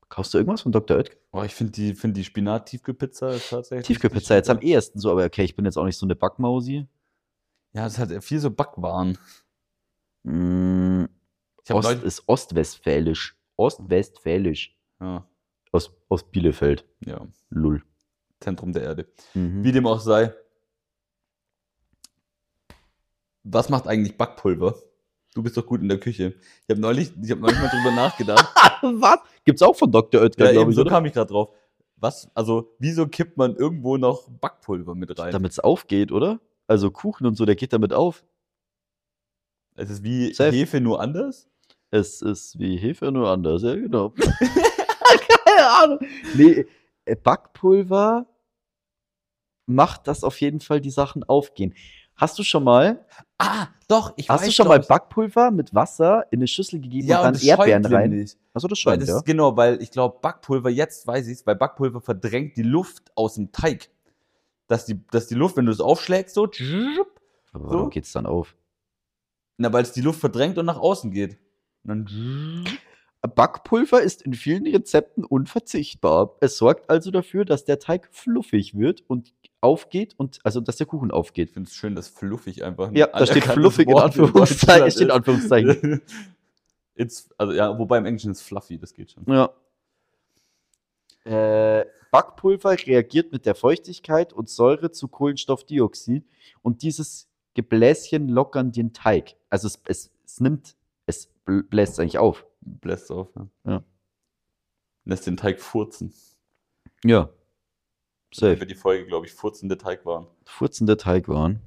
Kaufst 0.08 0.34
du 0.34 0.38
irgendwas 0.38 0.62
von 0.62 0.72
Dr. 0.72 0.96
Oetker? 0.96 1.16
Oh, 1.32 1.42
ich 1.42 1.54
finde 1.54 1.72
die, 1.72 1.94
find 1.94 2.16
die 2.16 2.24
Spinat-Tiefkühlpizza 2.24 3.36
tatsächlich. 3.38 3.86
Tiefkühlpizza 3.86 4.34
jetzt 4.34 4.50
am 4.50 4.60
ehesten 4.60 4.98
so, 4.98 5.12
aber 5.12 5.24
okay, 5.24 5.44
ich 5.44 5.54
bin 5.54 5.64
jetzt 5.64 5.76
auch 5.76 5.84
nicht 5.84 5.96
so 5.96 6.06
eine 6.06 6.16
Backmausi. 6.16 6.88
Ja, 7.72 7.86
es 7.86 7.98
hat 7.98 8.10
viel 8.24 8.40
so 8.40 8.50
Backwaren. 8.50 9.16
Mm, 10.24 11.04
Ost 11.70 12.02
ist 12.02 12.24
ostwestfälisch. 12.26 13.36
Ostwestfälisch. 13.60 14.74
Ja, 15.00 15.26
Aus, 15.70 15.92
aus 16.08 16.30
Bielefeld. 16.30 16.86
ja, 17.04 17.26
Lull. 17.50 17.82
Zentrum 18.40 18.72
der 18.72 18.82
Erde. 18.82 19.06
Mhm. 19.34 19.62
Wie 19.62 19.70
dem 19.72 19.86
auch 19.86 20.00
sei. 20.00 20.34
Was 23.42 23.68
macht 23.68 23.86
eigentlich 23.86 24.16
Backpulver? 24.16 24.76
Du 25.34 25.42
bist 25.42 25.56
doch 25.58 25.66
gut 25.66 25.82
in 25.82 25.88
der 25.88 26.00
Küche. 26.00 26.34
Ich 26.64 26.70
habe 26.70 26.80
neulich, 26.80 27.12
ich 27.22 27.30
hab 27.30 27.38
neulich 27.38 27.58
mal 27.58 27.68
drüber 27.68 27.92
nachgedacht. 27.94 28.46
Was? 28.82 29.18
Gibt's 29.44 29.60
auch 29.60 29.76
von 29.76 29.92
Dr. 29.92 30.22
Oetker, 30.22 30.46
ja, 30.46 30.52
glaube 30.52 30.70
ich, 30.70 30.74
so 30.76 30.80
oder? 30.80 30.90
kam 30.90 31.04
ich 31.04 31.12
gerade 31.12 31.30
drauf. 31.30 31.54
Was, 31.96 32.34
also, 32.34 32.74
wieso 32.78 33.06
kippt 33.08 33.36
man 33.36 33.56
irgendwo 33.56 33.98
noch 33.98 34.26
Backpulver 34.28 34.94
mit 34.94 35.18
rein? 35.18 35.32
Damit 35.32 35.52
es 35.52 35.60
aufgeht, 35.60 36.12
oder? 36.12 36.40
Also 36.66 36.90
Kuchen 36.90 37.26
und 37.26 37.34
so, 37.34 37.44
der 37.44 37.56
geht 37.56 37.74
damit 37.74 37.92
auf. 37.92 38.24
Es 39.74 39.90
ist 39.90 40.02
wie 40.02 40.32
Safe. 40.32 40.50
Hefe 40.50 40.80
nur 40.80 41.00
anders? 41.00 41.49
Es 41.90 42.22
ist 42.22 42.58
wie 42.58 42.76
Hefe, 42.76 43.10
nur 43.10 43.28
anders, 43.28 43.62
ja, 43.62 43.74
genau. 43.74 44.10
Keine 45.46 45.68
Ahnung. 45.82 45.98
Nee, 46.34 46.66
äh, 47.04 47.16
Backpulver 47.16 48.26
macht 49.66 50.06
das 50.06 50.22
auf 50.24 50.40
jeden 50.40 50.60
Fall 50.60 50.80
die 50.80 50.90
Sachen 50.90 51.24
aufgehen. 51.24 51.74
Hast 52.16 52.38
du 52.38 52.42
schon 52.42 52.64
mal, 52.64 53.04
Ah, 53.38 53.68
doch, 53.88 54.12
ich 54.16 54.28
hast 54.28 54.42
weiß 54.42 54.48
du 54.48 54.52
schon 54.52 54.68
mal. 54.68 54.78
Backpulver 54.80 55.50
mit 55.50 55.74
Wasser 55.74 56.26
in 56.30 56.40
eine 56.40 56.46
Schüssel 56.46 56.78
gegeben 56.80 57.08
ja, 57.08 57.18
und 57.18 57.24
dann 57.24 57.32
das 57.34 57.42
Erdbeeren 57.42 57.84
rein? 57.86 58.10
nämlich. 58.10 58.36
Achso, 58.52 58.68
das 58.68 58.78
scheint, 58.78 59.00
das 59.02 59.08
ja. 59.08 59.16
ist 59.16 59.24
genau, 59.24 59.56
weil 59.56 59.80
ich 59.82 59.90
glaube, 59.90 60.18
Backpulver, 60.20 60.68
jetzt 60.68 61.06
weiß 61.06 61.26
ich 61.28 61.38
es, 61.38 61.46
weil 61.46 61.56
Backpulver 61.56 62.00
verdrängt 62.02 62.56
die 62.58 62.62
Luft 62.62 63.10
aus 63.14 63.34
dem 63.34 63.50
Teig. 63.52 63.88
Dass 64.66 64.84
die, 64.84 65.00
dass 65.08 65.26
die 65.26 65.34
Luft, 65.34 65.56
wenn 65.56 65.64
du 65.66 65.72
es 65.72 65.80
aufschlägst, 65.80 66.34
so, 66.34 66.44
Aber 66.44 66.52
so? 66.52 67.04
warum 67.52 67.90
geht's 67.90 68.12
dann 68.12 68.26
auf? 68.26 68.54
na, 69.56 69.72
weil 69.72 69.82
es 69.82 69.92
die 69.92 70.00
Luft 70.00 70.20
verdrängt 70.20 70.56
und 70.58 70.66
nach 70.66 70.78
außen 70.78 71.10
geht. 71.10 71.38
Backpulver 73.34 74.00
ist 74.00 74.22
in 74.22 74.32
vielen 74.32 74.66
Rezepten 74.66 75.24
unverzichtbar. 75.24 76.36
Es 76.40 76.56
sorgt 76.56 76.88
also 76.88 77.10
dafür, 77.10 77.44
dass 77.44 77.64
der 77.64 77.78
Teig 77.78 78.08
fluffig 78.10 78.78
wird 78.78 79.02
und 79.06 79.34
aufgeht 79.60 80.14
und 80.16 80.38
also 80.42 80.60
dass 80.60 80.76
der 80.76 80.86
Kuchen 80.86 81.10
aufgeht. 81.10 81.48
ich 81.48 81.54
finde 81.54 81.68
es 81.68 81.74
schön, 81.74 81.94
dass 81.94 82.08
fluffig 82.08 82.64
einfach 82.64 82.88
ein 82.88 82.96
Ja, 82.96 83.08
da 83.08 83.26
steht 83.26 83.44
fluffig 83.44 83.88
in 83.88 83.98
Anführungszeichen. 83.98 84.90
Steht 84.90 85.02
in 85.02 85.08
ist. 85.08 85.14
Anführungszeichen. 85.14 86.02
Also 87.38 87.54
ja, 87.54 87.78
wobei 87.78 87.96
im 87.96 88.04
Englischen 88.04 88.30
ist 88.30 88.42
fluffy, 88.42 88.76
das 88.76 88.92
geht 88.92 89.12
schon. 89.12 89.24
Ja. 89.26 89.54
Äh, 91.24 91.86
Backpulver 92.10 92.76
reagiert 92.86 93.32
mit 93.32 93.46
der 93.46 93.54
Feuchtigkeit 93.54 94.34
und 94.34 94.50
Säure 94.50 94.90
zu 94.90 95.08
Kohlenstoffdioxid 95.08 96.26
und 96.60 96.82
dieses 96.82 97.30
Gebläschen 97.54 98.28
lockern 98.28 98.70
den 98.72 98.92
Teig. 98.92 99.36
Also 99.48 99.68
es, 99.68 99.80
es, 99.86 100.10
es 100.26 100.40
nimmt, 100.40 100.76
es 101.46 101.62
bläst 101.68 102.00
eigentlich 102.00 102.18
auf. 102.18 102.46
Bläst 102.60 103.10
auf, 103.10 103.28
ja. 103.36 103.48
Ja. 103.64 103.84
Lässt 105.04 105.26
den 105.26 105.36
Teig 105.36 105.60
furzen. 105.60 106.12
Ja. 107.04 107.30
Safe. 108.32 108.54
Safe. 108.54 108.66
die 108.66 108.74
Folge, 108.74 109.06
glaube 109.06 109.26
ich, 109.26 109.32
furzende 109.32 109.76
Teigwaren. 109.76 110.26
Furzende 110.44 110.96
Teigwaren. 110.96 111.60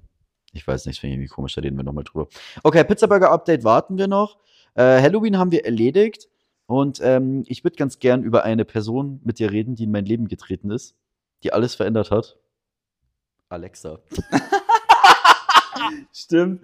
Ich 0.53 0.67
weiß 0.67 0.85
nicht, 0.85 0.99
finde 0.99 1.13
ich 1.13 1.17
irgendwie 1.17 1.33
komisch, 1.33 1.55
da 1.55 1.61
reden 1.61 1.77
wir 1.77 1.83
nochmal 1.83 2.03
drüber. 2.03 2.27
Okay, 2.61 2.83
Pizzaburger-Update 2.83 3.63
warten 3.63 3.97
wir 3.97 4.07
noch. 4.07 4.37
Äh, 4.75 5.01
Halloween 5.01 5.37
haben 5.37 5.51
wir 5.51 5.65
erledigt. 5.65 6.29
Und 6.65 6.99
ähm, 7.03 7.43
ich 7.47 7.63
würde 7.63 7.75
ganz 7.75 7.99
gern 7.99 8.23
über 8.23 8.43
eine 8.43 8.65
Person 8.65 9.19
mit 9.23 9.39
dir 9.39 9.51
reden, 9.51 9.75
die 9.75 9.83
in 9.83 9.91
mein 9.91 10.05
Leben 10.05 10.27
getreten 10.27 10.71
ist, 10.71 10.95
die 11.43 11.51
alles 11.51 11.75
verändert 11.75 12.11
hat. 12.11 12.37
Alexa. 13.49 13.99
Stimmt. 16.11 16.61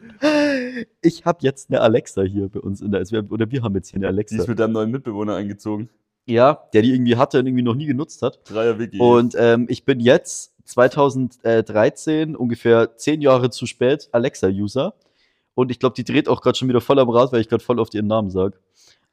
Ich 1.01 1.25
habe 1.25 1.39
jetzt 1.41 1.69
eine 1.69 1.81
Alexa 1.81 2.23
hier 2.23 2.49
bei 2.49 2.59
uns 2.59 2.81
in 2.81 2.91
der, 2.91 3.09
wir, 3.09 3.31
oder 3.31 3.49
wir 3.49 3.61
haben 3.63 3.75
jetzt 3.75 3.89
hier 3.89 3.97
eine 3.97 4.05
Die 4.07 4.13
Alexa. 4.13 4.35
ist 4.37 4.47
mit 4.47 4.59
deinem 4.59 4.73
neuen 4.73 4.91
Mitbewohner 4.91 5.35
eingezogen. 5.35 5.89
Ja, 6.25 6.67
der 6.73 6.83
die 6.83 6.93
irgendwie 6.93 7.15
hatte 7.15 7.39
und 7.39 7.47
irgendwie 7.47 7.63
noch 7.63 7.75
nie 7.75 7.87
genutzt 7.87 8.21
hat. 8.21 8.39
Dreier 8.45 8.77
Wiki. 8.77 8.99
Und 8.99 9.35
ähm, 9.37 9.65
ich 9.69 9.83
bin 9.85 9.99
jetzt 9.99 10.53
2013, 10.65 12.35
ungefähr 12.35 12.95
zehn 12.97 13.21
Jahre 13.21 13.49
zu 13.49 13.65
spät, 13.65 14.09
Alexa-User. 14.11 14.93
Und 15.55 15.71
ich 15.71 15.79
glaube, 15.79 15.95
die 15.95 16.03
dreht 16.03 16.29
auch 16.29 16.41
gerade 16.41 16.57
schon 16.57 16.69
wieder 16.69 16.81
voll 16.81 16.99
am 16.99 17.09
Rad, 17.09 17.31
weil 17.31 17.41
ich 17.41 17.49
gerade 17.49 17.63
voll 17.63 17.79
oft 17.79 17.93
ihren 17.95 18.07
Namen 18.07 18.29
sage. 18.29 18.57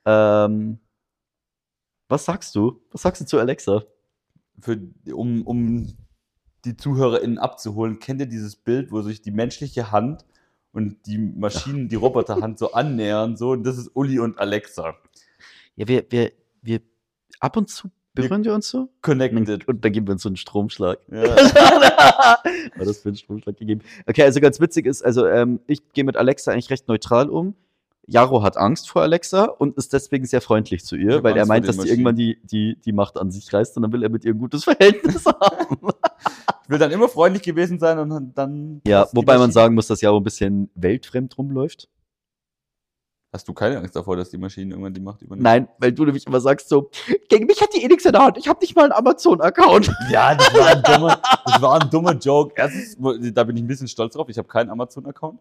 Ähm, 0.04 0.78
was 2.08 2.24
sagst 2.24 2.54
du? 2.54 2.80
Was 2.92 3.02
sagst 3.02 3.22
du 3.22 3.26
zu 3.26 3.38
Alexa? 3.38 3.82
Für, 4.60 4.78
um, 5.12 5.42
um 5.42 5.88
die 6.66 6.76
ZuhörerInnen 6.76 7.38
abzuholen, 7.38 7.98
kennt 7.98 8.20
ihr 8.20 8.26
dieses 8.26 8.56
Bild, 8.56 8.92
wo 8.92 9.02
sich 9.02 9.22
die 9.22 9.30
menschliche 9.30 9.92
Hand 9.92 10.24
und 10.72 11.06
die 11.06 11.18
Maschinen, 11.18 11.88
die 11.88 11.96
Roboterhand 11.96 12.58
so 12.58 12.72
annähern? 12.72 13.36
So, 13.36 13.52
und 13.52 13.64
das 13.64 13.78
ist 13.78 13.90
Uli 13.94 14.18
und 14.18 14.38
Alexa. 14.38 14.94
Ja, 15.76 15.88
wir, 15.88 16.04
wir, 16.10 16.32
wir, 16.62 16.80
ab 17.40 17.56
und 17.56 17.70
zu 17.70 17.90
berühren 18.16 18.44
wir 18.44 18.54
uns 18.54 18.68
so. 18.68 18.88
Connected. 19.02 19.68
Und 19.68 19.84
dann 19.84 19.92
geben 19.92 20.08
wir 20.08 20.12
uns 20.12 20.22
so 20.22 20.28
einen 20.28 20.36
Stromschlag. 20.36 20.98
Ja. 21.10 21.22
War 21.36 22.40
das 22.84 22.98
für 22.98 23.10
einen 23.10 23.16
Stromschlag 23.16 23.56
gegeben? 23.56 23.82
Okay, 24.06 24.22
also 24.22 24.40
ganz 24.40 24.58
witzig 24.58 24.86
ist, 24.86 25.04
also 25.04 25.26
ähm, 25.26 25.60
ich 25.66 25.92
gehe 25.92 26.02
mit 26.02 26.16
Alexa 26.16 26.52
eigentlich 26.52 26.70
recht 26.70 26.88
neutral 26.88 27.30
um. 27.30 27.54
Jaro 28.08 28.42
hat 28.42 28.56
Angst 28.56 28.88
vor 28.88 29.02
Alexa 29.02 29.44
und 29.44 29.76
ist 29.76 29.92
deswegen 29.92 30.24
sehr 30.26 30.40
freundlich 30.40 30.84
zu 30.84 30.94
ihr, 30.96 31.24
weil 31.24 31.36
er 31.36 31.42
Angst 31.42 31.46
vor 31.48 31.54
meint, 31.54 31.68
dass 31.68 31.74
die 31.76 31.80
Maschinen. 31.80 31.92
irgendwann 31.94 32.16
die, 32.16 32.38
die, 32.44 32.78
die 32.84 32.92
Macht 32.92 33.18
an 33.18 33.30
sich 33.32 33.52
reißt 33.52 33.76
und 33.76 33.82
dann 33.82 33.92
will 33.92 34.02
er 34.04 34.10
mit 34.10 34.24
ihr 34.24 34.32
ein 34.32 34.38
gutes 34.38 34.64
Verhältnis 34.64 35.26
haben. 35.26 35.76
Ich 36.64 36.70
will 36.70 36.78
dann 36.78 36.92
immer 36.92 37.08
freundlich 37.08 37.42
gewesen 37.42 37.78
sein 37.78 37.98
und 37.98 38.32
dann. 38.36 38.80
ja, 38.86 39.08
wobei 39.12 39.38
man 39.38 39.50
sagen 39.50 39.74
muss, 39.74 39.88
dass 39.88 40.00
Jaro 40.00 40.18
ein 40.18 40.24
bisschen 40.24 40.70
weltfremd 40.74 41.36
rumläuft. 41.36 41.88
Hast 43.32 43.48
du 43.48 43.52
keine 43.52 43.78
Angst 43.78 43.94
davor, 43.94 44.16
dass 44.16 44.30
die 44.30 44.38
Maschine 44.38 44.70
irgendwann 44.70 44.94
die 44.94 45.00
Macht 45.00 45.20
übernimmt? 45.20 45.42
Nein, 45.42 45.68
weil 45.78 45.92
du 45.92 46.04
nämlich 46.04 46.26
immer 46.26 46.40
sagst 46.40 46.68
so, 46.68 46.90
gegen 47.28 47.46
mich 47.46 47.60
hat 47.60 47.74
die 47.74 47.82
eh 47.82 47.88
nichts 47.88 48.04
in 48.06 48.12
der 48.12 48.22
Hand, 48.22 48.38
ich 48.38 48.48
habe 48.48 48.60
nicht 48.60 48.74
mal 48.76 48.84
einen 48.84 48.92
Amazon-Account. 48.92 49.92
Ja, 50.10 50.34
das 50.34 50.54
war 50.54 50.66
ein 50.68 50.82
dummer, 50.82 51.20
das 51.44 51.60
war 51.60 51.82
ein 51.82 51.90
dummer 51.90 52.12
Joke. 52.14 52.54
Erstens, 52.56 52.96
da 53.34 53.44
bin 53.44 53.56
ich 53.56 53.62
ein 53.64 53.66
bisschen 53.66 53.88
stolz 53.88 54.14
drauf. 54.14 54.28
Ich 54.28 54.38
habe 54.38 54.48
keinen 54.48 54.70
Amazon-Account. 54.70 55.38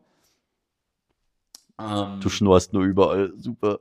Ähm, 1.80 2.20
Du 2.22 2.30
schnorst 2.30 2.74
nur 2.74 2.84
überall, 2.84 3.34
super. 3.38 3.80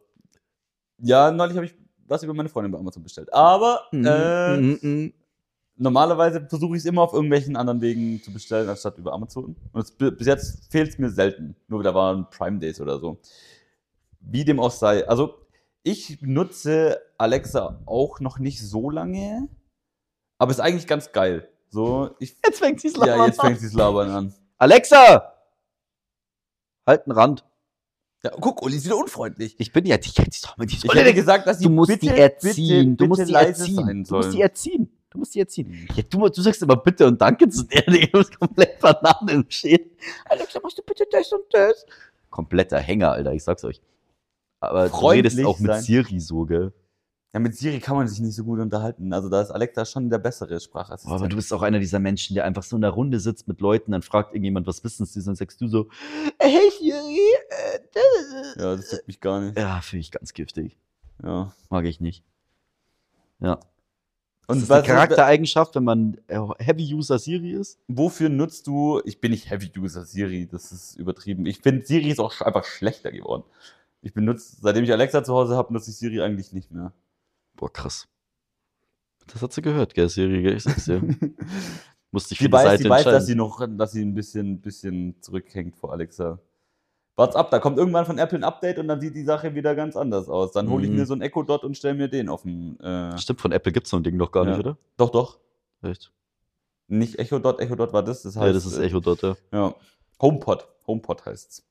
ja, 0.99 1.31
neulich 1.31 1.57
habe 1.57 1.67
ich 1.67 1.75
was 2.07 2.23
über 2.23 2.35
meine 2.35 2.49
Freundin 2.49 2.71
bei 2.73 2.79
Amazon 2.79 3.03
bestellt. 3.03 3.33
Aber 3.33 3.89
äh, 3.93 4.57
Mhm, 4.57 4.79
mhm. 4.83 5.13
normalerweise 5.77 6.47
versuche 6.49 6.77
ich 6.77 6.83
es 6.83 6.87
immer 6.87 7.03
auf 7.03 7.13
irgendwelchen 7.15 7.57
anderen 7.57 7.81
Wegen 7.81 8.23
zu 8.23 8.33
bestellen, 8.33 8.69
anstatt 8.69 8.99
über 8.99 9.13
Amazon. 9.13 9.57
Und 9.73 9.81
es, 9.83 9.91
bis 9.93 10.27
jetzt 10.27 10.71
fehlt 10.71 10.91
es 10.91 10.99
mir 10.99 11.11
selten. 11.11 11.57
Nur 11.69 11.83
da 11.83 11.95
waren 11.95 12.29
Prime 12.31 12.59
Days 12.59 12.81
oder 12.81 12.99
so. 12.99 13.19
Wie 14.21 14.45
dem 14.45 14.61
auch 14.61 14.71
sei. 14.71 15.07
Also, 15.09 15.47
ich 15.83 16.21
nutze 16.23 16.99
Alexa 17.19 17.81
auch 17.87 18.21
noch 18.21 18.39
nicht 18.39 18.61
so 18.61 18.91
lange, 18.91 19.49
aber 20.39 20.51
ist 20.51 20.61
eigentlich 20.61 20.87
ganz 20.87 21.13
geil. 21.13 21.49
So, 21.69 22.15
ich, 22.21 22.37
Jetzt 22.45 22.59
fängt 22.59 22.81
sie's 22.81 22.95
ja, 22.97 23.27
jetzt 23.27 23.41
fängt 23.41 23.59
sie 23.61 23.67
das 23.67 23.75
Labern 23.75 24.11
an. 24.11 24.35
Alexa! 24.59 25.33
Halt 26.87 27.07
einen 27.07 27.17
Rand. 27.19 27.45
Ja, 28.25 28.31
guck, 28.41 28.63
Uli 28.63 28.77
ist 28.77 28.87
wieder 28.87 28.97
unfreundlich. 28.97 29.55
Ich 29.59 29.71
bin 29.71 29.85
ja, 29.85 29.99
die, 29.99 30.11
die, 30.11 30.41
doch 30.43 30.57
mal 30.57 30.67
die 30.67 30.77
Ich 30.77 30.95
hätte 30.95 31.13
gesagt, 31.13 31.47
dass 31.47 31.59
sie 31.59 31.65
du 31.65 31.71
musst 31.71 31.91
bitte, 31.91 32.07
die 32.07 32.21
erziehen. 32.21 32.93
bitte, 32.93 32.97
du 32.97 33.07
musst 33.07 33.21
bitte 33.21 33.33
die 33.33 33.35
erziehen. 33.35 34.05
Du 34.05 34.17
musst 34.17 34.33
die 34.33 34.41
erziehen. 34.41 34.89
Du 35.11 35.19
musst 35.19 35.35
die 35.35 35.41
erziehen. 35.41 35.89
Ja, 35.95 36.03
du, 36.09 36.29
du 36.29 36.41
sagst 36.43 36.63
immer 36.63 36.77
bitte 36.77 37.07
und 37.07 37.21
danke 37.21 37.47
zu 37.51 37.65
der, 37.65 37.83
die 37.83 38.11
ist 38.11 38.39
komplett 38.39 38.81
Bananen 38.81 39.29
im 39.29 39.45
Schädel. 39.51 39.91
Alexa, 40.25 40.59
machst 40.63 40.79
du 40.79 40.83
bitte 40.83 41.05
das 41.13 41.31
und 41.33 41.43
das? 41.51 41.85
Kompletter 42.31 42.81
Hänger, 42.81 43.13
Alter, 43.13 43.35
ich 43.35 43.45
sag's 43.45 43.63
euch. 43.63 43.83
Aber 44.59 44.85
du 44.85 44.89
Freundlich 44.89 45.35
redest 45.35 45.47
auch 45.47 45.59
mit 45.59 45.71
sein. 45.71 45.83
Siri 45.83 46.19
so, 46.19 46.47
gell? 46.47 46.73
Ja, 47.35 47.41
mit 47.41 47.57
Siri 47.57 47.81
kann 47.81 47.97
man 47.97 48.07
sich 48.07 48.21
nicht 48.21 48.37
so 48.37 48.45
gut 48.45 48.61
unterhalten. 48.61 49.13
Also 49.13 49.29
da 49.29 49.43
ist 49.43 49.51
Alexa 49.51 49.85
schon 49.85 50.09
der 50.09 50.19
bessere 50.19 50.61
Sprachassistent. 50.61 51.17
Aber 51.21 51.29
du 51.29 51.35
bist 51.35 51.53
auch 51.53 51.63
einer 51.63 51.81
dieser 51.81 51.99
Menschen, 51.99 52.35
der 52.35 52.45
einfach 52.45 52.63
so 52.63 52.77
in 52.77 52.83
der 52.83 52.93
Runde 52.93 53.19
sitzt 53.19 53.49
mit 53.49 53.61
Leuten, 53.61 53.91
dann 53.91 54.03
fragt 54.03 54.33
irgendjemand, 54.35 54.69
was 54.69 54.85
wissen 54.85 55.05
sie, 55.05 55.21
dann 55.25 55.35
sagst 55.35 55.61
du 55.61 55.67
so, 55.67 55.89
hey 56.39 56.71
Siri, 56.79 57.19
äh, 57.51 58.61
ja, 58.63 58.77
das 58.77 58.93
juckt 58.93 59.09
mich 59.09 59.21
gar 59.21 59.41
nicht. 59.41 59.59
Ja, 59.59 59.81
finde 59.81 60.01
ich 60.03 60.13
ganz 60.13 60.33
giftig. 60.33 60.79
Ja. 61.25 61.53
Mag 61.71 61.87
ich 61.87 62.01
nicht. 62.01 62.23
Ja. 63.41 63.59
Und 64.47 64.59
ist 64.59 64.71
das 64.71 64.71
eine 64.71 64.83
was- 64.83 64.87
Charaktereigenschaft, 64.87 65.75
wenn 65.75 65.85
man 65.85 66.19
äh, 66.29 66.39
Heavy-User 66.59 67.19
Siri 67.19 67.51
ist? 67.51 67.81
wofür 67.89 68.29
nutzt 68.29 68.69
du, 68.69 69.01
ich 69.05 69.21
bin 69.21 69.33
nicht 69.33 69.51
Heavy-User 69.51 70.05
Siri, 70.05 70.47
das 70.47 70.71
ist 70.71 70.95
übertrieben. 70.97 71.47
Ich 71.47 71.63
finde, 71.63 71.85
Siri 71.85 72.11
ist 72.11 72.21
auch 72.21 72.41
einfach 72.43 72.65
schlechter 72.65 73.11
geworden. 73.11 73.43
Ich 74.03 74.15
benutze, 74.15 74.57
seitdem 74.61 74.85
ich 74.85 74.93
Alexa 74.93 75.25
zu 75.25 75.35
Hause 75.35 75.57
habe, 75.57 75.73
nutze 75.73 75.91
ich 75.91 75.97
Siri 75.97 76.21
eigentlich 76.21 76.53
nicht 76.53 76.71
mehr. 76.71 76.93
Boah, 77.57 77.73
krass. 77.73 78.09
Das 79.27 79.41
hat 79.43 79.53
sie 79.53 79.63
gehört, 79.63 79.95
gell, 79.95 80.09
Siri, 80.09 80.43
gell? 80.43 80.57
Ich 80.57 80.65
sag's 80.65 80.85
dir. 80.85 81.01
Musste 82.11 82.35
ich 82.35 82.39
die 82.39 82.53
weiß, 82.53 82.63
Seite 82.65 82.83
sie 82.85 82.89
weiß, 82.91 83.05
dass 83.05 83.27
sie 83.27 83.35
noch, 83.35 83.67
dass 83.77 83.93
sie 83.93 84.03
ein 84.05 84.15
bisschen, 84.15 84.61
bisschen 84.61 85.21
zurückhängt 85.21 85.77
vor 85.77 85.93
Alexa. 85.93 86.39
Wart's 87.17 87.35
ab, 87.37 87.51
da 87.51 87.59
kommt 87.61 87.79
irgendwann 87.79 88.07
von 88.07 88.19
Apple 88.19 88.39
ein 88.39 88.45
Update 88.45 88.79
und 88.79 88.89
dann 88.89 89.01
sieht 89.01 89.15
die 89.15 89.23
Sache 89.25 89.55
wieder 89.55 89.75
ganz 89.75 89.97
anders 89.97 90.29
aus. 90.29 90.53
Dann 90.53 90.69
hole 90.69 90.85
ich 90.85 90.91
Mhm. 90.91 90.97
mir 90.97 91.07
so 91.07 91.13
einen 91.15 91.23
Echo 91.23 91.43
Dot 91.43 91.65
und 91.65 91.77
stelle 91.77 91.95
mir 91.95 92.09
den 92.09 92.29
auf 92.29 92.43
den. 92.43 92.79
Äh, 92.81 93.17
Stimmt, 93.19 93.41
von 93.41 93.53
Apple 93.53 93.73
gibt's 93.73 93.91
so 93.91 93.97
ein 93.97 94.03
Ding 94.05 94.17
noch 94.17 94.31
gar 94.33 94.45
Ja. 94.45 94.51
nicht, 94.51 94.61
oder? 94.61 94.77
doch, 94.97 95.11
doch. 95.11 95.39
Echt? 95.83 96.13
Nicht 96.89 97.19
Echo 97.19 97.39
Dot, 97.39 97.61
Echo 97.61 97.77
Dot 97.77 97.93
war 97.93 98.03
das. 98.03 98.23
Das 98.23 98.37
heißt, 98.37 98.47
ja, 98.47 98.53
das 98.53 98.67
ist 98.67 98.77
äh, 98.79 98.85
Echo 98.87 99.01
dort, 99.01 99.23
ja. 99.23 99.37
Ja. 99.53 99.75
HomePod. 100.21 100.69
HomePod 100.87 101.25
heißt's. 101.25 101.65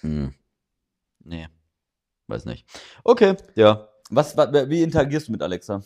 Hm. 0.00 0.32
Nee. 1.24 1.48
Weiß 2.26 2.44
nicht. 2.44 2.66
Okay, 3.04 3.36
ja. 3.54 3.88
Was, 4.10 4.36
wa- 4.36 4.68
wie 4.68 4.82
interagierst 4.82 5.28
du 5.28 5.32
mit 5.32 5.42
Alexa? 5.42 5.82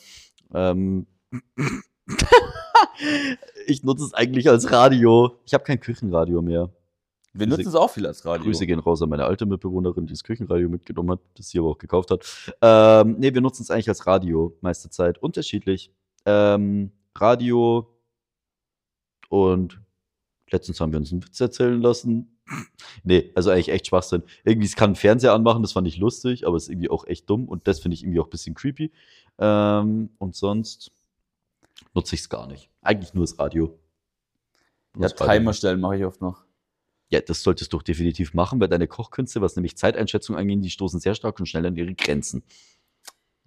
Ähm. 0.52 1.06
ich 3.66 3.82
nutze 3.82 4.04
es 4.04 4.14
eigentlich 4.14 4.48
als 4.48 4.70
Radio. 4.70 5.38
Ich 5.44 5.54
habe 5.54 5.64
kein 5.64 5.80
Küchenradio 5.80 6.42
mehr. 6.42 6.70
Wir 7.36 7.48
nutzen 7.48 7.66
es 7.66 7.74
auch 7.74 7.90
viel 7.90 8.06
als 8.06 8.24
Radio. 8.24 8.44
Grüße 8.44 8.64
gehen 8.66 8.78
raus 8.78 9.02
an 9.02 9.08
meine 9.08 9.24
alte 9.24 9.44
Mitbewohnerin, 9.44 10.06
die 10.06 10.12
das 10.12 10.22
Küchenradio 10.22 10.68
mitgenommen 10.68 11.10
hat, 11.10 11.20
das 11.36 11.48
sie 11.48 11.58
aber 11.58 11.70
auch 11.70 11.78
gekauft 11.78 12.10
hat. 12.12 12.54
Ähm, 12.62 13.16
nee, 13.18 13.34
wir 13.34 13.40
nutzen 13.40 13.62
es 13.62 13.70
eigentlich 13.70 13.88
als 13.88 14.06
Radio 14.06 14.56
meiste 14.60 14.88
Zeit. 14.88 15.18
Unterschiedlich. 15.18 15.90
Ähm, 16.26 16.92
Radio 17.16 17.88
und 19.28 19.80
letztens 20.50 20.80
haben 20.80 20.92
wir 20.92 21.00
uns 21.00 21.10
einen 21.10 21.24
Witz 21.24 21.40
erzählen 21.40 21.80
lassen. 21.82 22.33
Nee, 23.04 23.30
also 23.34 23.50
eigentlich 23.50 23.70
echt 23.70 23.86
Schwachsinn. 23.86 24.22
Irgendwie, 24.44 24.66
es 24.66 24.76
kann 24.76 24.88
einen 24.90 24.96
Fernseher 24.96 25.32
anmachen, 25.32 25.62
das 25.62 25.72
fand 25.72 25.86
ich 25.88 25.96
lustig, 25.98 26.46
aber 26.46 26.56
es 26.56 26.64
ist 26.64 26.68
irgendwie 26.70 26.90
auch 26.90 27.06
echt 27.06 27.28
dumm 27.30 27.48
und 27.48 27.66
das 27.68 27.80
finde 27.80 27.94
ich 27.94 28.02
irgendwie 28.02 28.20
auch 28.20 28.26
ein 28.26 28.30
bisschen 28.30 28.54
creepy. 28.54 28.92
Ähm, 29.38 30.10
und 30.18 30.36
sonst 30.36 30.92
nutze 31.94 32.14
ich 32.14 32.22
es 32.22 32.28
gar 32.28 32.46
nicht. 32.46 32.70
Eigentlich 32.82 33.14
nur 33.14 33.24
das 33.24 33.38
Radio. 33.38 33.78
Nur 34.94 35.02
Ja, 35.04 35.08
das 35.08 35.20
Radio. 35.20 35.32
Timer 35.40 35.52
stellen 35.54 35.80
mache 35.80 35.96
ich 35.96 36.04
oft 36.04 36.20
noch. 36.20 36.44
Ja, 37.10 37.20
das 37.20 37.42
solltest 37.42 37.72
du 37.72 37.76
doch 37.78 37.82
definitiv 37.82 38.34
machen, 38.34 38.60
weil 38.60 38.68
deine 38.68 38.88
Kochkünste, 38.88 39.40
was 39.40 39.56
nämlich 39.56 39.76
Zeiteinschätzung 39.76 40.36
angeht, 40.36 40.64
die 40.64 40.70
stoßen 40.70 41.00
sehr 41.00 41.14
stark 41.14 41.38
und 41.38 41.46
schnell 41.46 41.66
an 41.66 41.76
ihre 41.76 41.94
Grenzen. 41.94 42.42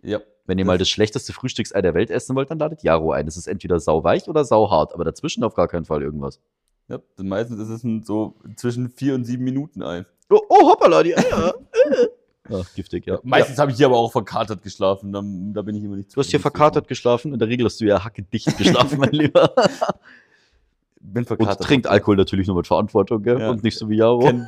Ja. 0.03 0.21
Wenn 0.45 0.57
ihr 0.59 0.63
Das- 0.63 0.67
mal 0.67 0.77
das 0.77 0.89
schlechteste 0.89 1.33
Frühstücksei 1.33 1.81
der 1.81 1.93
Welt 1.93 2.09
essen 2.09 2.35
wollt, 2.35 2.49
dann 2.51 2.59
ladet 2.59 2.83
Jaro 2.83 3.11
ein. 3.11 3.27
Es 3.27 3.35
ist 3.35 3.47
entweder 3.47 3.79
sauweich 3.79 4.27
oder 4.29 4.45
sauhart, 4.45 4.93
aber 4.93 5.03
dazwischen 5.03 5.43
auf 5.43 5.55
gar 5.55 5.67
keinen 5.67 5.85
Fall 5.85 6.01
irgendwas. 6.03 6.39
Ja. 6.87 6.99
denn 7.17 7.27
Meistens 7.27 7.59
ist 7.59 7.83
es 7.83 8.05
so 8.05 8.35
zwischen 8.55 8.89
vier 8.89 9.15
und 9.15 9.25
sieben 9.25 9.43
Minuten 9.43 9.81
ein. 9.83 10.05
Oh, 10.29 10.39
oh 10.49 10.69
hoppala, 10.71 11.03
die 11.03 11.17
Eier. 11.17 11.53
Ach, 12.49 12.73
giftig, 12.75 13.05
ja. 13.05 13.19
Meistens 13.23 13.57
habe 13.57 13.71
ich 13.71 13.77
hier 13.77 13.87
aber 13.87 13.97
auch 13.97 14.11
verkatert 14.11 14.63
geschlafen. 14.63 15.11
Dann, 15.11 15.53
da 15.53 15.61
bin 15.61 15.75
ich 15.75 15.83
immer 15.83 15.97
nicht 15.97 16.15
Du 16.15 16.19
hast 16.19 16.29
hier 16.29 16.39
verkatert 16.39 16.87
geschlafen. 16.87 17.33
In 17.33 17.39
der 17.39 17.47
Regel 17.47 17.65
hast 17.65 17.81
du 17.81 17.85
ja 17.85 18.03
hackedicht 18.03 18.57
geschlafen, 18.57 18.99
mein 18.99 19.11
Lieber. 19.11 19.53
Bin 20.99 21.21
Und 21.23 21.27
verkatert. 21.27 21.61
trinkt 21.61 21.87
Alkohol 21.87 22.15
natürlich 22.15 22.47
nur 22.47 22.55
mit 22.55 22.67
Verantwortung, 22.67 23.21
gell? 23.21 23.39
Ja. 23.39 23.49
Und 23.49 23.63
nicht 23.63 23.77
so 23.77 23.89
wie 23.89 23.97
Jaro. 23.97 24.19
Kenn, 24.19 24.47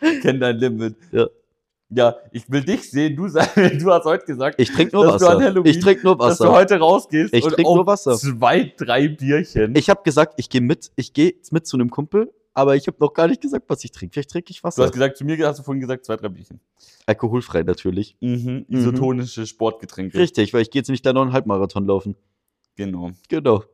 kenn 0.22 0.40
dein 0.40 0.56
Limit. 0.56 0.96
Ja. 1.12 1.28
Ja, 1.94 2.16
ich 2.30 2.50
will 2.50 2.62
dich 2.64 2.90
sehen. 2.90 3.16
Du, 3.16 3.26
du 3.26 3.90
hast 3.92 4.04
heute 4.04 4.24
gesagt, 4.24 4.58
Ich 4.60 4.70
trinke 4.72 4.94
nur 4.96 5.04
du 5.04 5.12
Wasser. 5.12 5.64
Ich 5.66 5.80
trinke 5.80 6.04
nur 6.04 6.16
dass 6.16 6.38
du 6.38 6.44
Wasser. 6.44 6.52
heute 6.52 6.78
rausgehst 6.78 7.34
Ich 7.34 7.44
und 7.44 7.52
trink 7.54 7.68
auf 7.68 7.76
nur 7.76 7.86
Wasser. 7.86 8.16
zwei, 8.16 8.72
drei 8.76 9.08
Bierchen. 9.08 9.74
Ich 9.76 9.90
habe 9.90 10.00
gesagt, 10.02 10.34
ich 10.38 10.48
gehe 10.48 10.60
mit. 10.60 10.90
Ich 10.96 11.12
gehe 11.12 11.34
mit 11.50 11.66
zu 11.66 11.76
einem 11.76 11.90
Kumpel, 11.90 12.32
aber 12.54 12.76
ich 12.76 12.86
habe 12.86 12.96
noch 13.00 13.12
gar 13.12 13.28
nicht 13.28 13.40
gesagt, 13.42 13.64
was 13.68 13.84
ich 13.84 13.92
trinke. 13.92 14.14
Vielleicht 14.14 14.30
trinke 14.30 14.50
ich 14.50 14.60
du 14.60 14.64
Wasser. 14.64 14.84
hast 14.84 14.92
gesagt, 14.92 15.16
zu 15.18 15.24
mir 15.24 15.36
hast 15.46 15.58
du 15.58 15.62
vorhin 15.62 15.80
gesagt, 15.80 16.04
zwei, 16.06 16.16
drei 16.16 16.28
Bierchen. 16.28 16.60
Alkoholfrei 17.06 17.62
natürlich. 17.62 18.16
Mhm. 18.20 18.64
Isotonische 18.68 19.46
Sportgetränke. 19.46 20.16
Richtig, 20.18 20.54
weil 20.54 20.62
ich 20.62 20.70
gehe 20.70 20.80
jetzt 20.80 20.88
nicht 20.88 21.02
gleich 21.02 21.14
noch 21.14 21.22
einen 21.22 21.32
Halbmarathon 21.32 21.86
laufen. 21.86 22.16
Genau. 22.76 23.10
Genau. 23.28 23.64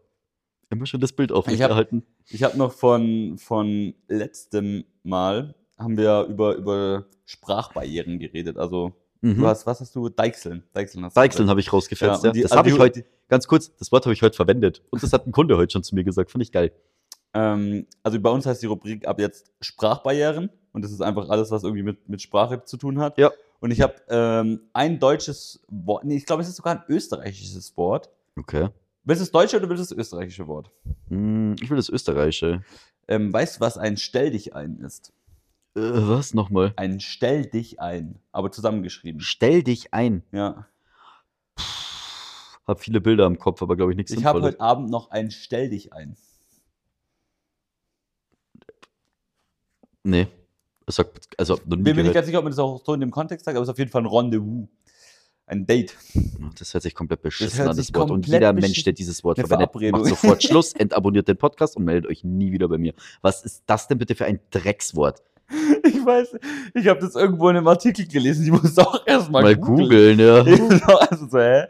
Immer 0.70 0.86
schon 0.86 1.00
das 1.00 1.12
Bild 1.12 1.30
hab- 1.30 1.38
aufrechterhalten. 1.38 2.02
Ich 2.30 2.42
habe 2.42 2.58
noch 2.58 2.72
von, 2.72 3.38
von 3.38 3.94
letztem 4.08 4.84
Mal, 5.02 5.54
haben 5.78 5.96
wir 5.96 6.24
über, 6.28 6.54
über 6.56 7.06
Sprachbarrieren 7.24 8.18
geredet. 8.18 8.56
Also, 8.58 8.92
Mhm. 9.20 9.36
du 9.38 9.46
hast, 9.48 9.66
was 9.66 9.80
hast 9.80 9.94
du? 9.96 10.08
Deichseln. 10.08 10.62
Deichseln 10.72 11.04
hast 11.04 11.16
du 11.16 11.20
Deichseln 11.20 11.48
habe 11.50 11.58
ich 11.60 11.72
rausgefetzt. 11.72 12.22
Ja, 12.24 12.30
die- 12.30 12.42
Das 12.42 12.52
also 12.52 12.58
habe 12.58 12.68
ich 12.70 12.78
heute, 12.78 13.04
ganz 13.28 13.48
kurz, 13.48 13.74
das 13.76 13.90
Wort 13.90 14.04
habe 14.06 14.12
ich 14.12 14.22
heute 14.22 14.36
verwendet. 14.36 14.82
Und 14.90 15.02
das 15.02 15.12
hat 15.12 15.26
ein 15.26 15.32
Kunde 15.32 15.56
heute 15.56 15.72
schon 15.72 15.82
zu 15.82 15.94
mir 15.96 16.04
gesagt. 16.04 16.30
Fand 16.30 16.42
ich 16.42 16.52
geil. 16.52 16.70
Ähm, 17.34 17.86
also 18.04 18.20
bei 18.20 18.30
uns 18.30 18.46
heißt 18.46 18.62
die 18.62 18.66
Rubrik 18.66 19.06
ab 19.08 19.18
jetzt 19.20 19.50
Sprachbarrieren 19.60 20.50
und 20.72 20.82
das 20.82 20.92
ist 20.92 21.00
einfach 21.02 21.28
alles, 21.30 21.50
was 21.50 21.64
irgendwie 21.64 21.82
mit, 21.82 22.08
mit 22.08 22.22
Sprache 22.22 22.62
zu 22.64 22.76
tun 22.76 23.00
hat. 23.00 23.18
Ja. 23.18 23.32
Und 23.60 23.72
ich 23.72 23.80
habe 23.80 23.94
ähm, 24.08 24.60
ein 24.72 25.00
deutsches 25.00 25.64
Wort, 25.68 26.04
nee, 26.04 26.16
ich 26.16 26.24
glaube, 26.24 26.42
es 26.42 26.48
ist 26.48 26.56
sogar 26.56 26.76
ein 26.76 26.82
österreichisches 26.88 27.76
Wort. 27.76 28.08
Okay. 28.38 28.68
Willst 29.04 29.20
du 29.20 29.24
das 29.24 29.32
deutsche 29.32 29.56
oder 29.56 29.68
willst 29.68 29.90
du 29.90 29.94
das 29.96 29.98
österreichische 30.00 30.46
Wort? 30.46 30.70
Hm, 31.08 31.56
ich 31.60 31.68
will 31.68 31.76
das 31.76 31.88
Österreichische. 31.88 32.62
Ähm, 33.08 33.32
weißt 33.32 33.56
du, 33.56 33.60
was 33.60 33.76
ein 33.78 33.96
Stell 33.96 34.30
dich 34.30 34.54
ein 34.54 34.78
ist? 34.78 35.12
Äh, 35.74 35.80
was 35.80 36.34
nochmal? 36.34 36.72
Ein 36.76 37.00
Stell 37.00 37.46
dich 37.46 37.80
ein, 37.80 38.18
aber 38.32 38.50
zusammengeschrieben. 38.50 39.20
Stell 39.20 39.62
dich 39.62 39.94
ein. 39.94 40.22
Ja. 40.32 40.66
Hab 42.66 42.80
viele 42.80 43.00
Bilder 43.00 43.26
im 43.26 43.38
Kopf, 43.38 43.62
aber 43.62 43.76
glaube 43.76 43.92
ich 43.92 43.96
nichts 43.96 44.12
Ich 44.12 44.24
habe 44.24 44.42
heute 44.42 44.60
Abend 44.60 44.90
noch 44.90 45.10
ein 45.10 45.30
Stell 45.30 45.70
dich 45.70 45.92
ein. 45.92 46.16
Nee. 50.04 50.28
Das 50.86 50.96
sagt, 50.96 51.28
also, 51.38 51.58
Bin 51.64 51.82
mir 51.82 52.02
nicht 52.02 52.14
ganz 52.14 52.26
sicher, 52.26 52.38
ob 52.38 52.44
man 52.44 52.52
das 52.52 52.58
auch 52.58 52.82
so 52.84 52.94
in 52.94 53.00
dem 53.00 53.10
Kontext 53.10 53.44
sagt, 53.44 53.56
aber 53.56 53.62
es 53.62 53.68
ist 53.68 53.72
auf 53.72 53.78
jeden 53.78 53.90
Fall 53.90 54.02
ein 54.02 54.06
Rendezvous. 54.06 54.68
Ein 55.46 55.66
Date. 55.66 55.94
Das 56.58 56.74
hört 56.74 56.82
sich 56.82 56.94
komplett 56.94 57.22
beschissen 57.22 57.58
hört 57.60 57.70
an, 57.70 57.76
das 57.76 57.94
Wort. 57.94 58.10
Und 58.10 58.26
jeder 58.26 58.52
Mensch, 58.52 58.84
der 58.84 58.92
dieses 58.92 59.24
Wort 59.24 59.38
verwendet, 59.38 59.70
macht 59.92 60.04
sofort 60.04 60.42
Schluss, 60.42 60.74
entabonniert 60.74 61.26
den 61.26 61.38
Podcast 61.38 61.76
und 61.76 61.84
meldet 61.84 62.10
euch 62.10 62.22
nie 62.22 62.52
wieder 62.52 62.68
bei 62.68 62.76
mir. 62.76 62.92
Was 63.22 63.44
ist 63.44 63.62
das 63.66 63.88
denn 63.88 63.96
bitte 63.96 64.14
für 64.14 64.26
ein 64.26 64.40
Dreckswort? 64.50 65.22
Ich 65.84 66.04
weiß, 66.04 66.36
ich 66.74 66.86
habe 66.88 67.00
das 67.00 67.14
irgendwo 67.14 67.48
in 67.48 67.56
einem 67.56 67.66
Artikel 67.68 68.06
gelesen. 68.06 68.44
Ich 68.44 68.50
muss 68.50 68.76
auch 68.78 69.06
erstmal 69.06 69.42
Mal 69.42 69.56
googeln, 69.56 70.18
ja. 70.18 70.42
also 71.10 71.26
so, 71.28 71.38
hä? 71.38 71.64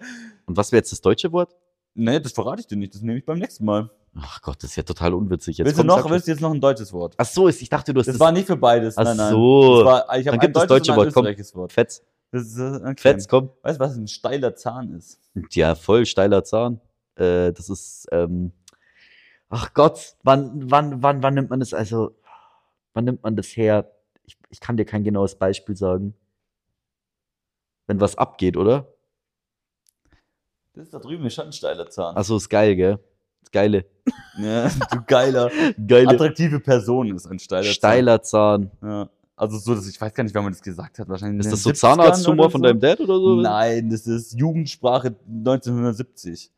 Und 0.47 0.57
was 0.57 0.73
wäre 0.73 0.81
jetzt 0.81 0.93
das 0.93 1.01
deutsche 1.01 1.31
Wort? 1.33 1.55
Nee, 1.95 2.21
das 2.21 2.33
verrate 2.33 2.61
ich 2.61 2.67
dir 2.67 2.77
nicht. 2.77 2.95
Das 2.95 3.03
nehme 3.03 3.19
ich 3.19 3.25
beim 3.25 3.39
nächsten 3.39 3.65
Mal. 3.65 3.91
Ach 4.21 4.41
Gott, 4.43 4.57
das 4.63 4.71
ist 4.71 4.77
ja 4.77 4.83
total 4.83 5.15
unwitzig. 5.15 5.59
Jetzt 5.59 5.67
willst 5.67 5.79
du 5.79 5.83
komm, 5.83 5.87
noch, 5.89 6.03
sag- 6.03 6.11
willst 6.11 6.27
du 6.27 6.33
jetzt 6.33 6.41
noch 6.41 6.53
ein 6.53 6.61
deutsches 6.61 6.93
Wort? 6.93 7.15
Ach 7.17 7.25
so, 7.27 7.49
ist- 7.49 7.61
ich 7.63 7.69
dachte, 7.69 7.93
du 7.95 8.01
hast 8.01 8.07
Das 8.07 8.19
war 8.21 8.33
nicht 8.33 8.47
für 8.47 8.57
beides. 8.57 8.97
Ach 8.99 9.05
nein, 9.05 9.17
nein. 9.17 9.31
so. 9.33 9.83
Das 9.83 9.85
war, 9.85 10.19
ich 10.19 10.25
Dann 10.25 10.33
habe 10.35 10.37
ein 10.37 10.41
gibt 10.41 10.57
das 10.57 10.67
deutsches 10.67 10.87
deutsche 10.87 10.93
und 10.93 10.95
ein 10.95 10.97
Wort, 11.07 11.15
komm. 11.15 11.25
österreichisches 11.27 11.55
Wort. 11.55 11.73
Fetz, 11.73 12.03
Das 12.33 12.43
ist, 12.47 12.59
äh, 12.59 12.77
okay. 12.83 12.95
Fetz, 12.97 13.29
komm. 13.29 13.51
Weißt 13.63 13.79
du, 13.81 13.85
was 13.85 13.97
ein 13.97 14.09
steiler 14.09 14.55
Zahn 14.57 14.93
ist? 14.93 15.19
Ja, 15.53 15.75
voll 15.75 16.07
steiler 16.07 16.43
Zahn. 16.45 16.81
Äh, 17.17 17.53
das 17.53 17.69
ist, 17.69 18.07
ähm, 18.13 18.53
ach 19.49 19.73
Gott, 19.75 20.15
wann, 20.25 20.71
wann, 20.71 21.03
wann, 21.03 21.23
wann 21.23 21.35
nimmt 21.35 21.51
man 21.51 21.61
das, 21.61 21.75
also, 21.75 22.13
wann 22.99 23.05
nimmt 23.05 23.23
man 23.23 23.37
das 23.37 23.47
her? 23.57 23.89
Ich, 24.25 24.37
ich 24.51 24.59
kann 24.59 24.77
dir 24.77 24.85
kein 24.85 25.05
genaues 25.05 25.37
Beispiel 25.37 25.77
sagen. 25.77 26.15
Wenn 27.87 28.01
was 28.01 28.19
abgeht, 28.19 28.57
oder? 28.57 28.93
Das 30.75 30.87
ist 30.87 30.95
da 30.95 30.99
drüben 30.99 31.25
ist 31.25 31.35
schon 31.35 31.47
ein 31.47 31.53
steiler 31.53 31.89
Zahn. 31.89 32.17
Achso, 32.17 32.37
ist 32.37 32.49
geil, 32.49 32.75
gell? 32.75 32.99
Ist 33.43 33.53
geile. 33.53 33.87
Ja, 34.39 34.71
du 34.93 35.03
geiler. 35.05 35.51
Geile. 35.85 36.11
Attraktive 36.11 36.61
Person 36.61 37.13
ist 37.17 37.27
ein 37.27 37.41
steiler, 37.41 37.65
Steiler 37.65 38.23
Zahn. 38.23 38.71
Zahn. 38.81 38.89
Ja. 38.89 39.11
Also 39.35 39.59
so, 39.59 39.75
dass 39.75 39.89
ich 39.89 40.01
weiß 40.01 40.15
gar 40.15 40.23
nicht, 40.23 40.35
wann 40.35 40.45
man 40.45 40.53
das 40.53 40.63
gesagt 40.63 41.01
hat. 41.01 41.09
Wahrscheinlich 41.09 41.35
in 41.35 41.41
Ist 41.41 41.53
das 41.53 41.63
so 41.65 41.71
70ern 41.71 41.75
Zahnarzthumor 41.75 42.45
oder 42.45 42.51
von 42.53 42.61
so? 42.61 42.67
deinem 42.69 42.79
Dad 42.79 43.01
oder 43.01 43.17
so? 43.19 43.41
Nein, 43.41 43.91
das 43.91 44.07
ist 44.07 44.39
Jugendsprache 44.39 45.17
1970. 45.27 46.53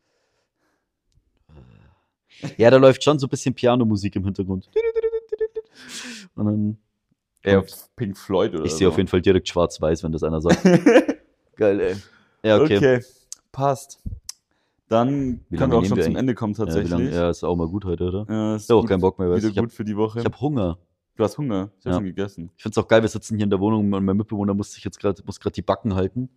Ja, 2.57 2.69
da 2.69 2.77
läuft 2.77 3.03
schon 3.03 3.17
so 3.17 3.25
ein 3.25 3.31
bisschen 3.31 3.55
Pianomusik 3.55 4.15
im 4.15 4.25
Hintergrund. 4.25 4.69
Und 6.35 6.45
dann 6.45 6.77
Eher 7.43 7.63
Pink 7.95 8.17
Floyd 8.17 8.53
oder 8.53 8.65
ich 8.65 8.71
sehe 8.73 8.85
so. 8.87 8.91
auf 8.91 8.97
jeden 8.97 9.07
Fall 9.09 9.21
direkt 9.21 9.47
schwarz-weiß, 9.47 10.03
wenn 10.03 10.11
das 10.11 10.21
einer 10.23 10.41
sagt. 10.41 10.63
Geil, 11.55 11.79
ey. 11.79 11.95
Ja, 12.43 12.59
okay. 12.61 12.77
okay. 12.77 13.03
passt. 13.51 13.99
Dann 14.87 15.39
Wie 15.49 15.57
können 15.57 15.71
wir 15.71 15.79
auch 15.79 15.85
schon 15.85 15.97
wir 15.97 16.03
zum? 16.03 16.15
Ende 16.17 16.35
kommen 16.35 16.53
Ja, 16.53 16.59
wie 16.59 16.65
tatsächlich. 16.65 16.91
lang, 16.91 17.11
ja, 17.13 17.29
ist 17.29 17.43
auch 17.43 17.55
mal 17.55 17.67
gut 17.67 17.85
heute, 17.85 18.03
oder? 18.09 18.25
Ja, 18.29 18.55
ist 18.55 18.65
Ich 18.69 18.71
auch 18.73 18.81
gut- 18.81 18.89
keinen 18.89 19.01
Bock 19.01 19.17
mehr, 19.19 19.29
Wieder. 19.33 19.47
Ich 19.47 19.57
hab- 19.57 19.63
gut 19.65 19.73
für 19.73 19.83
die 19.85 19.95
Woche. 19.95 20.19
Ich 20.19 20.25
habe 20.25 20.39
Hunger. 20.39 20.77
du 21.15 21.23
hast 21.23 21.37
Hunger. 21.37 21.71
Ich 21.79 21.85
habe 21.85 21.89
Ja. 21.91 21.93
schon 21.95 22.05
gegessen. 22.05 22.51
Ich 22.57 22.63
find's 22.63 22.77
auch 22.77 22.87
geil, 22.87 23.01
wir 23.01 23.09
sitzen 23.09 23.35
hier 23.37 23.45
in 23.45 23.49
der 23.49 23.59
Wohnung 23.59 23.91
und 23.93 24.03
mein 24.05 24.17
Mitbewohner 24.17 24.53
muss 24.53 24.73
sich 24.73 24.83
jetzt 24.83 24.99
gerade 24.99 25.21
muss 25.25 25.39
gerade 25.39 25.53
die 25.53 25.61
Backen 25.61 25.95
halten. 25.95 26.29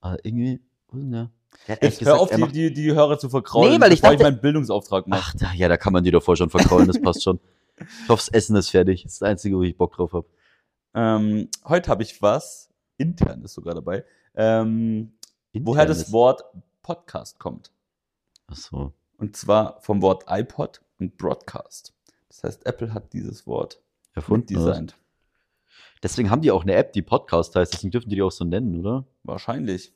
Aber 0.00 0.24
irgendwie, 0.24 0.60
ja. 0.94 1.30
Jetzt 1.66 1.82
echt 1.82 2.00
hör 2.02 2.14
gesagt, 2.14 2.20
auf, 2.42 2.50
die, 2.52 2.70
die, 2.70 2.72
die 2.72 2.92
Hörer 2.92 3.18
zu 3.18 3.28
verkraulen, 3.28 3.72
Nee, 3.74 3.80
weil 3.80 3.92
ich 3.92 4.00
bevor 4.00 4.14
ich 4.14 4.20
dachte- 4.20 4.32
meinen 4.32 4.40
Bildungsauftrag 4.40 5.06
mache. 5.08 5.22
Ach, 5.24 5.34
da, 5.38 5.52
ja, 5.54 5.68
da 5.68 5.76
kann 5.76 5.92
man 5.92 6.04
die 6.04 6.10
doch 6.12 6.22
vorher 6.22 6.36
schon 6.38 6.50
verkraulen, 6.50 6.86
das 6.86 7.00
passt 7.02 7.22
schon. 7.24 7.40
Ich 7.80 8.08
hoffe, 8.08 8.22
das 8.26 8.28
Essen 8.28 8.56
ist 8.56 8.70
fertig. 8.70 9.02
Das 9.02 9.12
ist 9.12 9.22
das 9.22 9.28
Einzige, 9.28 9.56
wo 9.56 9.62
ich 9.62 9.76
Bock 9.76 9.94
drauf 9.94 10.12
habe. 10.12 10.26
Ähm, 10.94 11.48
heute 11.64 11.90
habe 11.90 12.02
ich 12.02 12.20
was, 12.20 12.68
intern 12.98 13.42
ist 13.42 13.54
sogar 13.54 13.74
dabei, 13.74 14.04
ähm, 14.34 15.12
woher 15.52 15.86
das 15.86 16.12
Wort 16.12 16.44
Podcast 16.82 17.38
kommt. 17.38 17.70
Achso. 18.46 18.92
Und 19.16 19.36
zwar 19.36 19.80
vom 19.80 20.02
Wort 20.02 20.24
iPod 20.28 20.80
und 20.98 21.16
Broadcast. 21.16 21.94
Das 22.28 22.42
heißt, 22.44 22.66
Apple 22.66 22.92
hat 22.94 23.12
dieses 23.12 23.46
Wort 23.46 23.80
Erfunden. 24.14 24.46
designt. 24.46 24.96
Deswegen 26.02 26.30
haben 26.30 26.42
die 26.42 26.50
auch 26.50 26.62
eine 26.62 26.74
App, 26.74 26.92
die 26.92 27.02
Podcast 27.02 27.54
heißt. 27.54 27.74
Deswegen 27.74 27.90
dürfen 27.90 28.08
die 28.08 28.16
die 28.16 28.22
auch 28.22 28.30
so 28.30 28.44
nennen, 28.44 28.80
oder? 28.80 29.04
Wahrscheinlich. 29.22 29.92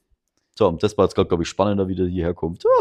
So, 0.57 0.68
und 0.68 0.82
das 0.82 0.97
war 0.97 1.07
jetzt, 1.07 1.14
glaube 1.14 1.43
ich, 1.43 1.49
spannender, 1.49 1.89
wie 1.89 1.95
der 1.95 2.07
hierher 2.07 2.35
kommt. 2.35 2.64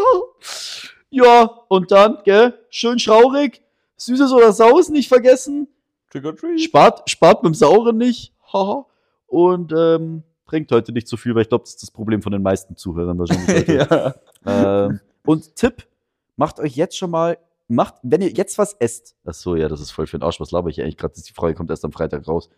Ja, 1.16 1.44
und 1.68 1.92
dann, 1.92 2.18
gell, 2.24 2.60
schön 2.72 2.98
schraurig. 2.98 3.62
Süßes 4.06 4.32
oder 4.32 4.54
Saus 4.54 4.90
nicht 4.90 5.08
vergessen. 5.08 5.68
Trick 6.10 6.26
or 6.26 6.36
treat. 6.36 6.62
Spart, 6.62 7.10
spart 7.10 7.44
mit 7.44 7.54
dem 7.54 7.56
Sauren 7.56 7.98
nicht. 7.98 8.34
Haha. 8.52 8.86
Und 9.28 9.74
ähm, 9.76 10.24
trinkt 10.48 10.72
heute 10.72 10.92
nicht 10.92 11.08
zu 11.08 11.18
viel, 11.18 11.34
weil 11.34 11.44
ich 11.44 11.50
glaube, 11.50 11.64
das 11.64 11.72
ist 11.72 11.84
das 11.84 11.92
Problem 11.92 12.22
von 12.22 12.32
den 12.32 12.44
meisten 12.44 12.76
Zuhörern 12.76 13.18
wahrscheinlich. 13.18 13.68
Ja. 13.68 14.16
ähm, 14.46 15.00
und 15.26 15.56
Tipp, 15.56 15.88
macht 16.36 16.60
euch 16.60 16.76
jetzt 16.76 16.98
schon 16.98 17.10
mal, 17.10 17.38
macht, 17.68 17.96
wenn 18.04 18.22
ihr 18.22 18.30
jetzt 18.30 18.58
was 18.58 18.74
esst. 18.74 19.16
Ach 19.26 19.34
so, 19.34 19.56
ja, 19.56 19.68
das 19.68 19.82
ist 19.82 19.92
voll 19.92 20.06
für 20.06 20.18
den 20.20 20.24
Arsch. 20.24 20.40
Was 20.40 20.52
laber 20.52 20.70
ich 20.70 20.82
eigentlich 20.82 20.98
gerade? 20.98 21.14
Die 21.20 21.34
Frage 21.34 21.56
kommt 21.56 21.70
erst 21.70 21.86
am 21.86 21.92
Freitag 21.92 22.28
raus. 22.28 22.50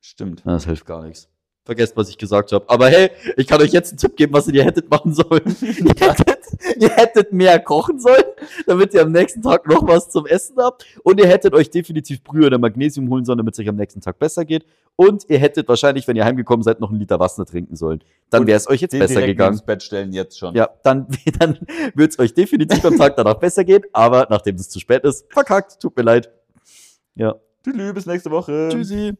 Stimmt. 0.00 0.42
Das 0.44 0.66
hilft 0.66 0.86
gar 0.86 1.02
nichts. 1.02 1.28
Vergesst, 1.64 1.96
was 1.96 2.10
ich 2.10 2.18
gesagt 2.18 2.52
habe. 2.52 2.68
Aber 2.68 2.88
hey, 2.88 3.10
ich 3.38 3.46
kann 3.46 3.58
euch 3.62 3.72
jetzt 3.72 3.90
einen 3.90 3.98
Tipp 3.98 4.16
geben, 4.16 4.34
was 4.34 4.46
ihr 4.48 4.62
hättet 4.62 4.90
machen 4.90 5.14
sollen. 5.14 5.40
ihr, 5.62 6.08
hättet, 6.08 6.38
ihr 6.78 6.90
hättet 6.90 7.32
mehr 7.32 7.58
kochen 7.58 7.98
sollen, 7.98 8.24
damit 8.66 8.92
ihr 8.92 9.00
am 9.00 9.12
nächsten 9.12 9.40
Tag 9.40 9.66
noch 9.66 9.86
was 9.88 10.10
zum 10.10 10.26
Essen 10.26 10.56
habt. 10.58 10.84
Und 11.04 11.18
ihr 11.18 11.26
hättet 11.26 11.54
euch 11.54 11.70
definitiv 11.70 12.22
Brühe 12.22 12.46
oder 12.46 12.58
Magnesium 12.58 13.08
holen 13.08 13.24
sollen, 13.24 13.38
damit 13.38 13.54
es 13.54 13.60
euch 13.60 13.68
am 13.70 13.76
nächsten 13.76 14.02
Tag 14.02 14.18
besser 14.18 14.44
geht. 14.44 14.66
Und 14.96 15.24
ihr 15.30 15.38
hättet 15.38 15.66
wahrscheinlich, 15.66 16.06
wenn 16.06 16.16
ihr 16.16 16.26
heimgekommen 16.26 16.62
seid, 16.62 16.80
noch 16.80 16.90
einen 16.90 17.00
Liter 17.00 17.18
Wasser 17.18 17.46
trinken 17.46 17.76
sollen. 17.76 18.04
Dann 18.28 18.46
wäre 18.46 18.58
es 18.58 18.68
euch 18.68 18.82
jetzt 18.82 18.92
besser 18.92 19.26
gegangen. 19.26 19.54
ins 19.54 19.62
Bett 19.62 19.82
stellen 19.82 20.12
jetzt 20.12 20.38
schon. 20.38 20.54
Ja, 20.54 20.68
dann, 20.82 21.06
dann 21.38 21.58
wird 21.94 22.10
es 22.10 22.18
euch 22.18 22.34
definitiv 22.34 22.84
am 22.84 22.98
Tag 22.98 23.16
danach 23.16 23.38
besser 23.38 23.64
gehen. 23.64 23.84
Aber 23.94 24.26
nachdem 24.28 24.56
es 24.56 24.68
zu 24.68 24.80
spät 24.80 25.02
ist, 25.04 25.32
verkackt. 25.32 25.80
Tut 25.80 25.96
mir 25.96 26.02
leid. 26.02 26.30
Ja. 27.14 27.36
Tschüss, 27.64 27.94
bis 27.94 28.04
nächste 28.04 28.30
Woche. 28.30 28.68
Tschüssi. 28.70 29.14